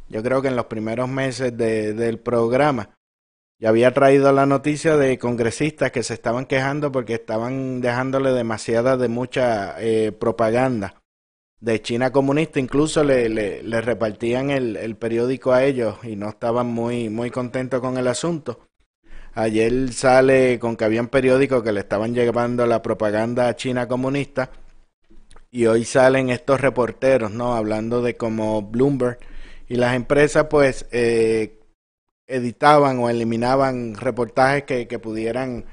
yo 0.08 0.22
creo 0.22 0.42
que 0.42 0.48
en 0.48 0.56
los 0.56 0.66
primeros 0.66 1.08
meses 1.08 1.56
de- 1.56 1.94
del 1.94 2.18
programa, 2.18 2.90
ya 3.60 3.68
había 3.68 3.94
traído 3.94 4.32
la 4.32 4.44
noticia 4.44 4.96
de 4.96 5.18
congresistas 5.18 5.92
que 5.92 6.02
se 6.02 6.14
estaban 6.14 6.46
quejando 6.46 6.90
porque 6.90 7.14
estaban 7.14 7.80
dejándole 7.80 8.32
demasiada 8.32 8.96
de 8.96 9.08
mucha 9.08 9.76
eh, 9.80 10.10
propaganda 10.10 11.00
de 11.60 11.80
China 11.80 12.10
comunista, 12.10 12.58
incluso 12.58 13.04
le, 13.04 13.28
le, 13.28 13.62
le 13.62 13.80
repartían 13.80 14.50
el, 14.50 14.76
el 14.76 14.96
periódico 14.96 15.52
a 15.52 15.62
ellos 15.64 15.96
y 16.02 16.16
no 16.16 16.28
estaban 16.28 16.66
muy, 16.66 17.08
muy 17.08 17.30
contentos 17.30 17.80
con 17.80 17.98
el 17.98 18.08
asunto. 18.08 18.66
Ayer 19.34 19.92
sale 19.92 20.58
con 20.58 20.76
que 20.76 20.84
habían 20.84 21.08
periódicos 21.08 21.62
que 21.62 21.72
le 21.72 21.80
estaban 21.80 22.14
llevando 22.14 22.66
la 22.66 22.82
propaganda 22.82 23.48
a 23.48 23.56
China 23.56 23.88
comunista 23.88 24.50
y 25.50 25.66
hoy 25.66 25.84
salen 25.84 26.28
estos 26.28 26.60
reporteros, 26.60 27.30
¿no? 27.30 27.54
Hablando 27.54 28.02
de 28.02 28.16
cómo 28.16 28.60
Bloomberg 28.62 29.18
y 29.68 29.76
las 29.76 29.94
empresas 29.94 30.48
pues 30.50 30.86
eh, 30.92 31.60
editaban 32.26 32.98
o 32.98 33.08
eliminaban 33.08 33.94
reportajes 33.94 34.64
que, 34.64 34.86
que 34.86 34.98
pudieran 34.98 35.64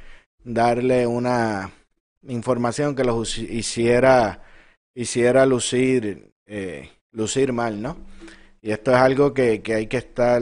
darle 0.43 1.05
una 1.05 1.71
información 2.27 2.95
que 2.95 3.03
los 3.03 3.37
hiciera 3.37 4.41
hiciera 4.95 5.45
lucir 5.45 6.33
eh, 6.45 6.89
lucir 7.11 7.51
mal, 7.51 7.81
¿no? 7.81 7.97
Y 8.61 8.71
esto 8.71 8.91
es 8.91 8.97
algo 8.97 9.33
que, 9.33 9.61
que 9.61 9.73
hay 9.75 9.87
que 9.87 9.97
estar 9.97 10.41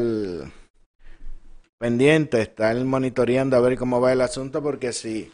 pendiente, 1.77 2.41
estar 2.41 2.75
monitoreando 2.83 3.55
a 3.55 3.61
ver 3.61 3.77
cómo 3.77 4.01
va 4.01 4.13
el 4.13 4.21
asunto, 4.21 4.61
porque 4.61 4.93
si, 4.93 5.31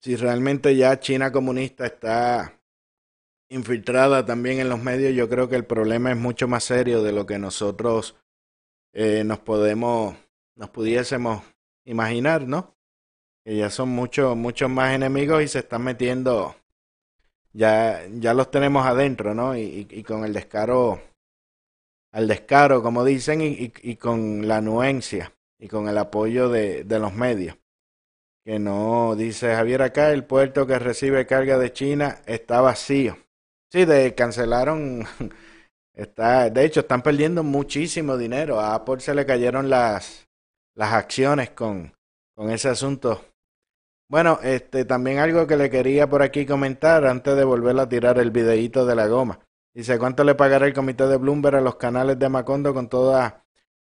si 0.00 0.16
realmente 0.16 0.76
ya 0.76 0.98
China 1.00 1.32
comunista 1.32 1.86
está 1.86 2.58
infiltrada 3.48 4.24
también 4.24 4.60
en 4.60 4.68
los 4.68 4.82
medios, 4.82 5.14
yo 5.14 5.28
creo 5.28 5.48
que 5.48 5.56
el 5.56 5.64
problema 5.64 6.10
es 6.10 6.16
mucho 6.16 6.48
más 6.48 6.64
serio 6.64 7.02
de 7.02 7.12
lo 7.12 7.26
que 7.26 7.38
nosotros 7.38 8.16
eh, 8.92 9.24
nos 9.24 9.40
podemos, 9.40 10.16
nos 10.54 10.70
pudiésemos 10.70 11.42
imaginar, 11.84 12.46
¿no? 12.46 12.74
Que 13.44 13.56
ya 13.56 13.68
son 13.70 13.90
muchos, 13.90 14.36
muchos 14.36 14.70
más 14.70 14.94
enemigos 14.94 15.42
y 15.42 15.48
se 15.48 15.58
están 15.58 15.82
metiendo, 15.82 16.56
ya, 17.52 18.06
ya 18.14 18.32
los 18.32 18.50
tenemos 18.50 18.86
adentro, 18.86 19.34
¿no? 19.34 19.56
Y, 19.56 19.60
y, 19.62 19.86
y 19.90 20.02
con 20.02 20.24
el 20.24 20.32
descaro, 20.32 21.02
al 22.12 22.28
descaro, 22.28 22.82
como 22.82 23.04
dicen, 23.04 23.40
y, 23.42 23.96
con 23.96 24.46
la 24.46 24.58
anuencia 24.58 25.32
y 25.58 25.68
con 25.68 25.88
el 25.88 25.98
apoyo 25.98 26.48
de, 26.48 26.84
de 26.84 26.98
los 26.98 27.14
medios. 27.14 27.56
Que 28.44 28.58
no, 28.58 29.14
dice 29.16 29.54
Javier 29.54 29.82
acá, 29.82 30.10
el 30.10 30.24
puerto 30.24 30.66
que 30.66 30.78
recibe 30.78 31.26
carga 31.26 31.58
de 31.58 31.72
China 31.72 32.20
está 32.26 32.60
vacío. 32.60 33.16
Sí, 33.70 33.84
de 33.84 34.14
cancelaron, 34.14 35.04
está, 35.94 36.50
de 36.50 36.64
hecho 36.64 36.80
están 36.80 37.02
perdiendo 37.02 37.42
muchísimo 37.42 38.18
dinero. 38.18 38.60
A 38.60 38.74
Apple 38.74 39.00
se 39.00 39.14
le 39.14 39.24
cayeron 39.24 39.70
las, 39.70 40.28
las 40.74 40.92
acciones 40.92 41.50
con, 41.50 41.94
con 42.34 42.50
ese 42.50 42.68
asunto. 42.68 43.24
Bueno, 44.10 44.40
este 44.42 44.84
también 44.84 45.20
algo 45.20 45.46
que 45.46 45.56
le 45.56 45.70
quería 45.70 46.06
por 46.06 46.22
aquí 46.22 46.44
comentar 46.44 47.06
antes 47.06 47.34
de 47.34 47.44
volver 47.44 47.78
a 47.78 47.88
tirar 47.88 48.18
el 48.18 48.30
videíto 48.30 48.84
de 48.84 48.94
la 48.94 49.06
goma. 49.06 49.38
Dice, 49.74 49.98
¿cuánto 49.98 50.22
le 50.24 50.34
pagará 50.34 50.66
el 50.66 50.74
comité 50.74 51.06
de 51.06 51.16
Bloomberg 51.16 51.56
a 51.56 51.60
los 51.60 51.76
canales 51.76 52.18
de 52.18 52.28
Macondo 52.28 52.74
con 52.74 52.88
toda... 52.88 53.44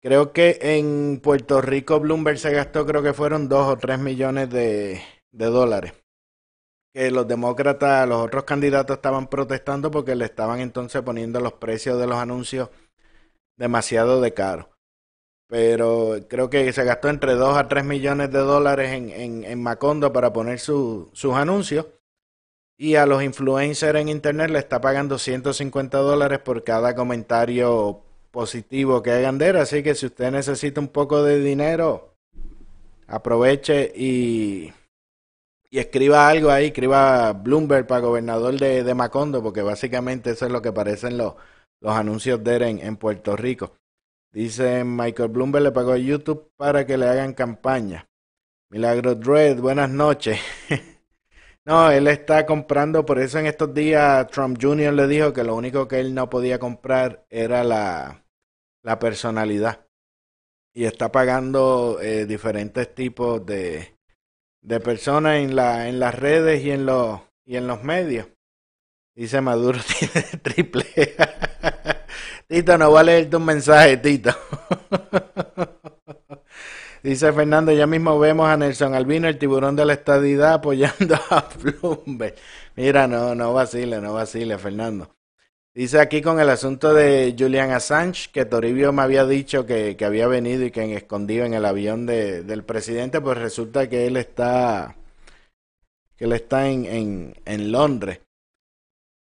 Creo 0.01 0.33
que 0.33 0.59
en 0.61 1.20
Puerto 1.22 1.61
Rico 1.61 1.99
Bloomberg 2.01 2.39
se 2.39 2.53
gastó, 2.53 2.87
creo 2.87 3.03
que 3.03 3.12
fueron 3.12 3.49
dos 3.49 3.66
o 3.68 3.77
tres 3.77 3.99
millones 3.99 4.49
de, 4.51 5.01
de 5.33 5.47
dólares. 5.47 5.95
Que 6.95 7.11
los 7.11 7.27
demócratas, 7.27 8.09
los 8.09 8.24
otros 8.24 8.45
candidatos 8.45 8.97
estaban 8.97 9.29
protestando 9.29 9.91
porque 9.91 10.14
le 10.14 10.24
estaban 10.24 10.61
entonces 10.61 11.03
poniendo 11.03 11.41
los 11.41 11.55
precios 11.55 11.99
de 11.99 12.07
los 12.07 12.16
anuncios 12.16 12.70
demasiado 13.57 14.20
de 14.20 14.33
caro. 14.33 14.70
Pero 15.49 16.16
creo 16.29 16.51
que 16.51 16.72
se 16.72 16.85
gastó 16.85 17.09
entre 17.09 17.35
2 17.35 17.57
a 17.57 17.68
3 17.68 17.85
millones 17.85 18.31
de 18.31 18.39
dólares 18.39 18.93
en, 18.93 19.11
en, 19.11 19.45
en 19.45 19.62
Macondo 19.62 20.12
para 20.12 20.33
poner 20.33 20.59
su, 20.59 21.11
sus 21.12 21.35
anuncios. 21.35 21.87
Y 22.79 22.97
a 22.97 23.07
los 23.07 23.22
influencers 23.22 23.99
en 23.99 24.09
internet 24.09 24.51
le 24.51 24.59
está 24.59 24.81
pagando 24.81 25.18
150 25.18 25.97
dólares 25.99 26.41
por 26.41 26.62
cada 26.62 26.95
comentario 26.95 28.03
positivo 28.31 29.03
que 29.03 29.12
hagan 29.12 29.39
de 29.39 29.49
él. 29.49 29.57
Así 29.57 29.83
que 29.83 29.95
si 29.95 30.07
usted 30.07 30.31
necesita 30.31 30.81
un 30.81 30.89
poco 30.89 31.22
de 31.22 31.41
dinero, 31.41 32.14
aproveche 33.07 33.93
y, 33.97 34.72
y 35.70 35.79
escriba 35.79 36.29
algo 36.29 36.51
ahí. 36.51 36.66
Escriba 36.66 37.33
Bloomberg 37.33 37.87
para 37.87 38.03
gobernador 38.03 38.59
de, 38.59 38.85
de 38.85 38.95
Macondo, 38.95 39.43
porque 39.43 39.62
básicamente 39.62 40.31
eso 40.31 40.45
es 40.45 40.53
lo 40.53 40.61
que 40.61 40.72
parecen 40.72 41.16
los, 41.16 41.35
los 41.81 41.95
anuncios 41.95 42.45
de 42.45 42.57
él 42.57 42.62
en, 42.62 42.79
en 42.81 42.97
Puerto 42.97 43.37
Rico. 43.37 43.72
Dice 44.33 44.85
Michael 44.85 45.31
Bloomberg 45.31 45.64
le 45.64 45.72
pagó 45.72 45.93
a 45.93 45.99
YouTube 45.99 46.51
para 46.59 46.85
que 46.85 46.99
le 46.99 47.07
hagan 47.07 47.33
campaña. 47.33 48.07
Milagro 48.68 49.14
Dread, 49.14 49.59
buenas 49.59 49.89
noches. 49.89 50.39
no, 51.66 51.90
él 51.90 52.06
está 52.06 52.46
comprando, 52.46 53.04
por 53.04 53.18
eso 53.18 53.40
en 53.40 53.46
estos 53.46 53.74
días 53.74 54.28
Trump 54.28 54.56
Jr. 54.60 54.92
le 54.92 55.08
dijo 55.08 55.32
que 55.32 55.42
lo 55.42 55.56
único 55.56 55.88
que 55.88 55.98
él 55.98 56.14
no 56.14 56.30
podía 56.30 56.60
comprar 56.60 57.26
era 57.28 57.64
la, 57.64 58.24
la 58.84 58.98
personalidad. 59.00 59.84
Y 60.72 60.84
está 60.84 61.10
pagando 61.10 61.98
eh, 62.00 62.24
diferentes 62.24 62.94
tipos 62.94 63.44
de, 63.44 63.96
de 64.62 64.78
personas 64.78 65.38
en, 65.38 65.56
la, 65.56 65.88
en 65.88 65.98
las 65.98 66.14
redes 66.14 66.62
y 66.62 66.70
en, 66.70 66.86
los, 66.86 67.20
y 67.44 67.56
en 67.56 67.66
los 67.66 67.82
medios. 67.82 68.28
Dice 69.16 69.40
Maduro 69.40 69.80
tiene 69.98 70.22
triple. 70.42 70.86
Tito, 72.46 72.78
no 72.78 72.90
voy 72.90 73.00
a 73.00 73.02
leer 73.02 73.28
tu 73.28 73.40
mensaje, 73.40 73.96
Tito. 73.96 74.30
Dice 77.03 77.32
Fernando, 77.32 77.72
ya 77.72 77.86
mismo 77.86 78.18
vemos 78.18 78.49
a 78.49 78.57
Nelson 78.57 78.94
Albino, 78.94 79.28
el 79.28 79.38
tiburón 79.38 79.76
de 79.76 79.84
la 79.84 79.92
estadidad, 79.92 80.55
apoyando 80.55 81.14
a 81.30 81.49
Bloomberg. 81.62 82.34
Mira, 82.74 83.07
no, 83.07 83.34
no 83.34 83.53
vacile, 83.53 84.01
no 84.01 84.14
vacile, 84.14 84.59
Fernando. 84.59 85.16
Dice 85.74 86.01
aquí 86.01 86.22
con 86.22 86.40
el 86.40 86.49
asunto 86.49 86.94
de 86.94 87.34
Julian 87.38 87.70
Assange, 87.70 88.30
que 88.32 88.47
Toribio 88.47 88.92
me 88.92 89.03
había 89.03 89.26
dicho 89.26 89.66
que, 89.66 89.94
que 89.97 90.07
había 90.07 90.26
venido 90.26 90.64
y 90.64 90.70
que 90.70 90.94
escondido 90.94 91.44
en 91.44 91.53
el 91.53 91.66
avión 91.66 92.07
de, 92.07 92.42
del 92.42 92.64
presidente, 92.64 93.20
pues 93.20 93.36
resulta 93.36 93.86
que 93.86 94.07
él 94.07 94.16
está, 94.16 94.97
que 96.16 96.24
él 96.24 96.32
está 96.32 96.68
en, 96.68 96.86
en, 96.86 97.34
en 97.44 97.72
Londres. 97.72 98.20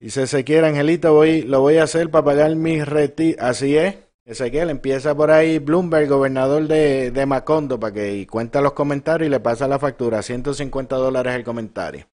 Dice 0.00 0.22
Ezequiel, 0.22 0.64
Angelito, 0.64 1.12
voy, 1.12 1.42
lo 1.42 1.60
voy 1.60 1.76
a 1.76 1.82
hacer 1.82 2.10
para 2.10 2.24
pagar 2.24 2.56
mi 2.56 2.82
retiro. 2.82 3.42
Así 3.42 3.76
es. 3.76 3.96
Ezequiel, 4.26 4.70
empieza 4.70 5.14
por 5.14 5.30
ahí 5.30 5.60
Bloomberg, 5.60 6.08
gobernador 6.08 6.66
de, 6.66 7.12
de 7.12 7.26
Macondo, 7.26 7.78
para 7.78 7.94
que 7.94 8.16
y 8.16 8.26
cuenta 8.26 8.60
los 8.60 8.72
comentarios 8.72 9.28
y 9.28 9.30
le 9.30 9.38
pasa 9.38 9.68
la 9.68 9.78
factura. 9.78 10.20
150 10.20 10.96
dólares 10.96 11.36
el 11.36 11.44
comentario. 11.44 12.08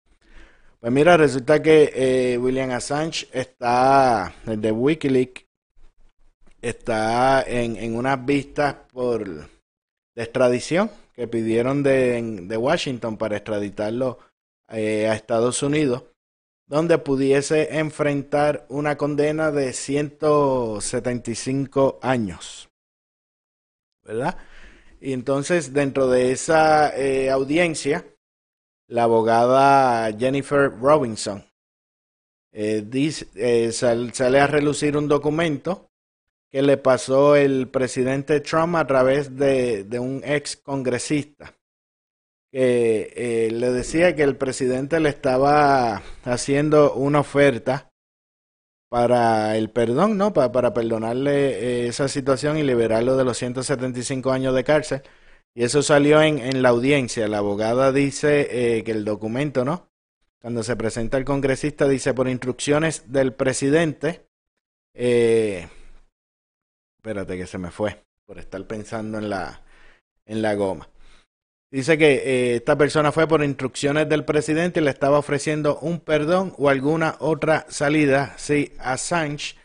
Pues 0.79 0.93
mira, 0.93 1.17
resulta 1.17 1.63
que 1.63 1.91
eh, 1.95 2.39
William 2.39 2.71
Assange 2.71 3.29
está, 3.33 4.35
el 4.47 4.61
de 4.61 4.73
Wikileaks, 4.73 5.47
está 6.61 7.43
en, 7.43 7.77
en 7.77 7.97
unas 7.97 8.23
vistas 8.27 8.77
por 8.93 9.27
de 9.27 10.23
extradición 10.23 10.91
que 11.15 11.27
pidieron 11.27 11.83
de, 11.83 12.41
de 12.43 12.57
Washington 12.59 13.17
para 13.17 13.37
extraditarlo 13.37 14.19
eh, 14.69 15.09
a 15.09 15.15
Estados 15.15 15.63
Unidos 15.63 16.03
donde 16.73 16.97
pudiese 16.97 17.77
enfrentar 17.77 18.65
una 18.71 18.97
condena 18.97 19.51
de 19.51 19.75
175 19.75 21.99
años. 22.01 22.71
¿Verdad? 24.03 24.39
Y 24.99 25.13
entonces, 25.13 25.75
dentro 25.75 26.09
de 26.09 26.33
esa 26.33 26.97
eh, 26.97 27.29
audiencia, 27.29 28.07
la 28.87 29.03
abogada 29.03 30.11
Jennifer 30.19 30.73
Robinson 30.81 31.45
eh, 32.53 32.89
eh, 33.35 33.71
sal, 33.71 34.15
sale 34.15 34.41
a 34.41 34.47
relucir 34.47 34.97
un 34.97 35.09
documento 35.09 35.91
que 36.51 36.63
le 36.63 36.79
pasó 36.79 37.37
el 37.37 37.69
presidente 37.69 38.41
Trump 38.41 38.77
a 38.77 38.87
través 38.87 39.37
de, 39.37 39.85
de 39.85 39.99
un 39.99 40.23
ex 40.25 40.57
congresista 40.57 41.55
que 42.53 43.13
eh, 43.17 43.51
le 43.51 43.73
decía 43.73 44.15
que 44.15 44.23
el 44.23 44.37
presidente 44.37 45.01
le 45.01 45.09
estaba 45.09 46.03
haciendo 46.25 46.93
una 46.95 47.21
oferta 47.21 47.91
para 48.93 49.57
el 49.57 49.71
perdón, 49.71 50.19
¿no? 50.19 50.35
Para, 50.35 50.53
para 50.53 50.75
perdonarle 50.75 51.33
eh, 51.33 51.87
esa 51.89 52.09
situación 52.09 52.59
y 52.59 52.63
liberarlo 52.63 53.17
de 53.17 53.25
los 53.25 53.39
175 53.39 54.31
años 54.31 54.55
de 54.55 54.65
cárcel. 54.65 55.03
Y 55.55 55.65
eso 55.65 55.83
salió 55.83 56.21
en, 56.21 56.39
en 56.39 56.61
la 56.61 56.69
audiencia. 56.69 57.27
La 57.27 57.39
abogada 57.39 57.91
dice 57.91 58.49
eh, 58.51 58.85
que 58.85 58.91
el 58.91 59.07
documento, 59.07 59.65
¿no? 59.65 59.89
Cuando 60.43 60.63
se 60.63 60.77
presenta 60.77 61.17
el 61.17 61.25
congresista, 61.25 61.89
dice 61.89 62.13
por 62.13 62.29
instrucciones 62.29 63.11
del 63.11 63.33
presidente. 63.33 64.27
Eh, 64.93 65.69
espérate 66.99 67.39
que 67.39 67.47
se 67.47 67.57
me 67.57 67.71
fue 67.71 68.05
por 68.27 68.39
estar 68.39 68.67
pensando 68.67 69.17
en 69.17 69.31
la, 69.31 69.63
en 70.27 70.43
la 70.43 70.55
goma. 70.55 70.91
Dice 71.73 71.97
que 71.97 72.13
eh, 72.13 72.57
esta 72.57 72.77
persona 72.77 73.13
fue 73.13 73.27
por 73.27 73.43
instrucciones 73.43 74.07
del 74.07 74.27
presidente 74.27 74.81
y 74.81 74.85
le 74.85 74.91
estaba 74.91 75.19
ofreciendo 75.19 75.79
un 75.79 76.01
perdón 76.01 76.53
o 76.59 76.69
alguna 76.69 77.17
otra 77.19 77.65
salida 77.71 78.35
si 78.37 78.75
Assange 78.79 79.57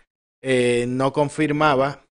eh, 0.41 0.85
no 0.87 1.11
confirmaba 1.11 2.05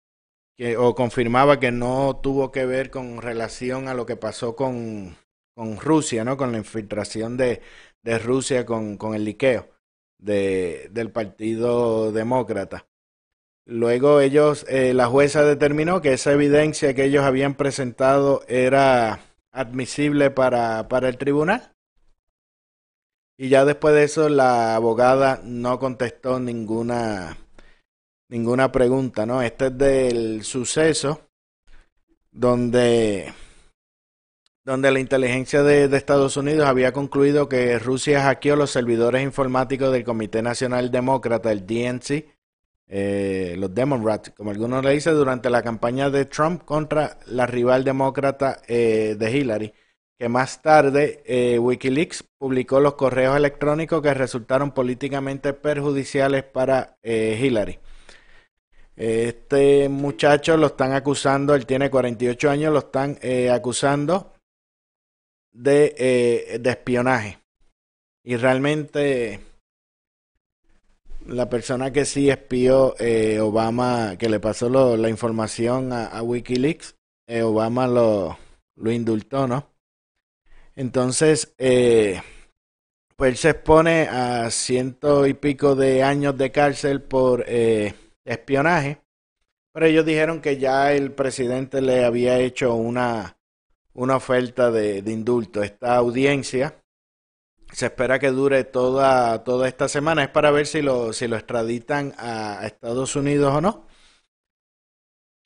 que, 0.54 0.76
o 0.76 0.94
confirmaba 0.94 1.58
que 1.58 1.72
no 1.72 2.20
tuvo 2.22 2.52
que 2.52 2.66
ver 2.66 2.90
con 2.90 3.22
relación 3.22 3.88
a 3.88 3.94
lo 3.94 4.04
que 4.04 4.16
pasó 4.16 4.54
con, 4.54 5.16
con 5.54 5.80
Rusia, 5.80 6.24
¿no? 6.24 6.36
Con 6.36 6.52
la 6.52 6.58
infiltración 6.58 7.38
de, 7.38 7.62
de 8.02 8.18
Rusia 8.18 8.66
con, 8.66 8.98
con 8.98 9.14
el 9.14 9.24
liqueo 9.24 9.66
de, 10.18 10.88
del 10.90 11.10
Partido 11.10 12.12
Demócrata. 12.12 12.86
Luego 13.64 14.20
ellos, 14.20 14.66
eh, 14.68 14.92
la 14.92 15.06
jueza 15.06 15.42
determinó 15.42 16.02
que 16.02 16.12
esa 16.12 16.32
evidencia 16.32 16.92
que 16.92 17.04
ellos 17.04 17.24
habían 17.24 17.54
presentado 17.54 18.42
era 18.46 19.20
admisible 19.56 20.30
para, 20.30 20.86
para 20.88 21.08
el 21.08 21.16
tribunal. 21.16 21.72
Y 23.38 23.48
ya 23.48 23.64
después 23.64 23.94
de 23.94 24.04
eso 24.04 24.28
la 24.28 24.74
abogada 24.74 25.40
no 25.42 25.78
contestó 25.78 26.38
ninguna 26.38 27.36
ninguna 28.28 28.72
pregunta, 28.72 29.24
¿no? 29.24 29.42
Este 29.42 29.66
es 29.66 29.78
del 29.78 30.44
suceso 30.44 31.28
donde 32.30 33.32
donde 34.64 34.90
la 34.90 34.98
inteligencia 34.98 35.62
de, 35.62 35.86
de, 35.86 35.96
Estados 35.96 36.36
Unidos 36.36 36.66
había 36.66 36.92
concluido 36.92 37.48
que 37.48 37.78
Rusia 37.78 38.22
hackeó 38.22 38.56
los 38.56 38.72
servidores 38.72 39.22
informáticos 39.22 39.92
del 39.92 40.02
Comité 40.02 40.42
Nacional 40.42 40.90
Demócrata, 40.90 41.52
el 41.52 41.66
DNC, 41.66 42.35
eh, 42.88 43.56
los 43.58 43.74
Democrats, 43.74 44.30
como 44.36 44.50
algunos 44.50 44.84
le 44.84 44.92
dicen, 44.92 45.14
durante 45.14 45.50
la 45.50 45.62
campaña 45.62 46.08
de 46.08 46.24
Trump 46.24 46.64
contra 46.64 47.18
la 47.26 47.46
rival 47.46 47.82
demócrata 47.82 48.62
eh, 48.68 49.16
de 49.18 49.30
Hillary, 49.30 49.74
que 50.18 50.28
más 50.28 50.62
tarde 50.62 51.22
eh, 51.26 51.58
Wikileaks 51.58 52.24
publicó 52.38 52.78
los 52.80 52.94
correos 52.94 53.36
electrónicos 53.36 54.00
que 54.02 54.14
resultaron 54.14 54.70
políticamente 54.72 55.52
perjudiciales 55.52 56.44
para 56.44 56.96
Hillary. 57.02 57.78
Este 58.94 59.88
muchacho 59.90 60.56
lo 60.56 60.68
están 60.68 60.92
acusando, 60.92 61.54
él 61.54 61.66
tiene 61.66 61.90
48 61.90 62.50
años, 62.50 62.72
lo 62.72 62.78
están 62.78 63.18
acusando 63.52 64.32
de 65.52 66.60
espionaje. 66.64 67.38
Y 68.24 68.36
realmente 68.36 69.40
la 71.28 71.48
persona 71.48 71.92
que 71.92 72.04
sí 72.04 72.30
espió 72.30 72.94
eh, 72.98 73.40
Obama, 73.40 74.16
que 74.18 74.28
le 74.28 74.40
pasó 74.40 74.96
la 74.96 75.08
información 75.08 75.92
a, 75.92 76.22
Wikileaks, 76.22 76.96
eh, 77.26 77.42
Obama 77.42 77.86
lo, 77.86 78.38
lo 78.76 78.90
indultó, 78.90 79.46
¿no? 79.46 79.70
Entonces, 80.74 81.54
eh, 81.58 82.20
pues 83.16 83.30
él 83.30 83.36
se 83.36 83.50
expone 83.50 84.02
a 84.08 84.50
ciento 84.50 85.26
y 85.26 85.34
pico 85.34 85.74
de 85.74 86.02
años 86.02 86.36
de 86.36 86.52
cárcel 86.52 87.02
por 87.02 87.46
espionaje, 88.24 89.00
pero 89.72 89.86
ellos 89.86 90.04
dijeron 90.04 90.40
que 90.40 90.58
ya 90.58 90.92
el 90.92 91.12
presidente 91.12 91.80
le 91.80 92.04
había 92.04 92.38
hecho 92.38 92.74
una, 92.74 93.38
una 93.94 94.16
oferta 94.16 94.70
de, 94.70 95.02
de 95.02 95.12
indulto. 95.12 95.62
Esta 95.62 95.96
audiencia 95.96 96.74
se 97.76 97.86
espera 97.86 98.18
que 98.18 98.30
dure 98.30 98.64
toda, 98.64 99.44
toda 99.44 99.68
esta 99.68 99.86
semana. 99.86 100.22
Es 100.24 100.30
para 100.30 100.50
ver 100.50 100.66
si 100.66 100.80
lo, 100.80 101.12
si 101.12 101.28
lo 101.28 101.36
extraditan 101.36 102.14
a, 102.16 102.66
Estados 102.66 103.14
Unidos 103.16 103.54
o 103.54 103.60
no. 103.60 103.86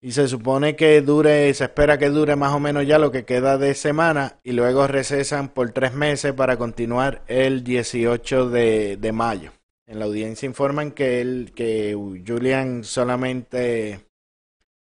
Y 0.01 0.13
se 0.13 0.29
supone 0.29 0.77
que 0.77 1.01
dure, 1.03 1.53
se 1.55 1.65
espera 1.65 1.99
que 1.99 2.09
dure 2.09 2.37
más 2.37 2.53
o 2.55 2.61
menos 2.61 2.87
ya 2.87 3.01
lo 3.01 3.11
que 3.11 3.25
queda 3.25 3.59
de 3.59 3.75
semana 3.75 4.39
y 4.45 4.53
luego 4.53 4.87
recesan 4.87 5.49
por 5.49 5.73
tres 5.73 5.93
meses 5.93 6.33
para 6.33 6.57
continuar 6.57 7.25
el 7.27 7.65
18 7.65 8.49
de, 8.49 8.97
de 8.97 9.13
mayo. 9.13 9.51
En 9.87 9.99
la 9.99 10.05
audiencia 10.05 10.47
informan 10.47 10.93
que, 10.93 11.21
él, 11.21 11.53
que 11.53 11.97
Julian 12.25 12.85
solamente 12.85 14.07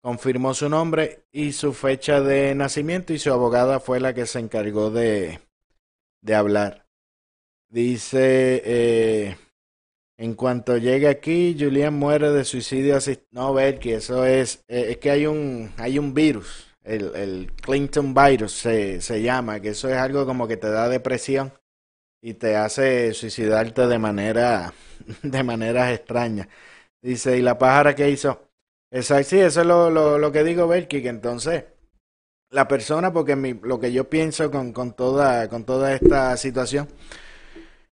confirmó 0.00 0.54
su 0.54 0.68
nombre 0.68 1.24
y 1.32 1.50
su 1.50 1.72
fecha 1.72 2.20
de 2.20 2.54
nacimiento 2.54 3.12
y 3.12 3.18
su 3.18 3.32
abogada 3.32 3.80
fue 3.80 3.98
la 3.98 4.14
que 4.14 4.26
se 4.26 4.38
encargó 4.38 4.92
de, 4.92 5.40
de 6.20 6.34
hablar. 6.36 6.81
Dice, 7.72 8.60
eh, 8.66 9.36
en 10.18 10.34
cuanto 10.34 10.76
llegue 10.76 11.08
aquí, 11.08 11.56
Julian 11.58 11.94
muere 11.94 12.30
de 12.30 12.44
suicidio 12.44 12.96
asistido. 12.96 13.28
No, 13.30 13.54
que 13.80 13.94
eso 13.94 14.26
es, 14.26 14.62
eh, 14.68 14.88
es 14.90 14.98
que 14.98 15.10
hay 15.10 15.24
un, 15.24 15.72
hay 15.78 15.98
un 15.98 16.12
virus, 16.12 16.66
el, 16.84 17.16
el 17.16 17.52
Clinton 17.62 18.12
virus 18.12 18.52
se, 18.52 19.00
se 19.00 19.22
llama, 19.22 19.60
que 19.60 19.70
eso 19.70 19.88
es 19.88 19.96
algo 19.96 20.26
como 20.26 20.46
que 20.46 20.58
te 20.58 20.68
da 20.68 20.86
depresión 20.90 21.50
y 22.20 22.34
te 22.34 22.56
hace 22.56 23.14
suicidarte 23.14 23.86
de 23.86 23.98
manera, 23.98 24.74
de 25.22 25.42
maneras 25.42 25.92
extrañas. 25.92 26.48
Dice, 27.00 27.38
¿y 27.38 27.40
la 27.40 27.56
pájara 27.56 27.94
qué 27.94 28.10
hizo? 28.10 28.50
Exacto, 28.90 29.30
sí, 29.30 29.40
eso 29.40 29.62
es 29.62 29.66
lo, 29.66 29.88
lo, 29.88 30.18
lo 30.18 30.30
que 30.30 30.44
digo, 30.44 30.68
Berky, 30.68 31.00
que 31.00 31.08
entonces 31.08 31.64
la 32.50 32.68
persona, 32.68 33.14
porque 33.14 33.34
mi, 33.34 33.54
lo 33.54 33.80
que 33.80 33.92
yo 33.92 34.10
pienso 34.10 34.50
con, 34.50 34.74
con, 34.74 34.92
toda, 34.92 35.48
con 35.48 35.64
toda 35.64 35.94
esta 35.94 36.36
situación, 36.36 36.86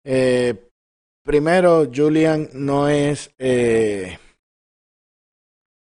eh, 0.10 0.55
primero, 1.22 1.91
Julian 1.93 2.49
no 2.53 2.88
es, 2.88 3.30
eh, 3.38 4.18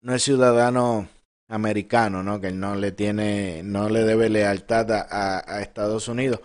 no 0.03 0.13
es 0.13 0.25
ciudadano 0.25 1.09
americano, 1.47 2.25
¿no? 2.25 2.41
Que 2.41 2.49
él 2.49 2.59
no 2.59 2.75
le 2.75 2.91
tiene, 2.91 3.63
no 3.63 3.89
le 3.89 4.03
debe 4.03 4.29
lealtad 4.29 4.91
a, 4.91 5.63
Estados 5.63 6.09
Unidos. 6.09 6.41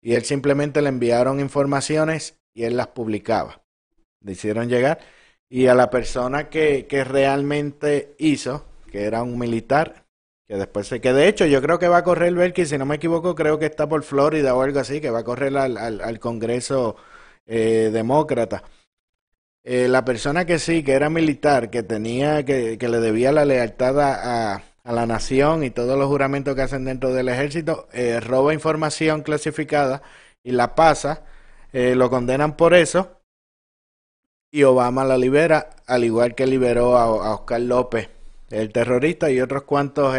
Y 0.00 0.14
él 0.14 0.24
simplemente 0.24 0.82
le 0.82 0.88
enviaron 0.88 1.38
informaciones 1.38 2.40
y 2.52 2.64
él 2.64 2.76
las 2.76 2.88
publicaba. 2.88 3.62
Le 4.20 4.32
hicieron 4.32 4.68
llegar. 4.68 4.98
Y 5.48 5.68
a 5.68 5.76
la 5.76 5.90
persona 5.90 6.48
que, 6.48 6.88
que 6.88 7.04
realmente 7.04 8.16
hizo, 8.18 8.66
que 8.90 9.04
era 9.04 9.22
un 9.22 9.38
militar, 9.38 10.06
que 10.48 10.56
después 10.56 10.88
se 10.88 11.00
que 11.00 11.12
de 11.12 11.28
hecho 11.28 11.46
yo 11.46 11.62
creo 11.62 11.78
que 11.78 11.86
va 11.86 11.98
a 11.98 12.04
correr 12.04 12.34
Belki, 12.34 12.66
si 12.66 12.76
no 12.78 12.84
me 12.84 12.96
equivoco, 12.96 13.36
creo 13.36 13.60
que 13.60 13.66
está 13.66 13.88
por 13.88 14.02
Florida 14.02 14.56
o 14.56 14.62
algo 14.62 14.80
así, 14.80 15.00
que 15.00 15.10
va 15.10 15.20
a 15.20 15.24
correr 15.24 15.56
al, 15.56 15.76
al, 15.76 16.00
al 16.00 16.18
Congreso 16.18 16.96
eh, 17.46 17.90
demócrata. 17.92 18.62
Eh, 19.64 19.86
la 19.88 20.04
persona 20.04 20.44
que 20.44 20.58
sí, 20.58 20.82
que 20.82 20.92
era 20.92 21.08
militar, 21.08 21.70
que 21.70 21.84
tenía, 21.84 22.44
que, 22.44 22.78
que 22.78 22.88
le 22.88 22.98
debía 22.98 23.30
la 23.30 23.44
lealtad 23.44 24.00
a, 24.00 24.54
a, 24.56 24.92
la 24.92 25.06
nación 25.06 25.62
y 25.62 25.70
todos 25.70 25.96
los 25.96 26.08
juramentos 26.08 26.56
que 26.56 26.62
hacen 26.62 26.84
dentro 26.84 27.12
del 27.12 27.28
ejército, 27.28 27.88
eh, 27.92 28.18
roba 28.18 28.52
información 28.54 29.22
clasificada 29.22 30.02
y 30.42 30.50
la 30.50 30.74
pasa, 30.74 31.24
eh, 31.72 31.94
lo 31.94 32.10
condenan 32.10 32.56
por 32.56 32.74
eso 32.74 33.20
y 34.50 34.64
Obama 34.64 35.04
la 35.04 35.16
libera, 35.16 35.70
al 35.86 36.04
igual 36.04 36.34
que 36.34 36.46
liberó 36.46 36.96
a, 36.98 37.04
a 37.04 37.34
Oscar 37.34 37.60
López, 37.60 38.10
el 38.50 38.72
terrorista, 38.72 39.30
y 39.30 39.40
otros 39.40 39.62
cuantos 39.62 40.14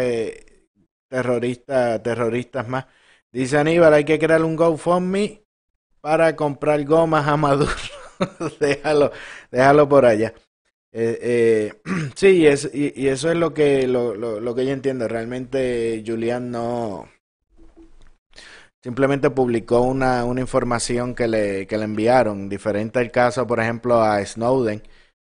terroristas, 1.08 2.02
terroristas 2.02 2.68
más. 2.68 2.86
Dice 3.30 3.58
Aníbal, 3.58 3.94
hay 3.94 4.04
que 4.04 4.18
crear 4.18 4.42
un 4.42 4.56
GoFundMe 4.56 5.43
para 6.04 6.36
comprar 6.36 6.84
gomas 6.84 7.26
a 7.26 7.34
Maduro. 7.34 7.72
déjalo, 8.60 9.10
déjalo 9.50 9.88
por 9.88 10.04
allá. 10.04 10.34
Eh, 10.92 11.18
eh, 11.22 11.72
sí, 12.14 12.46
es, 12.46 12.70
y, 12.74 13.08
eso 13.08 13.30
es 13.30 13.38
lo 13.38 13.54
que, 13.54 13.88
lo, 13.88 14.14
lo, 14.14 14.38
lo 14.38 14.54
que 14.54 14.66
yo 14.66 14.72
entiendo. 14.72 15.08
Realmente 15.08 16.04
Julián 16.06 16.50
no, 16.50 17.08
simplemente 18.82 19.30
publicó 19.30 19.80
una, 19.80 20.26
una 20.26 20.42
información 20.42 21.14
que 21.14 21.26
le, 21.26 21.66
que 21.66 21.78
le 21.78 21.84
enviaron, 21.84 22.50
diferente 22.50 22.98
al 22.98 23.10
caso, 23.10 23.46
por 23.46 23.58
ejemplo, 23.60 24.02
a 24.02 24.22
Snowden, 24.26 24.82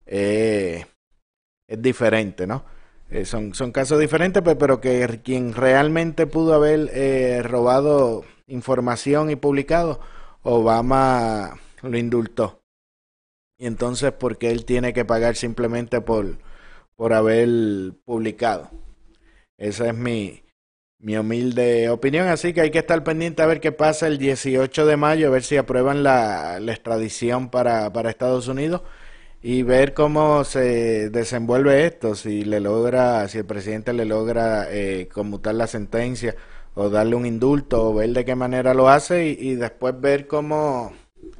eh, 0.04 0.84
es 1.66 1.80
diferente, 1.80 2.46
¿no? 2.46 2.62
Son, 3.24 3.54
son 3.54 3.72
casos 3.72 3.98
diferentes, 3.98 4.42
pero, 4.42 4.58
pero 4.58 4.80
que 4.82 5.22
quien 5.24 5.54
realmente 5.54 6.26
pudo 6.26 6.52
haber 6.52 7.48
robado 7.48 8.22
información 8.48 9.30
y 9.30 9.36
publicado, 9.36 10.00
Obama 10.42 11.58
lo 11.82 11.98
indultó. 11.98 12.62
Y 13.58 13.66
entonces, 13.66 14.12
¿por 14.12 14.38
qué 14.38 14.50
él 14.50 14.64
tiene 14.64 14.92
que 14.92 15.04
pagar 15.04 15.36
simplemente 15.36 16.00
por, 16.00 16.38
por 16.96 17.12
haber 17.12 17.48
publicado? 18.04 18.70
Esa 19.56 19.88
es 19.88 19.94
mi, 19.94 20.44
mi 21.00 21.16
humilde 21.16 21.90
opinión, 21.90 22.28
así 22.28 22.52
que 22.52 22.60
hay 22.60 22.70
que 22.70 22.78
estar 22.78 23.02
pendiente 23.04 23.42
a 23.42 23.46
ver 23.46 23.60
qué 23.60 23.72
pasa 23.72 24.06
el 24.06 24.18
18 24.18 24.86
de 24.86 24.96
mayo, 24.96 25.28
a 25.28 25.30
ver 25.30 25.42
si 25.42 25.56
aprueban 25.56 26.02
la, 26.02 26.58
extradición 26.58 27.50
para, 27.50 27.92
para 27.92 28.10
Estados 28.10 28.48
Unidos 28.48 28.82
y 29.42 29.62
ver 29.62 29.94
cómo 29.94 30.44
se 30.44 31.10
desenvuelve 31.10 31.86
esto, 31.86 32.14
si 32.14 32.44
le 32.44 32.60
logra, 32.60 33.28
si 33.28 33.38
el 33.38 33.44
presidente 33.44 33.92
le 33.92 34.04
logra 34.04 34.66
eh, 34.70 35.08
conmutar 35.12 35.54
la 35.54 35.66
sentencia 35.66 36.36
o 36.78 36.90
darle 36.90 37.16
un 37.16 37.26
indulto 37.26 37.88
o 37.88 37.94
ver 37.94 38.10
de 38.10 38.24
qué 38.24 38.36
manera 38.36 38.72
lo 38.72 38.88
hace 38.88 39.26
y, 39.26 39.56
después 39.56 40.00
ver 40.00 40.28
cómo 40.28 40.92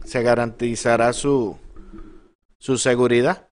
se 0.05 0.25
garantizará 0.25 1.13
su, 1.13 1.57
su 2.59 2.77
seguridad. 2.77 3.49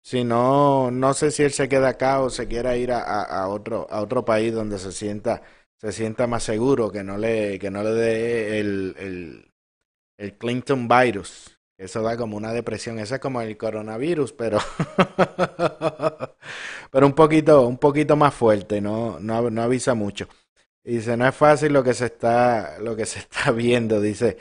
Si 0.00 0.22
no, 0.22 0.92
no 0.92 1.12
sé 1.12 1.32
si 1.32 1.42
él 1.42 1.50
se 1.50 1.68
queda 1.68 1.88
acá 1.88 2.20
o 2.20 2.30
se 2.30 2.46
quiera 2.46 2.76
ir 2.76 2.92
a, 2.92 3.00
a, 3.00 3.22
a 3.22 3.48
otro, 3.48 3.88
a 3.90 4.00
otro 4.00 4.24
país 4.24 4.54
donde 4.54 4.78
se 4.78 4.92
sienta, 4.92 5.42
se 5.76 5.90
sienta 5.90 6.28
más 6.28 6.44
seguro, 6.44 6.92
que 6.92 7.02
no 7.02 7.18
le, 7.18 7.58
que 7.58 7.70
no 7.70 7.82
le 7.82 7.90
dé 7.90 8.60
el, 8.60 8.94
el, 8.96 9.52
el 10.18 10.38
Clinton 10.38 10.86
virus. 10.86 11.58
Eso 11.76 12.02
da 12.02 12.16
como 12.16 12.36
una 12.36 12.52
depresión. 12.52 13.00
Eso 13.00 13.16
es 13.16 13.20
como 13.20 13.40
el 13.40 13.56
coronavirus, 13.56 14.32
pero, 14.34 14.58
pero 16.92 17.06
un 17.06 17.14
poquito, 17.14 17.66
un 17.66 17.78
poquito 17.78 18.14
más 18.14 18.34
fuerte, 18.34 18.80
no, 18.80 19.18
no, 19.18 19.50
no 19.50 19.62
avisa 19.62 19.94
mucho. 19.94 20.28
Y 20.84 20.96
dice, 20.96 21.16
no 21.16 21.26
es 21.26 21.34
fácil 21.34 21.72
lo 21.72 21.82
que 21.82 21.94
se 21.94 22.06
está, 22.06 22.78
lo 22.78 22.94
que 22.94 23.06
se 23.06 23.18
está 23.20 23.50
viendo, 23.52 24.00
dice, 24.00 24.36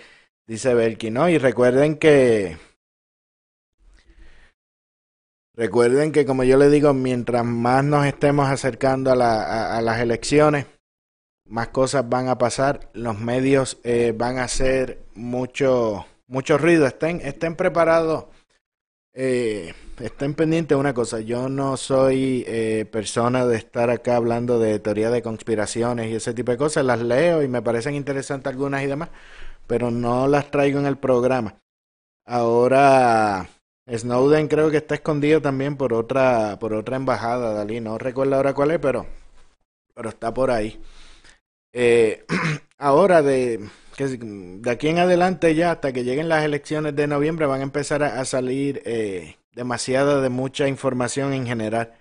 dice 0.45 0.73
Belki, 0.73 1.09
¿no? 1.09 1.29
Y 1.29 1.37
recuerden 1.37 1.97
que, 1.97 2.57
recuerden 5.55 6.11
que 6.11 6.25
como 6.25 6.43
yo 6.43 6.57
le 6.57 6.69
digo, 6.69 6.93
mientras 6.93 7.45
más 7.45 7.85
nos 7.85 8.05
estemos 8.05 8.49
acercando 8.49 9.11
a, 9.11 9.15
la, 9.15 9.77
a, 9.77 9.81
las 9.81 10.01
elecciones, 10.01 10.65
más 11.47 11.69
cosas 11.69 12.09
van 12.09 12.27
a 12.27 12.37
pasar, 12.37 12.89
los 12.93 13.19
medios 13.19 13.79
eh, 13.83 14.13
van 14.15 14.37
a 14.37 14.43
hacer 14.43 15.05
mucho, 15.15 16.05
mucho 16.27 16.57
ruido, 16.57 16.85
estén, 16.87 17.21
estén 17.21 17.55
preparados, 17.55 18.25
eh, 19.13 19.73
estén 19.99 20.33
pendientes 20.33 20.77
una 20.77 20.93
cosa, 20.93 21.19
yo 21.19 21.49
no 21.49 21.77
soy 21.77 22.43
eh, 22.47 22.85
persona 22.91 23.45
de 23.45 23.57
estar 23.57 23.89
acá 23.89 24.15
hablando 24.15 24.59
de 24.59 24.79
teoría 24.79 25.09
de 25.11 25.21
conspiraciones 25.21 26.11
y 26.11 26.15
ese 26.15 26.33
tipo 26.33 26.51
de 26.51 26.57
cosas, 26.57 26.85
las 26.85 27.01
leo 27.01 27.43
y 27.43 27.47
me 27.47 27.61
parecen 27.61 27.95
interesantes 27.95 28.51
algunas 28.51 28.83
y 28.83 28.87
demás, 28.87 29.09
pero 29.67 29.91
no 29.91 30.27
las 30.27 30.51
traigo 30.51 30.79
en 30.79 30.87
el 30.87 30.97
programa. 30.97 31.55
Ahora 32.25 33.49
Snowden 33.89 34.47
creo 34.47 34.71
que 34.71 34.77
está 34.77 34.95
escondido 34.95 35.41
también 35.41 35.77
por 35.77 35.93
otra, 35.93 36.57
por 36.59 36.73
otra 36.73 36.95
embajada, 36.95 37.53
Dalí, 37.53 37.81
no 37.81 37.97
recuerdo 37.97 38.35
ahora 38.35 38.53
cuál 38.53 38.71
es, 38.71 38.79
pero, 38.79 39.05
pero 39.93 40.09
está 40.09 40.33
por 40.33 40.51
ahí. 40.51 40.81
Eh, 41.73 42.25
ahora 42.77 43.21
de, 43.21 43.67
que 43.95 44.07
de 44.07 44.71
aquí 44.71 44.89
en 44.89 44.99
adelante 44.99 45.55
ya 45.55 45.71
hasta 45.71 45.93
que 45.93 46.03
lleguen 46.03 46.29
las 46.29 46.43
elecciones 46.43 46.95
de 46.95 47.07
noviembre 47.07 47.45
van 47.45 47.61
a 47.61 47.63
empezar 47.63 48.03
a, 48.03 48.25
salir 48.25 48.81
eh, 48.85 49.37
demasiada 49.53 50.21
de 50.21 50.29
mucha 50.29 50.67
información 50.67 51.33
en 51.33 51.45
general. 51.45 51.93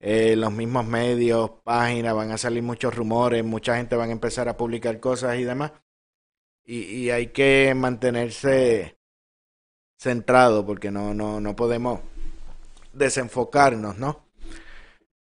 Eh, 0.00 0.36
los 0.36 0.52
mismos 0.52 0.86
medios, 0.86 1.50
páginas, 1.64 2.14
van 2.14 2.30
a 2.30 2.38
salir 2.38 2.62
muchos 2.62 2.94
rumores, 2.94 3.44
mucha 3.44 3.76
gente 3.76 3.96
van 3.96 4.10
a 4.10 4.12
empezar 4.12 4.48
a 4.48 4.56
publicar 4.56 5.00
cosas 5.00 5.38
y 5.38 5.44
demás. 5.44 5.72
Y, 6.64 6.82
y 6.82 7.10
hay 7.10 7.28
que 7.28 7.74
mantenerse 7.74 8.98
centrado 9.98 10.64
porque 10.64 10.90
no, 10.90 11.14
no, 11.14 11.40
no 11.40 11.56
podemos 11.56 12.00
desenfocarnos, 12.92 13.98
¿no? 13.98 14.27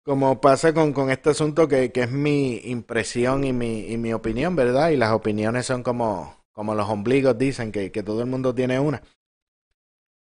Como 0.04 0.38
pasa 0.38 0.74
con, 0.74 0.92
con 0.92 1.10
este 1.10 1.30
asunto 1.30 1.66
que, 1.66 1.90
que 1.90 2.02
es 2.02 2.10
mi 2.10 2.60
impresión 2.64 3.42
y 3.42 3.54
mi, 3.54 3.90
y 3.90 3.96
mi 3.96 4.12
opinión, 4.12 4.54
¿verdad? 4.54 4.90
Y 4.90 4.98
las 4.98 5.12
opiniones 5.12 5.64
son 5.64 5.82
como, 5.82 6.44
como 6.52 6.74
los 6.74 6.90
ombligos 6.90 7.38
dicen, 7.38 7.72
que, 7.72 7.90
que 7.90 8.02
todo 8.02 8.20
el 8.20 8.26
mundo 8.26 8.54
tiene 8.54 8.78
una. 8.78 9.02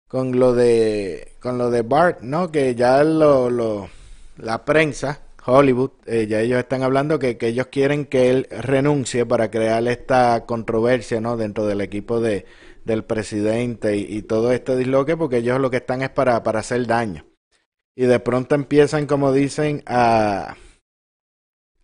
Con 0.08 0.40
lo 0.40 0.54
de, 0.54 1.34
con 1.42 1.58
lo 1.58 1.70
de 1.70 1.82
Bart, 1.82 2.22
¿no? 2.22 2.50
Que 2.50 2.76
ya 2.76 3.04
lo, 3.04 3.50
lo, 3.50 3.90
la 4.38 4.64
prensa, 4.64 5.20
Hollywood, 5.46 5.92
eh, 6.06 6.28
ya 6.28 6.40
ellos 6.40 6.60
están 6.60 6.84
hablando 6.84 7.20
que, 7.20 7.38
que 7.38 7.48
ellos 7.50 7.68
quieren 7.68 8.06
que 8.06 8.30
él 8.30 8.48
renuncie 8.52 9.26
para 9.26 9.52
crear 9.52 9.86
esta 9.90 10.46
controversia, 10.46 11.20
¿no? 11.20 11.36
Dentro 11.36 11.66
del 11.66 11.82
equipo 11.82 12.22
de, 12.22 12.46
del 12.86 13.04
presidente 13.04 13.98
y, 13.98 14.06
y 14.18 14.22
todo 14.22 14.54
este 14.54 14.78
disloque, 14.78 15.18
porque 15.18 15.40
ellos 15.40 15.60
lo 15.60 15.70
que 15.70 15.78
están 15.78 16.04
es 16.04 16.10
para, 16.10 16.42
para 16.44 16.60
hacer 16.62 16.88
daño 16.88 17.26
y 17.96 18.06
de 18.06 18.20
pronto 18.20 18.56
empiezan, 18.56 19.06
como 19.06 19.32
dicen, 19.32 19.84
a, 19.86 20.56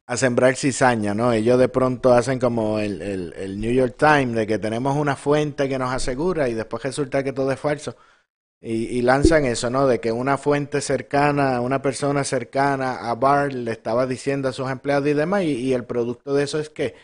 a 0.08 0.18
sembrar 0.18 0.56
cizaña, 0.56 1.14
¿no? 1.14 1.32
Ellos 1.34 1.60
de 1.60 1.70
pronto 1.70 2.14
hacen 2.14 2.40
como 2.40 2.80
el, 2.80 3.02
el, 3.02 3.60
New 3.62 3.72
York 3.72 3.96
Times, 3.98 4.36
de 4.36 4.48
que 4.48 4.58
tenemos 4.58 4.98
una 4.98 5.16
fuente 5.16 5.70
que 5.70 5.78
nos 5.78 5.94
asegura 5.94 6.50
y 6.50 6.56
después 6.56 6.82
resulta 6.84 7.24
que 7.24 7.34
todo 7.34 7.52
es 7.52 7.60
falso. 7.60 7.96
Y, 8.62 8.98
y 8.98 9.02
lanzan 9.04 9.46
eso, 9.46 9.70
¿no? 9.70 9.88
De 9.88 10.00
que 10.02 10.12
una 10.12 10.38
fuente 10.38 10.82
cercana, 10.82 11.62
una 11.62 11.82
persona 11.82 12.24
cercana 12.24 13.10
a 13.10 13.16
Bart 13.16 13.54
le 13.54 13.72
estaba 13.72 14.06
diciendo 14.08 14.50
a 14.50 14.54
sus 14.54 14.70
empleados 14.70 15.08
y 15.08 15.14
demás, 15.14 15.44
y, 15.44 15.54
y 15.54 15.74
el 15.74 15.86
producto 15.86 16.34
de 16.34 16.44
eso 16.44 16.60
es 16.60 16.70
que, 16.70 16.96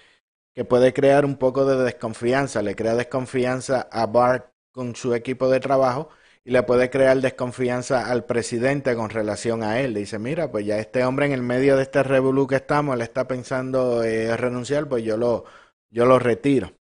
que 0.53 0.65
puede 0.65 0.93
crear 0.93 1.25
un 1.25 1.37
poco 1.37 1.65
de 1.65 1.83
desconfianza, 1.83 2.61
le 2.61 2.75
crea 2.75 2.95
desconfianza 2.95 3.87
a 3.91 4.07
Bart 4.07 4.51
con 4.71 4.95
su 4.95 5.13
equipo 5.13 5.49
de 5.49 5.59
trabajo 5.59 6.09
y 6.45 6.51
le 6.51 6.61
puede 6.63 6.91
crear 6.91 7.19
desconfianza 7.21 8.09
al 8.09 8.25
presidente 8.25 8.95
con 8.95 9.09
relación 9.09 9.63
a 9.63 9.81
él. 9.81 9.95
Dice, 9.95 10.19
mira, 10.19 10.51
pues 10.51 10.65
ya 10.65 10.77
este 10.77 11.03
hombre 11.03 11.25
en 11.25 11.31
el 11.31 11.41
medio 11.41 11.75
de 11.75 11.83
este 11.83 12.03
revolú 12.03 12.45
que 12.45 12.57
estamos, 12.57 12.95
le 12.97 13.03
está 13.03 13.27
pensando 13.27 14.03
eh, 14.03 14.37
renunciar, 14.37 14.87
pues 14.87 15.03
yo 15.03 15.17
lo, 15.17 15.45
yo 15.89 16.05
lo 16.05 16.19
retiro. 16.19 16.73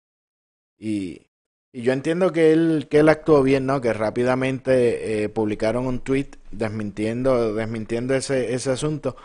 Y, 0.79 1.29
y 1.73 1.83
yo 1.83 1.95
entiendo 1.95 2.31
que 2.31 2.53
él, 2.53 2.89
que 2.91 2.99
él 2.99 3.09
actuó 3.09 3.43
bien, 3.43 3.65
¿no? 3.65 3.81
Que 3.81 3.95
rápidamente 3.95 5.25
eh, 5.25 5.29
publicaron 5.31 5.87
un 5.87 6.01
tweet 6.01 6.33
desmintiendo, 6.51 7.55
desmintiendo 7.55 8.15
ese, 8.15 8.55
ese 8.55 8.71
asunto. 8.71 9.17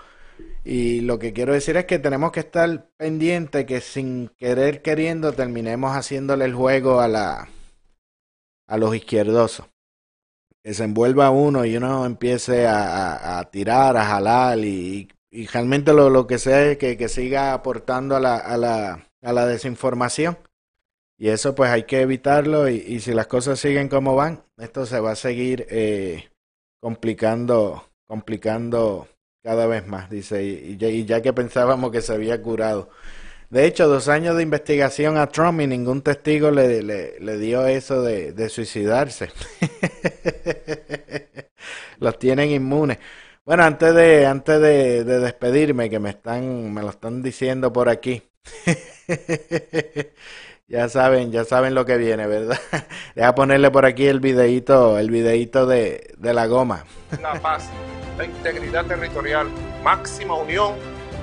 Y 0.63 1.01
lo 1.01 1.19
que 1.19 1.33
quiero 1.33 1.53
decir 1.53 1.75
es 1.75 1.85
que 1.85 1.99
tenemos 1.99 2.31
que 2.31 2.41
estar 2.41 2.89
pendientes 2.97 3.65
que 3.65 3.81
sin 3.81 4.29
querer 4.37 4.81
queriendo 4.81 5.33
terminemos 5.33 5.91
haciéndole 5.97 6.45
el 6.45 6.55
juego 6.55 7.01
a 7.01 7.09
la 7.09 7.49
a 8.67 8.77
los 8.77 8.95
izquierdosos 8.95 9.65
que 10.63 10.73
se 10.73 10.83
envuelva 10.83 11.29
uno 11.29 11.65
y 11.65 11.77
uno 11.77 12.05
empiece 12.05 12.67
a, 12.67 13.39
a, 13.39 13.49
tirar, 13.49 13.97
a 13.97 14.05
jalar 14.05 14.59
y, 14.59 15.07
realmente 15.51 15.93
lo, 15.93 16.09
lo, 16.09 16.27
que 16.27 16.39
sea 16.39 16.71
es 16.71 16.77
que, 16.77 16.97
que 16.97 17.07
siga 17.07 17.53
aportando 17.53 18.15
a 18.15 18.19
la, 18.19 18.37
a, 18.37 18.57
la, 18.57 19.07
a 19.21 19.33
la 19.33 19.45
desinformación. 19.45 20.37
Y 21.17 21.29
eso 21.29 21.53
pues 21.53 21.69
hay 21.69 21.83
que 21.83 22.01
evitarlo 22.01 22.69
y, 22.69 22.75
y, 22.75 23.01
si 23.01 23.13
las 23.13 23.27
cosas 23.27 23.59
siguen 23.59 23.89
como 23.89 24.15
van, 24.15 24.43
esto 24.57 24.85
se 24.85 24.99
va 24.99 25.11
a 25.11 25.15
seguir 25.15 25.67
eh, 25.69 26.29
complicando, 26.79 27.89
complicando 28.07 29.07
cada 29.43 29.67
vez 29.67 29.85
más, 29.85 30.09
dice, 30.09 30.43
y, 30.43 30.77
y 30.81 31.05
ya 31.05 31.21
que 31.21 31.33
pensábamos 31.33 31.91
que 31.91 32.01
se 32.01 32.13
había 32.13 32.41
curado. 32.41 32.89
De 33.49 33.65
hecho, 33.65 33.87
dos 33.87 34.07
años 34.09 34.35
de 34.35 34.43
investigación 34.43 35.17
a 35.17 35.25
Trump 35.25 35.61
y 35.61 35.67
ningún 35.67 36.03
testigo 36.03 36.51
le, 36.51 36.83
le, 36.83 37.19
le 37.19 37.37
dio 37.39 37.65
eso 37.65 38.03
de, 38.03 38.31
de 38.31 38.47
suicidarse. 38.47 39.31
Los 41.99 42.19
tienen 42.19 42.51
inmunes. 42.51 42.99
Bueno, 43.45 43.63
antes 43.63 43.95
de, 43.95 44.27
antes 44.27 44.61
de, 44.61 45.03
de, 45.03 45.19
despedirme, 45.19 45.89
que 45.89 45.97
me 45.97 46.11
están, 46.11 46.71
me 46.71 46.83
lo 46.83 46.91
están 46.91 47.23
diciendo 47.23 47.73
por 47.73 47.89
aquí. 47.89 48.21
ya 50.67 50.87
saben, 50.87 51.31
ya 51.31 51.43
saben 51.43 51.73
lo 51.73 51.87
que 51.87 51.97
viene, 51.97 52.27
¿verdad? 52.27 52.59
Deja 53.15 53.33
ponerle 53.33 53.71
por 53.71 53.87
aquí 53.87 54.05
el 54.05 54.19
videíto, 54.19 54.99
el 54.99 55.09
videíto 55.09 55.65
de, 55.65 56.13
de 56.19 56.33
la 56.35 56.45
goma. 56.45 56.85
La 57.19 57.33
paz, 57.41 57.67
la 58.15 58.25
integridad 58.25 58.85
territorial, 58.85 59.47
máxima 59.83 60.35
unión 60.35 60.75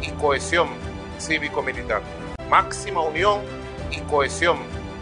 y 0.03 0.11
cohesión 0.21 0.96
cívico-militar. 1.19 2.03
Máxima 2.49 3.01
unión 3.01 3.41
y 3.91 4.01
cohesión 4.03 4.59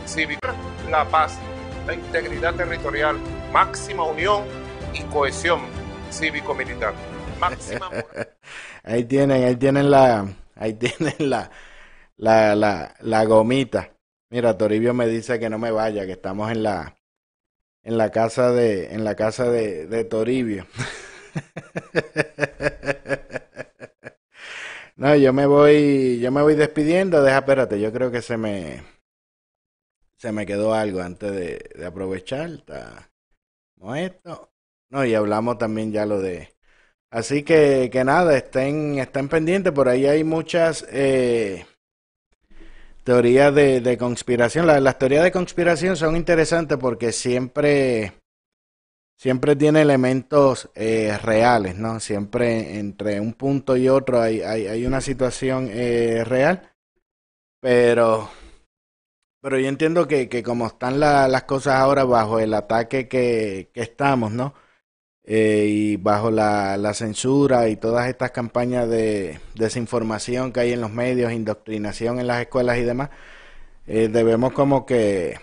cívica. 0.06 0.54
La 0.90 1.04
paz, 1.04 1.38
la 1.86 1.94
integridad 1.94 2.54
territorial, 2.54 3.16
máxima 3.52 4.04
unión 4.04 4.44
y 4.92 5.02
cohesión 5.04 5.60
cívico-militar. 6.10 6.94
Máxima. 7.40 7.90
ahí 8.84 9.04
tienen, 9.04 9.44
ahí 9.44 9.56
tienen 9.56 9.90
la, 9.90 10.26
ahí 10.56 10.74
tienen 10.74 11.30
la, 11.30 11.50
la, 12.16 12.54
la, 12.54 12.94
la 13.00 13.24
gomita. 13.24 13.90
Mira, 14.30 14.56
Toribio 14.56 14.94
me 14.94 15.06
dice 15.06 15.38
que 15.38 15.50
no 15.50 15.58
me 15.58 15.70
vaya, 15.70 16.06
que 16.06 16.12
estamos 16.12 16.50
en 16.50 16.62
la, 16.62 16.96
en 17.82 17.98
la 17.98 18.10
casa 18.10 18.50
de, 18.50 18.92
en 18.92 19.04
la 19.04 19.14
casa 19.14 19.50
de, 19.50 19.86
de 19.86 20.04
Toribio. 20.04 20.66
No, 24.96 25.16
yo 25.16 25.32
me 25.32 25.46
voy, 25.46 26.20
yo 26.20 26.30
me 26.30 26.42
voy 26.42 26.54
despidiendo. 26.54 27.22
Deja, 27.22 27.38
espérate, 27.38 27.80
yo 27.80 27.92
creo 27.92 28.10
que 28.12 28.22
se 28.22 28.36
me, 28.36 28.82
se 30.18 30.30
me 30.32 30.46
quedó 30.46 30.72
algo 30.74 31.00
antes 31.00 31.32
de, 31.32 31.84
aprovechar. 31.84 32.50
Está, 32.50 33.10
no 33.76 33.96
esto. 33.96 34.52
No, 34.90 35.04
y 35.04 35.14
hablamos 35.14 35.58
también 35.58 35.92
ya 35.92 36.06
lo 36.06 36.20
de. 36.20 36.54
Así 37.10 37.42
que, 37.42 37.90
que 37.92 38.04
nada, 38.04 38.36
estén, 38.36 38.98
estén 38.98 39.28
pendientes. 39.28 39.72
Por 39.72 39.88
ahí 39.88 40.06
hay 40.06 40.22
muchas 40.22 40.86
eh, 40.90 41.66
teorías 43.02 43.54
de, 43.54 43.80
de 43.80 43.98
conspiración. 43.98 44.66
Las 44.66 44.98
teorías 44.98 45.24
de 45.24 45.32
conspiración 45.32 45.96
son 45.96 46.16
interesantes 46.16 46.78
porque 46.78 47.12
siempre 47.12 48.12
siempre 49.16 49.56
tiene 49.56 49.82
elementos 49.82 50.70
eh, 50.74 51.16
reales, 51.22 51.76
¿no? 51.76 52.00
Siempre 52.00 52.78
entre 52.78 53.20
un 53.20 53.34
punto 53.34 53.76
y 53.76 53.88
otro 53.88 54.20
hay, 54.20 54.40
hay, 54.42 54.86
una 54.86 55.00
situación 55.00 55.68
eh, 55.70 56.24
real, 56.24 56.70
Pero, 57.60 58.30
pero 59.40 59.58
yo 59.58 59.68
entiendo 59.68 60.08
que, 60.08 60.28
que 60.28 60.42
como 60.42 60.66
están 60.66 61.00
la- 61.00 61.28
las 61.28 61.44
cosas 61.44 61.74
ahora 61.74 62.04
bajo 62.04 62.40
el 62.40 62.54
ataque 62.54 63.08
que, 63.08 63.70
que 63.74 63.82
estamos, 63.82 64.32
¿no? 64.32 64.54
Eh, 65.24 65.66
y 65.68 65.96
bajo 65.98 66.30
la, 66.30 66.76
la 66.78 66.94
censura 66.94 67.68
y 67.68 67.76
todas 67.76 68.08
estas 68.08 68.32
campañas 68.32 68.88
de 68.90 69.40
desinformación 69.56 70.52
que 70.52 70.60
hay 70.60 70.72
en 70.72 70.80
los 70.82 70.92
medios, 70.92 71.32
indoctrinación 71.32 72.20
en 72.20 72.28
las 72.28 72.42
escuelas 72.42 72.78
y 72.78 72.82
demás, 72.84 73.10
eh, 73.86 74.08
debemos 74.08 74.52
como 74.54 74.86
que 74.86 75.36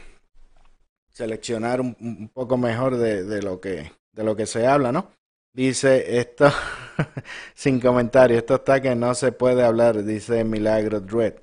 seleccionar 1.22 1.80
un, 1.82 1.96
un 2.00 2.30
poco 2.30 2.58
mejor 2.58 2.98
de, 2.98 3.24
de 3.24 3.44
lo 3.44 3.62
que 3.62 3.92
de 4.12 4.24
lo 4.24 4.36
que 4.36 4.48
se 4.48 4.66
habla, 4.66 4.92
¿no? 4.92 5.12
Dice 5.54 6.20
esto 6.20 6.52
sin 7.54 7.80
comentario, 7.80 8.38
esto 8.38 8.56
está 8.56 8.82
que 8.82 8.96
no 8.96 9.14
se 9.14 9.32
puede 9.32 9.64
hablar, 9.64 10.04
dice 10.04 10.44
Milagro 10.44 11.00
Dread. 11.00 11.36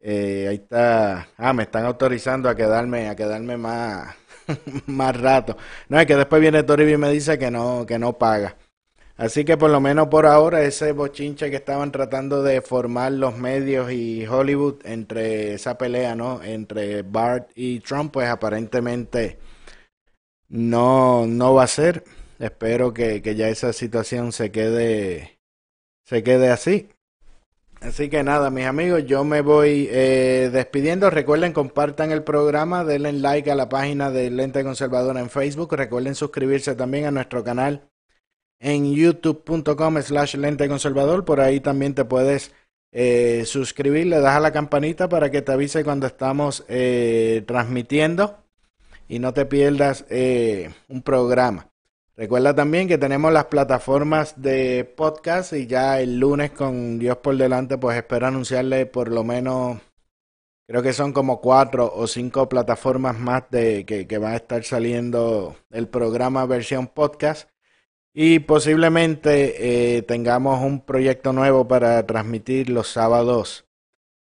Eh, 0.00 0.46
ahí 0.48 0.56
está. 0.56 1.28
Ah, 1.36 1.52
me 1.52 1.62
están 1.62 1.84
autorizando 1.86 2.48
a 2.48 2.56
quedarme, 2.56 3.08
a 3.08 3.14
quedarme 3.14 3.56
más, 3.56 4.14
más 4.86 5.18
rato. 5.18 5.56
No, 5.88 6.00
es 6.00 6.06
que 6.06 6.16
después 6.16 6.42
viene 6.42 6.64
Toribi 6.64 6.94
y 6.94 6.96
me 6.98 7.10
dice 7.10 7.38
que 7.38 7.50
no, 7.50 7.86
que 7.86 7.98
no 7.98 8.18
paga. 8.18 8.56
Así 9.16 9.44
que 9.44 9.56
por 9.56 9.70
lo 9.70 9.80
menos 9.80 10.08
por 10.08 10.26
ahora 10.26 10.62
ese 10.64 10.90
bochinche 10.92 11.48
que 11.48 11.56
estaban 11.56 11.92
tratando 11.92 12.42
de 12.42 12.60
formar 12.60 13.12
los 13.12 13.38
medios 13.38 13.92
y 13.92 14.26
Hollywood 14.26 14.84
entre 14.84 15.54
esa 15.54 15.78
pelea, 15.78 16.16
¿no? 16.16 16.42
Entre 16.42 17.02
Bart 17.02 17.50
y 17.54 17.78
Trump, 17.80 18.12
pues 18.12 18.28
aparentemente 18.28 19.38
no, 20.48 21.26
no 21.26 21.54
va 21.54 21.64
a 21.64 21.68
ser. 21.68 22.04
Espero 22.40 22.92
que, 22.92 23.22
que 23.22 23.36
ya 23.36 23.48
esa 23.48 23.72
situación 23.72 24.32
se 24.32 24.50
quede, 24.50 25.38
se 26.04 26.24
quede 26.24 26.50
así. 26.50 26.88
Así 27.80 28.08
que 28.08 28.22
nada, 28.24 28.50
mis 28.50 28.64
amigos, 28.66 29.04
yo 29.06 29.24
me 29.24 29.42
voy 29.42 29.88
eh, 29.92 30.50
despidiendo. 30.52 31.10
Recuerden, 31.10 31.52
compartan 31.52 32.10
el 32.10 32.24
programa, 32.24 32.82
denle 32.82 33.12
like 33.12 33.50
a 33.50 33.54
la 33.54 33.68
página 33.68 34.10
de 34.10 34.30
Lente 34.30 34.64
Conservadora 34.64 35.20
en 35.20 35.30
Facebook. 35.30 35.74
Recuerden 35.74 36.14
suscribirse 36.16 36.74
también 36.74 37.04
a 37.06 37.10
nuestro 37.12 37.44
canal 37.44 37.90
en 38.60 38.94
youtube.com 38.94 40.00
slash 40.02 40.36
lente 40.36 40.68
conservador. 40.68 41.24
Por 41.24 41.40
ahí 41.40 41.60
también 41.60 41.94
te 41.94 42.04
puedes 42.04 42.52
eh, 42.96 43.44
suscribir, 43.44 44.06
le 44.06 44.20
das 44.20 44.36
a 44.36 44.40
la 44.40 44.52
campanita 44.52 45.08
para 45.08 45.28
que 45.30 45.42
te 45.42 45.50
avise 45.50 45.82
cuando 45.82 46.06
estamos 46.06 46.64
eh, 46.68 47.42
transmitiendo 47.44 48.38
y 49.08 49.18
no 49.18 49.34
te 49.34 49.46
pierdas 49.46 50.04
eh, 50.10 50.72
un 50.88 51.02
programa. 51.02 51.68
Recuerda 52.16 52.54
también 52.54 52.86
que 52.86 52.96
tenemos 52.96 53.32
las 53.32 53.46
plataformas 53.46 54.40
de 54.40 54.84
podcast 54.84 55.52
y 55.54 55.66
ya 55.66 56.00
el 56.00 56.20
lunes 56.20 56.52
con 56.52 57.00
Dios 57.00 57.16
por 57.16 57.36
delante, 57.36 57.76
pues 57.78 57.96
espero 57.96 58.28
anunciarle 58.28 58.86
por 58.86 59.08
lo 59.08 59.24
menos, 59.24 59.80
creo 60.68 60.80
que 60.80 60.92
son 60.92 61.12
como 61.12 61.40
cuatro 61.40 61.92
o 61.92 62.06
cinco 62.06 62.48
plataformas 62.48 63.18
más 63.18 63.42
de 63.50 63.84
que, 63.84 64.06
que 64.06 64.18
va 64.18 64.30
a 64.30 64.36
estar 64.36 64.62
saliendo 64.62 65.56
el 65.72 65.88
programa 65.88 66.46
versión 66.46 66.86
podcast. 66.86 67.48
Y 68.16 68.38
posiblemente 68.38 69.96
eh, 69.96 70.02
tengamos 70.02 70.62
un 70.62 70.80
proyecto 70.80 71.32
nuevo 71.32 71.66
para 71.66 72.06
transmitir 72.06 72.70
los 72.70 72.86
sábados 72.88 73.66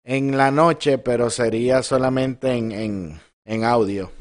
en 0.05 0.37
la 0.37 0.53
noche, 0.53 0.99
pero 0.99 1.31
sería 1.31 1.83
solamente 1.83 2.53
en, 2.53 2.71
en, 2.71 3.21
en 3.45 3.65
audio. 3.65 4.13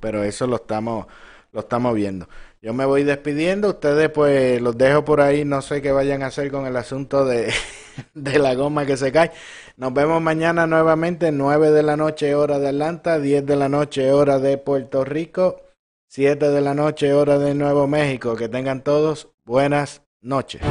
Pero 0.00 0.22
eso 0.22 0.46
lo 0.46 0.56
estamos, 0.56 1.06
lo 1.52 1.60
estamos 1.60 1.94
viendo. 1.94 2.28
Yo 2.60 2.74
me 2.74 2.84
voy 2.84 3.04
despidiendo, 3.04 3.70
ustedes 3.70 4.10
pues 4.10 4.60
los 4.60 4.76
dejo 4.76 5.04
por 5.04 5.20
ahí, 5.22 5.44
no 5.44 5.62
sé 5.62 5.80
qué 5.80 5.92
vayan 5.92 6.22
a 6.22 6.26
hacer 6.26 6.50
con 6.50 6.66
el 6.66 6.76
asunto 6.76 7.24
de, 7.24 7.52
de 8.14 8.38
la 8.38 8.54
goma 8.54 8.84
que 8.84 8.98
se 8.98 9.12
cae. 9.12 9.30
Nos 9.78 9.94
vemos 9.94 10.20
mañana 10.20 10.66
nuevamente, 10.66 11.32
9 11.32 11.70
de 11.70 11.82
la 11.82 11.96
noche 11.96 12.34
hora 12.34 12.58
de 12.58 12.68
Atlanta, 12.68 13.18
10 13.18 13.46
de 13.46 13.56
la 13.56 13.68
noche 13.70 14.12
hora 14.12 14.38
de 14.38 14.58
Puerto 14.58 15.04
Rico, 15.04 15.62
7 16.08 16.50
de 16.50 16.60
la 16.60 16.74
noche 16.74 17.12
hora 17.12 17.38
de 17.38 17.54
Nuevo 17.54 17.86
México. 17.86 18.36
Que 18.36 18.48
tengan 18.48 18.82
todos 18.82 19.28
buenas 19.44 20.02
noches. 20.20 20.62